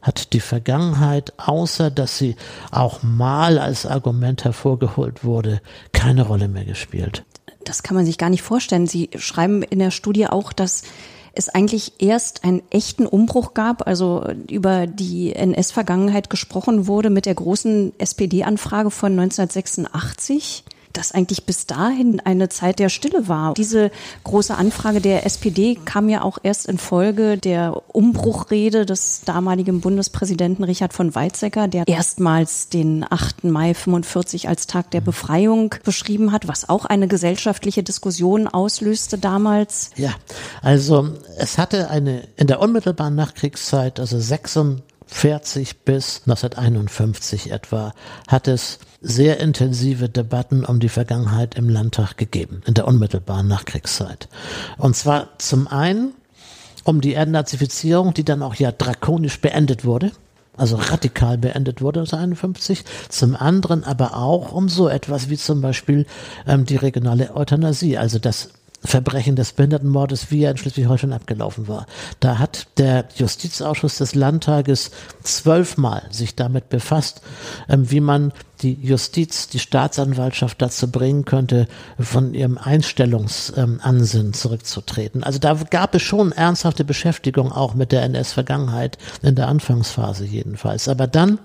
hat 0.01 0.33
die 0.33 0.39
Vergangenheit, 0.39 1.33
außer 1.37 1.91
dass 1.91 2.17
sie 2.17 2.35
auch 2.71 3.03
mal 3.03 3.59
als 3.59 3.85
Argument 3.85 4.43
hervorgeholt 4.43 5.23
wurde, 5.23 5.61
keine 5.91 6.23
Rolle 6.23 6.47
mehr 6.47 6.65
gespielt. 6.65 7.25
Das 7.65 7.83
kann 7.83 7.95
man 7.97 8.05
sich 8.05 8.17
gar 8.17 8.29
nicht 8.29 8.43
vorstellen. 8.43 8.87
Sie 8.87 9.09
schreiben 9.17 9.61
in 9.61 9.79
der 9.79 9.91
Studie 9.91 10.27
auch, 10.27 10.53
dass 10.53 10.83
es 11.37 11.49
eigentlich 11.49 11.93
erst 11.99 12.43
einen 12.43 12.63
echten 12.69 13.05
Umbruch 13.05 13.53
gab, 13.53 13.87
also 13.87 14.25
über 14.49 14.87
die 14.87 15.33
NS-Vergangenheit 15.35 16.29
gesprochen 16.29 16.87
wurde 16.87 17.09
mit 17.09 17.25
der 17.25 17.35
großen 17.35 17.93
SPD-Anfrage 17.99 18.91
von 18.91 19.11
1986 19.11 20.63
dass 20.93 21.11
eigentlich 21.11 21.45
bis 21.45 21.65
dahin 21.65 22.19
eine 22.19 22.49
Zeit 22.49 22.79
der 22.79 22.89
Stille 22.89 23.27
war. 23.27 23.53
Diese 23.53 23.91
große 24.23 24.55
Anfrage 24.55 25.01
der 25.01 25.25
SPD 25.25 25.77
kam 25.85 26.09
ja 26.09 26.21
auch 26.21 26.37
erst 26.43 26.67
in 26.67 26.77
Folge 26.77 27.37
der 27.37 27.81
Umbruchrede 27.93 28.85
des 28.85 29.21
damaligen 29.25 29.81
Bundespräsidenten 29.81 30.63
Richard 30.63 30.93
von 30.93 31.13
Weizsäcker, 31.13 31.67
der 31.67 31.87
erstmals 31.87 32.69
den 32.69 33.05
8. 33.07 33.43
Mai 33.45 33.73
45 33.73 34.47
als 34.49 34.67
Tag 34.67 34.91
der 34.91 35.01
Befreiung 35.01 35.75
beschrieben 35.83 36.31
hat, 36.31 36.47
was 36.47 36.67
auch 36.69 36.85
eine 36.85 37.07
gesellschaftliche 37.07 37.83
Diskussion 37.83 38.47
auslöste 38.47 39.17
damals. 39.17 39.91
Ja, 39.95 40.11
also 40.61 41.09
es 41.37 41.57
hatte 41.57 41.89
eine 41.89 42.27
in 42.35 42.47
der 42.47 42.59
unmittelbaren 42.59 43.15
Nachkriegszeit, 43.15 43.99
also 43.99 44.19
46 44.19 45.79
bis 45.85 46.21
1951 46.25 47.51
etwa, 47.51 47.93
hat 48.27 48.47
es 48.47 48.79
sehr 49.01 49.39
intensive 49.39 50.09
Debatten 50.09 50.65
um 50.65 50.79
die 50.79 50.89
Vergangenheit 50.89 51.55
im 51.55 51.69
Landtag 51.69 52.17
gegeben, 52.17 52.61
in 52.65 52.73
der 52.73 52.87
unmittelbaren 52.87 53.47
Nachkriegszeit. 53.47 54.27
Und 54.77 54.95
zwar 54.95 55.37
zum 55.37 55.67
einen 55.67 56.13
um 56.83 57.01
die 57.01 57.13
Erdnazifizierung, 57.13 58.13
die 58.13 58.23
dann 58.23 58.41
auch 58.41 58.55
ja 58.55 58.71
drakonisch 58.71 59.41
beendet 59.41 59.85
wurde, 59.85 60.11
also 60.55 60.77
radikal 60.77 61.37
beendet 61.37 61.81
wurde 61.81 61.99
1951, 61.99 62.83
zum 63.09 63.35
anderen 63.35 63.83
aber 63.83 64.15
auch 64.15 64.51
um 64.51 64.69
so 64.69 64.87
etwas 64.89 65.29
wie 65.29 65.37
zum 65.37 65.61
Beispiel 65.61 66.05
ähm, 66.47 66.65
die 66.65 66.77
regionale 66.77 67.35
Euthanasie, 67.35 67.97
also 67.97 68.19
das 68.19 68.49
Verbrechen 68.83 69.35
des 69.35 69.53
Behindertenmordes, 69.53 70.31
wie 70.31 70.43
er 70.43 70.51
in 70.51 70.57
Schleswig-Holstein 70.57 71.11
abgelaufen 71.11 71.67
war. 71.67 71.87
Da 72.19 72.37
hat 72.37 72.67
der 72.77 73.05
Justizausschuss 73.15 73.97
des 73.97 74.13
Landtages 74.15 74.91
zwölfmal 75.23 76.03
sich 76.11 76.35
damit 76.35 76.69
befasst, 76.69 77.21
ähm, 77.69 77.89
wie 77.89 77.99
man 77.99 78.31
die 78.61 78.73
Justiz, 78.73 79.49
die 79.49 79.59
Staatsanwaltschaft 79.59 80.61
dazu 80.61 80.91
bringen 80.91 81.25
könnte, 81.25 81.67
von 81.99 82.33
ihrem 82.33 82.57
Einstellungsansinnen 82.57 84.33
zurückzutreten. 84.33 85.23
Also 85.23 85.39
da 85.39 85.53
gab 85.53 85.93
es 85.95 86.01
schon 86.01 86.31
ernsthafte 86.31 86.83
Beschäftigung 86.83 87.51
auch 87.51 87.73
mit 87.73 87.91
der 87.91 88.03
NS-Vergangenheit, 88.03 88.97
in 89.21 89.35
der 89.35 89.47
Anfangsphase 89.47 90.25
jedenfalls. 90.25 90.87
Aber 90.87 91.07
dann, 91.07 91.39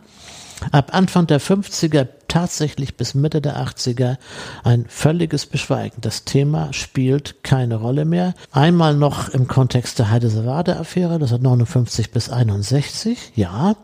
ab 0.70 0.94
Anfang 0.94 1.26
der 1.26 1.40
50er 1.40 2.06
tatsächlich 2.32 2.96
bis 2.96 3.14
Mitte 3.14 3.42
der 3.42 3.62
80er 3.62 4.16
ein 4.64 4.86
völliges 4.88 5.44
Beschweigen. 5.44 5.98
Das 6.00 6.24
Thema 6.24 6.72
spielt 6.72 7.44
keine 7.44 7.76
Rolle 7.76 8.06
mehr. 8.06 8.32
Einmal 8.52 8.94
noch 8.94 9.28
im 9.28 9.48
Kontext 9.48 9.98
der 9.98 10.10
Heide-Savade-Affäre, 10.10 11.18
das 11.18 11.30
hat 11.30 11.42
59 11.42 12.10
bis 12.10 12.30
61, 12.30 13.32
ja, 13.34 13.76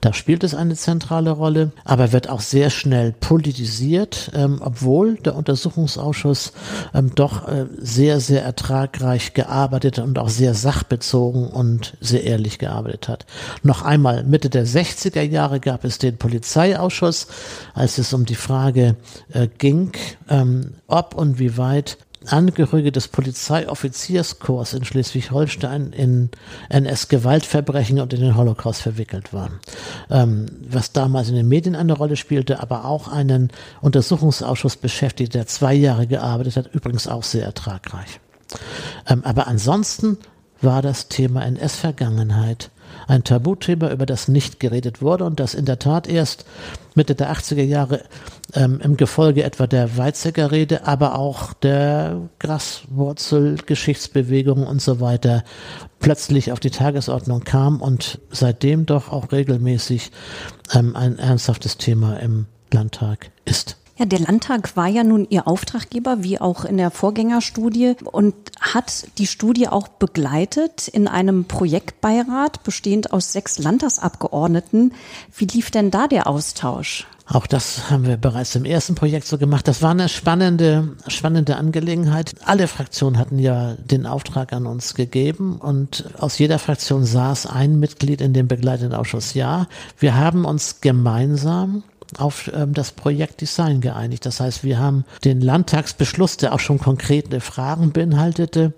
da 0.00 0.14
spielt 0.14 0.44
es 0.44 0.54
eine 0.54 0.76
zentrale 0.76 1.30
Rolle, 1.30 1.72
aber 1.84 2.12
wird 2.12 2.30
auch 2.30 2.40
sehr 2.40 2.70
schnell 2.70 3.12
politisiert, 3.12 4.30
ähm, 4.34 4.62
obwohl 4.64 5.16
der 5.16 5.34
Untersuchungsausschuss 5.34 6.54
ähm, 6.94 7.14
doch 7.14 7.48
äh, 7.48 7.66
sehr, 7.76 8.20
sehr 8.20 8.42
ertragreich 8.42 9.34
gearbeitet 9.34 9.98
und 9.98 10.18
auch 10.18 10.30
sehr 10.30 10.54
sachbezogen 10.54 11.48
und 11.48 11.98
sehr 12.00 12.24
ehrlich 12.24 12.58
gearbeitet 12.58 13.08
hat. 13.08 13.26
Noch 13.62 13.82
einmal, 13.82 14.24
Mitte 14.24 14.48
der 14.48 14.66
60er 14.66 15.20
Jahre 15.20 15.60
gab 15.60 15.84
es 15.84 15.98
den 15.98 16.16
Polizeiausschuss 16.16 17.26
als 17.74 17.89
als 17.90 17.98
es 17.98 18.12
um 18.12 18.24
die 18.24 18.36
Frage 18.36 18.94
äh, 19.32 19.48
ging, 19.58 19.90
ähm, 20.28 20.74
ob 20.86 21.16
und 21.16 21.40
wie 21.40 21.56
weit 21.56 21.98
Angehörige 22.24 22.92
des 22.92 23.08
Polizeiоffizierskorps 23.08 24.74
in 24.74 24.84
Schleswig-Holstein 24.84 25.92
in 25.92 26.30
NS-Gewaltverbrechen 26.68 27.98
und 27.98 28.12
in 28.12 28.20
den 28.20 28.36
Holocaust 28.36 28.82
verwickelt 28.82 29.32
waren. 29.32 29.58
Ähm, 30.08 30.46
was 30.68 30.92
damals 30.92 31.30
in 31.30 31.34
den 31.34 31.48
Medien 31.48 31.74
eine 31.74 31.94
Rolle 31.94 32.14
spielte, 32.14 32.60
aber 32.60 32.84
auch 32.84 33.08
einen 33.08 33.50
Untersuchungsausschuss 33.80 34.76
beschäftigt, 34.76 35.34
der 35.34 35.48
zwei 35.48 35.74
Jahre 35.74 36.06
gearbeitet 36.06 36.56
hat, 36.56 36.72
übrigens 36.72 37.08
auch 37.08 37.24
sehr 37.24 37.44
ertragreich. 37.44 38.20
Ähm, 39.08 39.24
aber 39.24 39.48
ansonsten 39.48 40.16
war 40.62 40.80
das 40.80 41.08
Thema 41.08 41.44
NS-Vergangenheit 41.44 42.70
ein 43.06 43.24
Tabuthema, 43.24 43.90
über 43.90 44.06
das 44.06 44.28
nicht 44.28 44.60
geredet 44.60 45.02
wurde 45.02 45.24
und 45.24 45.40
das 45.40 45.54
in 45.54 45.64
der 45.64 45.78
Tat 45.78 46.08
erst 46.08 46.44
Mitte 46.94 47.14
der 47.14 47.32
80er 47.32 47.62
Jahre 47.62 48.02
ähm, 48.54 48.80
im 48.82 48.96
Gefolge 48.96 49.44
etwa 49.44 49.66
der 49.66 49.96
Weizsäcker 49.96 50.50
Rede, 50.50 50.86
aber 50.86 51.18
auch 51.18 51.52
der 51.52 52.28
Graswurzel, 52.38 53.56
Geschichtsbewegung 53.64 54.66
und 54.66 54.82
so 54.82 55.00
weiter 55.00 55.44
plötzlich 55.98 56.52
auf 56.52 56.60
die 56.60 56.70
Tagesordnung 56.70 57.44
kam 57.44 57.80
und 57.80 58.20
seitdem 58.30 58.86
doch 58.86 59.12
auch 59.12 59.32
regelmäßig 59.32 60.10
ähm, 60.74 60.96
ein 60.96 61.18
ernsthaftes 61.18 61.76
Thema 61.76 62.16
im 62.16 62.46
Landtag 62.72 63.30
ist. 63.44 63.79
Ja, 64.00 64.06
der 64.06 64.20
Landtag 64.20 64.78
war 64.78 64.86
ja 64.88 65.04
nun 65.04 65.26
Ihr 65.28 65.46
Auftraggeber, 65.46 66.22
wie 66.22 66.40
auch 66.40 66.64
in 66.64 66.78
der 66.78 66.90
Vorgängerstudie, 66.90 67.96
und 68.02 68.34
hat 68.58 69.06
die 69.18 69.26
Studie 69.26 69.68
auch 69.68 69.88
begleitet 69.88 70.88
in 70.88 71.06
einem 71.06 71.44
Projektbeirat, 71.44 72.62
bestehend 72.62 73.12
aus 73.12 73.32
sechs 73.32 73.58
Landtagsabgeordneten. 73.58 74.94
Wie 75.36 75.44
lief 75.44 75.70
denn 75.70 75.90
da 75.90 76.08
der 76.08 76.28
Austausch? 76.28 77.06
Auch 77.26 77.46
das 77.46 77.90
haben 77.90 78.06
wir 78.06 78.16
bereits 78.16 78.54
im 78.54 78.64
ersten 78.64 78.94
Projekt 78.94 79.26
so 79.26 79.36
gemacht. 79.36 79.68
Das 79.68 79.82
war 79.82 79.90
eine 79.90 80.08
spannende, 80.08 80.96
spannende 81.06 81.56
Angelegenheit. 81.56 82.36
Alle 82.42 82.68
Fraktionen 82.68 83.18
hatten 83.18 83.38
ja 83.38 83.74
den 83.74 84.06
Auftrag 84.06 84.54
an 84.54 84.64
uns 84.64 84.94
gegeben 84.94 85.58
und 85.58 86.06
aus 86.18 86.38
jeder 86.38 86.58
Fraktion 86.58 87.04
saß 87.04 87.44
ein 87.44 87.78
Mitglied 87.78 88.22
in 88.22 88.32
dem 88.32 88.48
begleitenden 88.48 88.98
Ausschuss. 88.98 89.34
Ja, 89.34 89.68
wir 89.98 90.16
haben 90.16 90.46
uns 90.46 90.80
gemeinsam 90.80 91.82
auf 92.18 92.50
ähm, 92.54 92.74
das 92.74 92.92
Projekt 92.92 93.40
Design 93.40 93.80
geeinigt. 93.80 94.26
Das 94.26 94.40
heißt, 94.40 94.64
wir 94.64 94.78
haben 94.78 95.04
den 95.24 95.40
Landtagsbeschluss, 95.40 96.36
der 96.36 96.52
auch 96.52 96.60
schon 96.60 96.78
konkrete 96.78 97.40
Fragen 97.40 97.92
beinhaltete, 97.92 98.72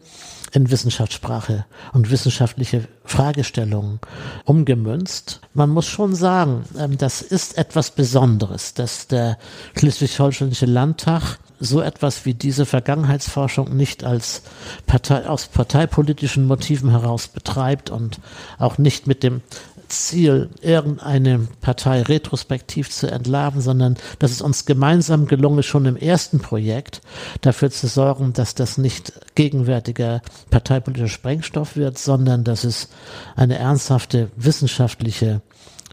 in 0.52 0.70
Wissenschaftssprache 0.70 1.64
und 1.92 2.10
wissenschaftliche 2.10 2.86
Fragestellungen 3.04 4.00
umgemünzt. 4.44 5.40
Man 5.54 5.70
muss 5.70 5.86
schon 5.86 6.14
sagen, 6.14 6.64
ähm, 6.78 6.98
das 6.98 7.22
ist 7.22 7.56
etwas 7.56 7.90
Besonderes, 7.90 8.74
dass 8.74 9.08
der 9.08 9.38
Schleswig-Holsteinische 9.76 10.66
Landtag 10.66 11.38
so 11.58 11.80
etwas 11.80 12.24
wie 12.24 12.34
diese 12.34 12.66
Vergangenheitsforschung 12.66 13.76
nicht 13.76 14.04
als 14.04 14.42
Partei, 14.86 15.26
aus 15.26 15.46
parteipolitischen 15.46 16.46
Motiven 16.46 16.90
heraus 16.90 17.28
betreibt 17.28 17.88
und 17.88 18.18
auch 18.58 18.78
nicht 18.78 19.06
mit 19.06 19.22
dem 19.22 19.42
Ziel, 19.92 20.50
irgendeine 20.60 21.46
Partei 21.60 22.02
retrospektiv 22.02 22.90
zu 22.90 23.10
entlarven, 23.10 23.60
sondern 23.60 23.96
dass 24.18 24.30
es 24.30 24.40
uns 24.42 24.64
gemeinsam 24.64 25.26
gelungen 25.26 25.58
ist, 25.58 25.66
schon 25.66 25.86
im 25.86 25.96
ersten 25.96 26.40
Projekt 26.40 27.00
dafür 27.42 27.70
zu 27.70 27.86
sorgen, 27.86 28.32
dass 28.32 28.54
das 28.54 28.78
nicht 28.78 29.12
gegenwärtiger 29.34 30.22
parteipolitischer 30.50 31.08
Sprengstoff 31.08 31.76
wird, 31.76 31.98
sondern 31.98 32.44
dass 32.44 32.64
es 32.64 32.88
eine 33.36 33.58
ernsthafte 33.58 34.30
wissenschaftliche 34.36 35.42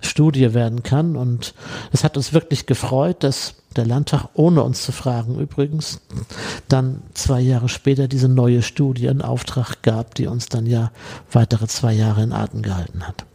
Studie 0.02 0.54
werden 0.54 0.82
kann. 0.84 1.16
Und 1.16 1.54
es 1.92 2.04
hat 2.04 2.16
uns 2.16 2.34
wirklich 2.34 2.66
gefreut, 2.66 3.24
dass 3.24 3.56
der 3.76 3.86
Landtag, 3.86 4.30
ohne 4.34 4.64
uns 4.64 4.84
zu 4.84 4.92
fragen 4.92 5.38
übrigens, 5.40 6.00
dann 6.68 7.02
zwei 7.14 7.42
Jahre 7.42 7.70
später 7.70 8.08
diese 8.08 8.30
neue 8.30 8.62
Studie 8.62 9.08
in 9.08 9.22
Auftrag 9.22 9.82
gab, 9.84 10.16
die 10.16 10.28
uns 10.28 10.48
dann 10.48 10.66
ja 10.66 10.92
weitere 11.32 11.68
zwei 11.68 11.94
Jahre 11.94 12.24
in 12.24 12.34
Atem 12.34 12.62
gehalten 12.62 13.06
hat 13.06 13.26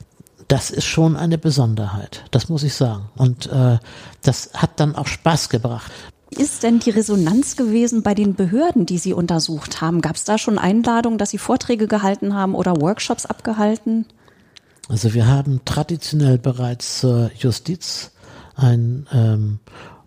das 0.54 0.70
ist 0.70 0.84
schon 0.84 1.16
eine 1.16 1.36
Besonderheit, 1.36 2.26
das 2.30 2.48
muss 2.48 2.62
ich 2.62 2.74
sagen. 2.74 3.06
Und 3.16 3.46
äh, 3.46 3.78
das 4.22 4.50
hat 4.54 4.78
dann 4.78 4.94
auch 4.94 5.08
Spaß 5.08 5.48
gebracht. 5.48 5.90
Wie 6.30 6.40
ist 6.40 6.62
denn 6.62 6.78
die 6.78 6.90
Resonanz 6.90 7.56
gewesen 7.56 8.04
bei 8.04 8.14
den 8.14 8.36
Behörden, 8.36 8.86
die 8.86 8.98
Sie 8.98 9.14
untersucht 9.14 9.80
haben? 9.80 10.00
Gab 10.00 10.14
es 10.14 10.22
da 10.22 10.38
schon 10.38 10.56
Einladungen, 10.56 11.18
dass 11.18 11.30
Sie 11.30 11.38
Vorträge 11.38 11.88
gehalten 11.88 12.34
haben 12.34 12.54
oder 12.54 12.80
Workshops 12.80 13.26
abgehalten? 13.26 14.06
Also 14.88 15.12
wir 15.12 15.26
haben 15.26 15.62
traditionell 15.64 16.38
bereits 16.38 17.00
zur 17.00 17.32
Justiz 17.36 18.12
ein 18.54 19.08
ähm, 19.12 19.58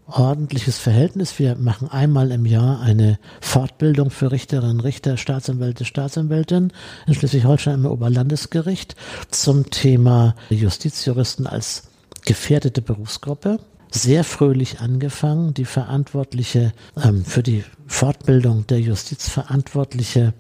ordentliches 0.08 0.78
Verhältnis. 0.78 1.38
Wir 1.40 1.56
machen 1.56 1.90
einmal 1.90 2.32
im 2.32 2.46
Jahr 2.46 2.80
eine 2.82 3.20
Fortbildung 3.42 4.10
für 4.10 4.32
Richterinnen, 4.32 4.80
Richter, 4.80 5.18
Staatsanwälte, 5.18 5.86
Staatsanwältinnen 5.86 6.74
in 7.06 7.14
Schleswig-Holstein 7.14 7.76
im 7.76 7.86
Oberlandesgericht 7.86 8.96
zum 9.32 9.70
Thema 9.70 10.36
Justizjuristen 10.50 11.48
als 11.48 11.84
gefährdete 12.26 12.82
Berufsgruppe. 12.82 13.60
sehr 13.90 14.24
fröhlich 14.24 14.82
angefangen. 14.82 15.54
Die 15.54 15.66
Verantwortliche 15.66 16.74
ähm, 17.02 17.24
für 17.24 17.44
die 17.44 17.64
Fortbildung 17.88 18.68
der 18.68 18.80
Justizverantwortliche 18.82 20.34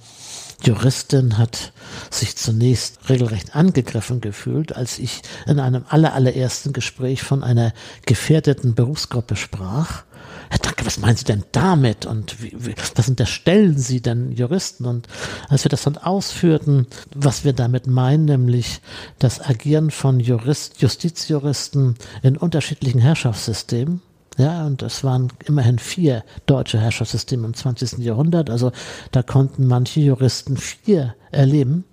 Juristin 0.63 1.37
hat 1.37 1.71
sich 2.09 2.35
zunächst 2.35 3.09
regelrecht 3.09 3.55
angegriffen 3.55 4.21
gefühlt, 4.21 4.75
als 4.75 4.99
ich 4.99 5.21
in 5.45 5.59
einem 5.59 5.85
allerallerersten 5.87 6.73
Gespräch 6.73 7.21
von 7.23 7.43
einer 7.43 7.73
gefährdeten 8.05 8.75
Berufsgruppe 8.75 9.35
sprach. 9.35 10.03
Herr 10.49 10.59
Danke, 10.59 10.85
was 10.85 10.97
meinen 10.97 11.17
Sie 11.17 11.25
denn 11.25 11.43
damit? 11.51 12.05
Und 12.05 12.41
wie, 12.41 12.53
wie, 12.57 12.75
was 12.95 13.07
unterstellen 13.07 13.77
Sie 13.77 14.01
denn 14.01 14.31
Juristen? 14.31 14.85
Und 14.85 15.07
als 15.49 15.65
wir 15.65 15.69
das 15.69 15.83
dann 15.83 15.97
ausführten, 15.97 16.87
was 17.13 17.43
wir 17.43 17.53
damit 17.53 17.87
meinen, 17.87 18.25
nämlich 18.25 18.81
das 19.19 19.41
Agieren 19.41 19.91
von 19.91 20.19
Jurist, 20.19 20.81
Justizjuristen 20.81 21.95
in 22.23 22.37
unterschiedlichen 22.37 22.99
Herrschaftssystemen, 22.99 24.01
ja, 24.37 24.65
und 24.65 24.83
es 24.83 25.03
waren 25.03 25.31
immerhin 25.45 25.79
vier 25.79 26.23
deutsche 26.45 26.79
Herrschaftssysteme 26.79 27.47
im 27.47 27.53
20. 27.53 27.99
Jahrhundert. 27.99 28.49
Also 28.49 28.71
da 29.11 29.23
konnten 29.23 29.65
manche 29.65 29.99
Juristen 29.99 30.57
vier 30.57 31.15
erleben, 31.31 31.85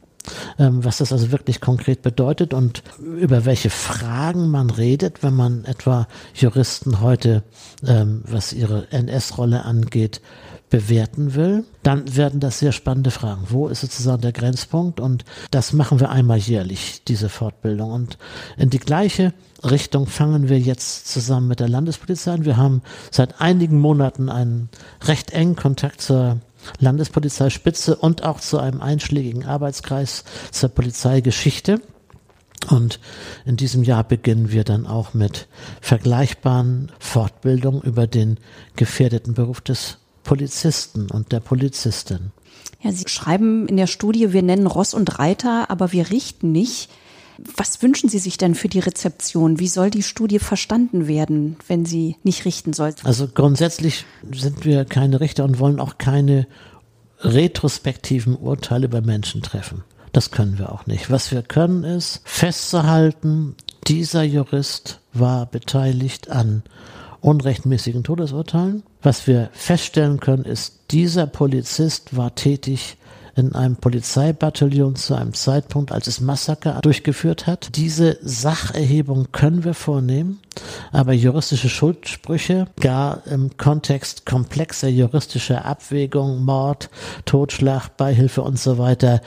ähm, 0.58 0.84
was 0.84 0.98
das 0.98 1.12
also 1.12 1.32
wirklich 1.32 1.62
konkret 1.62 2.02
bedeutet 2.02 2.52
und 2.52 2.82
über 2.98 3.46
welche 3.46 3.70
Fragen 3.70 4.50
man 4.50 4.68
redet, 4.68 5.22
wenn 5.22 5.34
man 5.34 5.64
etwa 5.64 6.06
Juristen 6.34 7.00
heute, 7.00 7.44
ähm, 7.86 8.22
was 8.26 8.52
ihre 8.52 8.90
NS-Rolle 8.92 9.64
angeht, 9.64 10.20
bewerten 10.70 11.34
will, 11.34 11.64
dann 11.82 12.16
werden 12.16 12.40
das 12.40 12.58
sehr 12.58 12.72
spannende 12.72 13.10
Fragen. 13.10 13.44
Wo 13.48 13.68
ist 13.68 13.82
sozusagen 13.82 14.22
der 14.22 14.32
Grenzpunkt? 14.32 14.98
Und 14.98 15.24
das 15.50 15.72
machen 15.72 16.00
wir 16.00 16.10
einmal 16.10 16.38
jährlich, 16.38 17.02
diese 17.06 17.28
Fortbildung. 17.28 17.92
Und 17.92 18.18
in 18.56 18.70
die 18.70 18.80
gleiche 18.80 19.32
Richtung 19.64 20.06
fangen 20.06 20.48
wir 20.48 20.58
jetzt 20.58 21.08
zusammen 21.08 21.48
mit 21.48 21.60
der 21.60 21.68
Landespolizei 21.68 22.32
an. 22.32 22.44
Wir 22.44 22.56
haben 22.56 22.82
seit 23.10 23.40
einigen 23.40 23.80
Monaten 23.80 24.28
einen 24.28 24.68
recht 25.02 25.30
engen 25.30 25.56
Kontakt 25.56 26.00
zur 26.00 26.40
Landespolizeispitze 26.78 27.96
und 27.96 28.24
auch 28.24 28.40
zu 28.40 28.58
einem 28.58 28.80
einschlägigen 28.80 29.44
Arbeitskreis 29.44 30.24
zur 30.50 30.68
Polizeigeschichte. 30.70 31.80
Und 32.70 33.00
in 33.44 33.56
diesem 33.56 33.82
Jahr 33.82 34.04
beginnen 34.04 34.50
wir 34.50 34.64
dann 34.64 34.86
auch 34.86 35.12
mit 35.12 35.48
vergleichbaren 35.80 36.90
Fortbildungen 36.98 37.82
über 37.82 38.06
den 38.06 38.38
gefährdeten 38.76 39.34
Beruf 39.34 39.60
des 39.60 39.98
Polizisten 40.22 41.10
und 41.10 41.32
der 41.32 41.40
Polizistin. 41.40 42.32
Ja, 42.80 42.92
Sie 42.92 43.04
schreiben 43.06 43.66
in 43.66 43.76
der 43.76 43.86
Studie, 43.86 44.32
wir 44.32 44.42
nennen 44.42 44.66
Ross 44.66 44.94
und 44.94 45.18
Reiter, 45.18 45.70
aber 45.70 45.92
wir 45.92 46.10
richten 46.10 46.52
nicht. 46.52 46.90
Was 47.56 47.82
wünschen 47.82 48.08
Sie 48.08 48.18
sich 48.18 48.38
denn 48.38 48.54
für 48.54 48.68
die 48.68 48.78
Rezeption? 48.78 49.58
Wie 49.58 49.68
soll 49.68 49.90
die 49.90 50.02
Studie 50.02 50.38
verstanden 50.38 51.08
werden, 51.08 51.56
wenn 51.66 51.84
sie 51.84 52.16
nicht 52.22 52.44
richten 52.44 52.72
soll? 52.72 52.94
Also 53.02 53.28
grundsätzlich 53.28 54.04
sind 54.32 54.64
wir 54.64 54.84
keine 54.84 55.20
Richter 55.20 55.44
und 55.44 55.58
wollen 55.58 55.80
auch 55.80 55.98
keine 55.98 56.46
retrospektiven 57.20 58.36
Urteile 58.36 58.86
über 58.86 59.00
Menschen 59.00 59.42
treffen. 59.42 59.82
Das 60.12 60.30
können 60.30 60.58
wir 60.58 60.72
auch 60.72 60.86
nicht. 60.86 61.10
Was 61.10 61.32
wir 61.32 61.42
können 61.42 61.82
ist 61.82 62.20
festzuhalten, 62.24 63.56
dieser 63.88 64.22
Jurist 64.22 65.00
war 65.12 65.46
beteiligt 65.46 66.30
an 66.30 66.62
unrechtmäßigen 67.20 68.04
Todesurteilen. 68.04 68.82
Was 69.02 69.26
wir 69.26 69.50
feststellen 69.52 70.20
können, 70.20 70.44
ist, 70.44 70.80
dieser 70.90 71.26
Polizist 71.26 72.16
war 72.16 72.34
tätig 72.34 72.96
in 73.36 73.54
einem 73.54 73.76
Polizeibataillon 73.76 74.96
zu 74.96 75.14
einem 75.14 75.34
Zeitpunkt, 75.34 75.92
als 75.92 76.06
es 76.06 76.20
Massaker 76.20 76.80
durchgeführt 76.82 77.46
hat. 77.46 77.76
Diese 77.76 78.18
Sacherhebung 78.22 79.32
können 79.32 79.64
wir 79.64 79.74
vornehmen, 79.74 80.40
aber 80.92 81.12
juristische 81.12 81.68
Schuldsprüche, 81.68 82.66
gar 82.80 83.26
im 83.26 83.56
Kontext 83.56 84.26
komplexer 84.26 84.88
juristischer 84.88 85.64
Abwägung, 85.64 86.44
Mord, 86.44 86.90
Totschlag, 87.24 87.96
Beihilfe 87.96 88.42
und 88.42 88.58
so 88.58 88.78
weiter, 88.78 89.20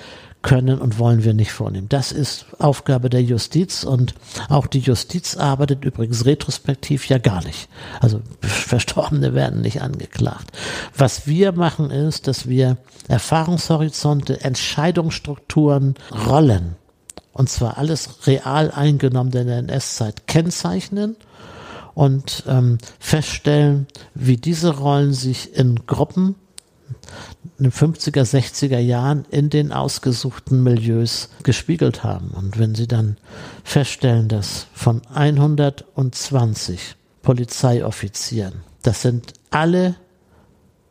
können 0.48 0.80
und 0.80 0.98
wollen 0.98 1.26
wir 1.26 1.34
nicht 1.34 1.52
vornehmen. 1.52 1.90
Das 1.90 2.14
ist 2.14 2.46
Aufgabe 2.58 3.10
der 3.10 3.22
Justiz 3.22 3.84
und 3.84 4.16
auch 4.48 4.66
die 4.66 4.80
Justiz 4.80 5.36
arbeitet 5.36 5.84
übrigens 5.84 6.26
retrospektiv 6.26 7.10
ja 7.10 7.18
gar 7.18 7.44
nicht. 7.44 7.68
Also 8.00 8.22
Verstorbene 8.42 9.34
werden 9.34 9.60
nicht 9.60 9.82
angeklagt. 9.82 10.52
Was 10.96 11.28
wir 11.28 11.52
machen 11.52 11.92
ist, 11.92 12.28
dass 12.28 12.48
wir 12.48 12.78
Erfahrungshorizonte, 13.10 14.40
Entscheidungsstrukturen, 14.40 15.96
Rollen 16.30 16.78
und 17.34 17.50
zwar 17.50 17.78
alles 17.78 18.26
real 18.26 18.72
eingenommen 18.72 19.34
in 19.34 19.48
der 19.48 19.58
NS-Zeit 19.58 20.28
kennzeichnen 20.28 21.18
und 21.94 22.44
ähm, 22.48 22.78
feststellen, 23.00 23.86
wie 24.14 24.38
diese 24.38 24.78
Rollen 24.78 25.12
sich 25.12 25.58
in 25.58 25.86
Gruppen 25.88 26.36
den 27.60 27.72
50er, 27.72 28.24
60er 28.24 28.78
Jahren 28.78 29.26
in 29.32 29.50
den 29.50 29.72
ausgesuchten 29.72 30.64
Milieus 30.64 31.30
gespiegelt 31.44 32.04
haben. 32.04 32.30
Und 32.30 32.60
wenn 32.60 32.76
Sie 32.76 32.88
dann 32.88 33.18
feststellen, 33.64 34.28
dass 34.28 34.68
von 34.74 35.02
120 35.14 36.96
Polizeioffizieren, 37.22 38.62
das 38.84 39.02
sind 39.02 39.34
alle 39.50 39.96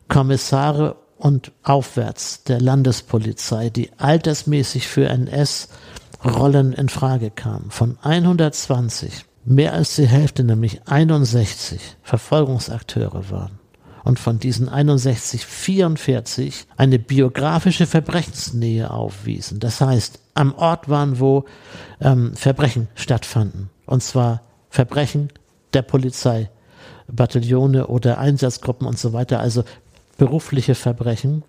Kommissare 0.07 0.97
und 1.17 1.51
aufwärts 1.63 2.43
der 2.43 2.61
Landespolizei, 2.61 3.69
die 3.69 3.91
altersmäßig 3.97 4.87
für 4.87 5.07
NS-Rollen 5.07 6.73
in 6.73 6.89
Frage 6.89 7.31
kamen, 7.31 7.71
von 7.71 7.97
120 8.01 9.25
mehr 9.45 9.73
als 9.73 9.95
die 9.95 10.07
Hälfte, 10.07 10.43
nämlich 10.43 10.81
61 10.85 11.79
Verfolgungsakteure 12.03 13.31
waren 13.31 13.56
und 14.07 14.19
von 14.19 14.39
diesen 14.39 14.69
61 14.69 15.45
44 15.45 16.65
eine 16.77 16.97
biografische 16.97 17.85
Verbrechensnähe 17.85 18.89
aufwiesen. 18.89 19.59
Das 19.59 19.81
heißt, 19.81 20.19
am 20.33 20.55
Ort 20.55 20.87
waren, 20.87 21.19
wo 21.19 21.43
ähm, 21.99 22.33
Verbrechen 22.33 22.87
stattfanden. 22.95 23.69
Und 23.85 24.01
zwar 24.01 24.43
Verbrechen 24.69 25.27
der 25.73 25.81
Polizei, 25.81 26.49
Bataillone 27.09 27.87
oder 27.87 28.17
Einsatzgruppen 28.17 28.87
und 28.87 28.97
so 28.97 29.11
weiter, 29.11 29.41
also 29.41 29.65
berufliche 30.17 30.73
Verbrechen, 30.73 31.43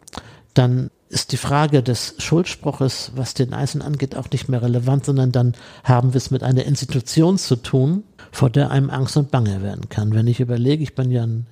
dann 0.53 0.91
ist 1.11 1.33
die 1.33 1.39
Frage 1.39 1.83
des 1.83 2.15
Schuldspruches, 2.19 3.13
was 3.15 3.35
den 3.35 3.55
Einzelnen 3.55 3.87
angeht, 3.87 4.15
auch 4.15 4.31
nicht 4.31 4.49
mehr 4.49 4.63
relevant, 4.63 5.07
sondern 5.07 5.33
dann 5.33 5.55
haben 5.85 6.13
wir 6.13 6.19
es 6.19 6.31
mit 6.31 6.43
einer 6.43 6.65
Institution 6.65 7.39
zu 7.39 7.57
tun, 7.57 8.05
vor 8.31 8.51
der 8.51 8.71
einem 8.71 8.91
Angst 8.91 9.17
und 9.17 9.31
Bange 9.31 9.63
werden 9.63 9.89
kann. 9.89 10.13
Wenn 10.13 10.27
ich 10.27 10.41
überlege, 10.41 10.83
ich 10.83 10.95
bin 10.95 11.11
ja 11.11 11.23
ein 11.23 11.47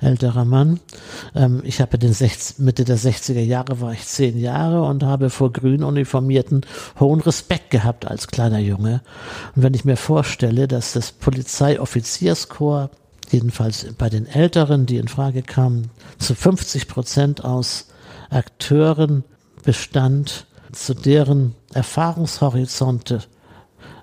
älterer 0.00 0.46
Mann, 0.46 0.80
ähm, 1.34 1.60
ich 1.64 1.82
habe 1.82 1.98
den 1.98 2.14
60, 2.14 2.58
Mitte 2.58 2.84
der 2.84 2.96
60er 2.98 3.40
Jahre 3.40 3.80
war 3.80 3.92
ich 3.92 4.06
zehn 4.06 4.38
Jahre 4.38 4.82
und 4.82 5.02
habe 5.02 5.28
vor 5.28 5.52
grün 5.52 5.84
Uniformierten 5.84 6.64
hohen 6.98 7.20
Respekt 7.20 7.70
gehabt 7.70 8.06
als 8.06 8.28
kleiner 8.28 8.60
Junge. 8.60 9.02
Und 9.54 9.62
wenn 9.62 9.74
ich 9.74 9.84
mir 9.84 9.96
vorstelle, 9.96 10.68
dass 10.68 10.94
das 10.94 11.12
Polizeiоffizierskorps 11.12 12.96
jedenfalls 13.30 13.86
bei 13.96 14.08
den 14.08 14.26
Älteren, 14.26 14.86
die 14.86 14.96
in 14.96 15.08
Frage 15.08 15.42
kamen, 15.42 15.90
zu 16.18 16.34
50 16.34 16.86
Prozent 16.88 17.44
aus 17.44 17.86
Akteuren 18.32 19.24
bestand, 19.62 20.46
zu 20.72 20.94
deren 20.94 21.54
Erfahrungshorizonte 21.74 23.22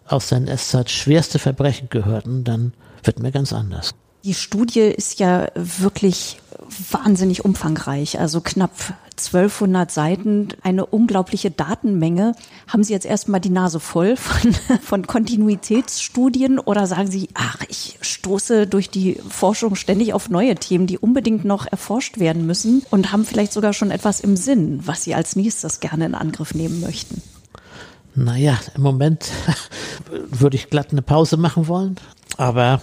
aus 0.05 0.30
der 0.30 0.39
NS-Zeit 0.39 0.89
schwerste 0.89 1.39
Verbrechen 1.39 1.89
gehörten, 1.89 2.43
dann 2.43 2.73
wird 3.03 3.19
mir 3.19 3.32
ganz 3.32 3.53
anders. 3.53 3.93
Die 4.23 4.34
Studie 4.34 4.82
ist 4.82 5.19
ja 5.19 5.47
wirklich 5.55 6.39
wahnsinnig 6.91 7.45
umfangreich, 7.45 8.19
also 8.19 8.41
knapp 8.41 8.71
1200 9.28 9.91
Seiten, 9.91 10.49
eine 10.63 10.86
unglaubliche 10.86 11.51
Datenmenge. 11.51 12.34
Haben 12.67 12.84
Sie 12.84 12.93
jetzt 12.93 13.05
erstmal 13.05 13.39
die 13.39 13.49
Nase 13.49 13.80
voll 13.80 14.15
von, 14.15 14.53
von 14.82 15.07
Kontinuitätsstudien 15.07 16.59
oder 16.59 16.88
sagen 16.88 17.09
Sie, 17.09 17.30
ach, 17.34 17.57
ich 17.67 17.97
stoße 18.01 18.67
durch 18.67 18.89
die 18.89 19.20
Forschung 19.30 19.76
ständig 19.76 20.13
auf 20.13 20.30
neue 20.30 20.55
Themen, 20.55 20.88
die 20.88 20.97
unbedingt 20.97 21.45
noch 21.45 21.67
erforscht 21.67 22.20
werden 22.20 22.45
müssen 22.45 22.84
und 22.89 23.11
haben 23.11 23.26
vielleicht 23.26 23.53
sogar 23.53 23.74
schon 23.74 23.91
etwas 23.91 24.20
im 24.20 24.36
Sinn, 24.36 24.82
was 24.86 25.03
Sie 25.03 25.13
als 25.13 25.36
nächstes 25.36 25.80
gerne 25.80 26.05
in 26.05 26.15
Angriff 26.15 26.53
nehmen 26.53 26.82
möchten? 26.82 27.22
Naja, 28.15 28.59
im 28.76 28.82
Moment 28.82 29.30
würde 30.09 30.57
ich 30.57 30.70
glatt 30.70 30.91
eine 30.91 31.01
Pause 31.01 31.38
machen 31.38 31.67
wollen. 31.67 31.97
Aber 32.38 32.82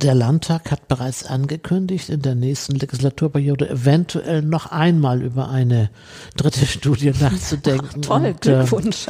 der 0.00 0.14
Landtag 0.14 0.70
hat 0.70 0.88
bereits 0.88 1.26
angekündigt, 1.26 2.08
in 2.08 2.22
der 2.22 2.34
nächsten 2.34 2.74
Legislaturperiode 2.74 3.68
eventuell 3.68 4.40
noch 4.40 4.66
einmal 4.66 5.22
über 5.22 5.50
eine 5.50 5.90
dritte 6.36 6.64
Studie 6.64 7.12
nachzudenken. 7.20 7.88
Ach, 7.96 8.00
toll, 8.00 8.26
Und, 8.26 8.46
ähm, 8.46 8.58
Glückwunsch. 8.58 9.06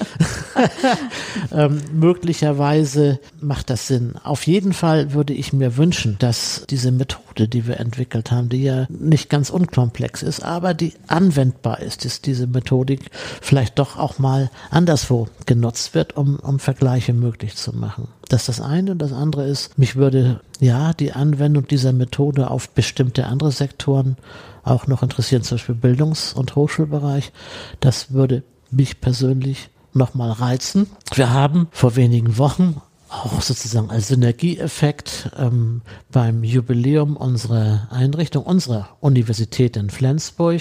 ähm, 1.53 1.81
möglicherweise 1.93 3.21
macht 3.41 3.71
das 3.71 3.87
Sinn. 3.87 4.15
Auf 4.23 4.47
jeden 4.47 4.73
Fall 4.73 5.13
würde 5.13 5.33
ich 5.33 5.53
mir 5.53 5.77
wünschen, 5.77 6.17
dass 6.19 6.65
diese 6.69 6.91
Methode, 6.91 7.24
die 7.35 7.67
wir 7.67 7.79
entwickelt 7.79 8.31
haben, 8.31 8.49
die 8.49 8.63
ja 8.63 8.87
nicht 8.89 9.31
ganz 9.31 9.51
unkomplex 9.51 10.23
ist, 10.23 10.43
aber 10.43 10.75
die 10.75 10.95
anwendbar 11.07 11.81
ist, 11.81 12.05
dass 12.05 12.21
diese 12.21 12.47
Methodik 12.47 13.11
vielleicht 13.41 13.79
doch 13.79 13.97
auch 13.97 14.19
mal 14.19 14.51
anderswo 14.71 15.29
genutzt 15.47 15.95
wird, 15.95 16.17
um, 16.17 16.37
um 16.37 16.59
Vergleiche 16.59 17.13
möglich 17.13 17.57
zu 17.57 17.75
machen. 17.75 18.09
Das 18.29 18.43
ist 18.43 18.59
das 18.59 18.61
eine. 18.61 18.93
Und 18.93 18.99
das 18.99 19.13
andere 19.13 19.47
ist, 19.47 19.79
mich 19.79 19.97
würde 19.97 20.41
ja 20.61 20.93
die 20.93 21.13
Anwendung 21.13 21.67
dieser 21.67 21.93
Methode 21.93 22.51
auf 22.51 22.71
bestimmte 22.71 23.27
andere 23.27 23.53
Sektoren 23.53 24.17
auch 24.63 24.87
noch 24.87 25.03
interessieren, 25.03 25.43
zum 25.43 25.57
Beispiel 25.57 25.75
Bildungs- 25.75 26.33
und 26.33 26.57
Hochschulbereich. 26.57 27.33
Das 27.81 28.13
würde 28.13 28.43
mich 28.71 29.01
persönlich 29.01 29.69
nochmal 29.93 30.33
reizen. 30.33 30.89
Wir 31.15 31.31
haben 31.31 31.69
vor 31.71 31.97
wenigen 31.97 32.39
Wochen 32.39 32.81
auch 33.25 33.41
sozusagen 33.41 33.91
als 33.91 34.09
Synergieeffekt 34.09 35.31
ähm, 35.39 35.81
beim 36.13 36.45
Jubiläum 36.45 37.17
unserer 37.17 37.89
Einrichtung, 37.91 38.45
unserer 38.45 38.91
Universität 39.01 39.77
in 39.77 39.91
Flensburg, 39.91 40.61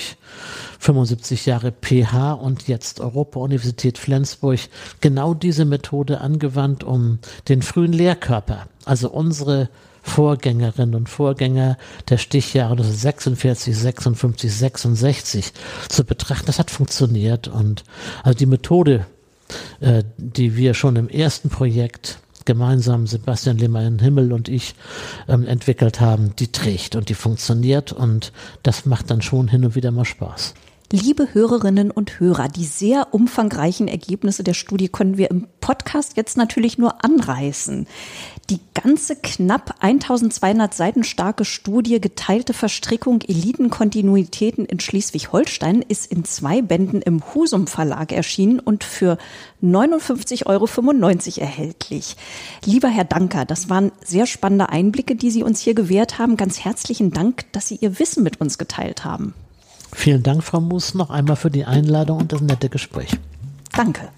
75 0.79 1.45
Jahre 1.45 1.71
PH 1.71 2.33
und 2.33 2.67
jetzt 2.67 3.01
Europa-Universität 3.01 3.97
Flensburg, 3.97 4.59
genau 5.01 5.33
diese 5.33 5.65
Methode 5.65 6.21
angewandt, 6.21 6.83
um 6.83 7.19
den 7.49 7.61
frühen 7.61 7.93
Lehrkörper, 7.93 8.67
also 8.85 9.09
unsere 9.11 9.69
Vorgängerinnen 10.01 10.95
und 10.95 11.09
Vorgänger 11.09 11.77
der 12.09 12.17
Stichjahre 12.17 12.83
46, 12.83 13.77
56, 13.77 14.53
66 14.53 15.53
zu 15.87 16.03
betrachten. 16.03 16.45
Das 16.45 16.59
hat 16.59 16.71
funktioniert 16.71 17.47
und 17.47 17.83
also 18.21 18.37
die 18.37 18.45
Methode, 18.45 19.05
äh, 19.79 20.03
die 20.17 20.57
wir 20.57 20.73
schon 20.73 20.97
im 20.97 21.07
ersten 21.07 21.49
Projekt 21.49 22.19
gemeinsam 22.45 23.07
Sebastian 23.07 23.57
Lehmann 23.57 23.99
Himmel 23.99 24.33
und 24.33 24.49
ich 24.49 24.75
ähm, 25.27 25.47
entwickelt 25.47 25.99
haben, 25.99 26.35
die 26.37 26.51
trägt 26.51 26.95
und 26.95 27.09
die 27.09 27.13
funktioniert 27.13 27.91
und 27.91 28.31
das 28.63 28.85
macht 28.85 29.09
dann 29.11 29.21
schon 29.21 29.47
hin 29.47 29.65
und 29.65 29.75
wieder 29.75 29.91
mal 29.91 30.05
Spaß. 30.05 30.53
Liebe 30.95 31.33
Hörerinnen 31.33 31.89
und 31.89 32.19
Hörer, 32.19 32.49
die 32.49 32.65
sehr 32.65 33.15
umfangreichen 33.15 33.87
Ergebnisse 33.87 34.43
der 34.43 34.53
Studie 34.53 34.89
können 34.89 35.17
wir 35.17 35.31
im 35.31 35.47
Podcast 35.59 36.17
jetzt 36.17 36.37
natürlich 36.37 36.77
nur 36.77 37.03
anreißen. 37.03 37.87
Die 38.49 38.59
ganze 38.73 39.15
knapp 39.15 39.75
1200 39.79 40.73
Seiten 40.73 41.05
starke 41.05 41.45
Studie 41.45 42.01
Geteilte 42.01 42.53
Verstrickung 42.53 43.21
Elitenkontinuitäten 43.21 44.65
in 44.65 44.81
Schleswig-Holstein 44.81 45.81
ist 45.81 46.11
in 46.11 46.25
zwei 46.25 46.61
Bänden 46.61 47.01
im 47.01 47.23
Husum 47.33 47.67
Verlag 47.67 48.11
erschienen 48.11 48.59
und 48.59 48.83
für 48.83 49.17
59,95 49.63 50.45
Euro 50.47 51.41
erhältlich. 51.41 52.17
Lieber 52.65 52.89
Herr 52.89 53.05
Danker, 53.05 53.45
das 53.45 53.69
waren 53.69 53.93
sehr 54.03 54.25
spannende 54.25 54.69
Einblicke, 54.69 55.15
die 55.15 55.31
Sie 55.31 55.43
uns 55.43 55.61
hier 55.61 55.73
gewährt 55.73 56.19
haben. 56.19 56.35
Ganz 56.35 56.59
herzlichen 56.59 57.11
Dank, 57.11 57.45
dass 57.53 57.69
Sie 57.69 57.77
Ihr 57.77 57.97
Wissen 57.97 58.23
mit 58.23 58.41
uns 58.41 58.57
geteilt 58.57 59.05
haben. 59.05 59.33
Vielen 59.93 60.23
Dank, 60.23 60.43
Frau 60.43 60.59
Mus, 60.59 60.95
noch 60.95 61.11
einmal 61.11 61.37
für 61.37 61.51
die 61.51 61.63
Einladung 61.63 62.19
und 62.19 62.33
das 62.33 62.41
nette 62.41 62.67
Gespräch. 62.67 63.11
Danke. 63.71 64.09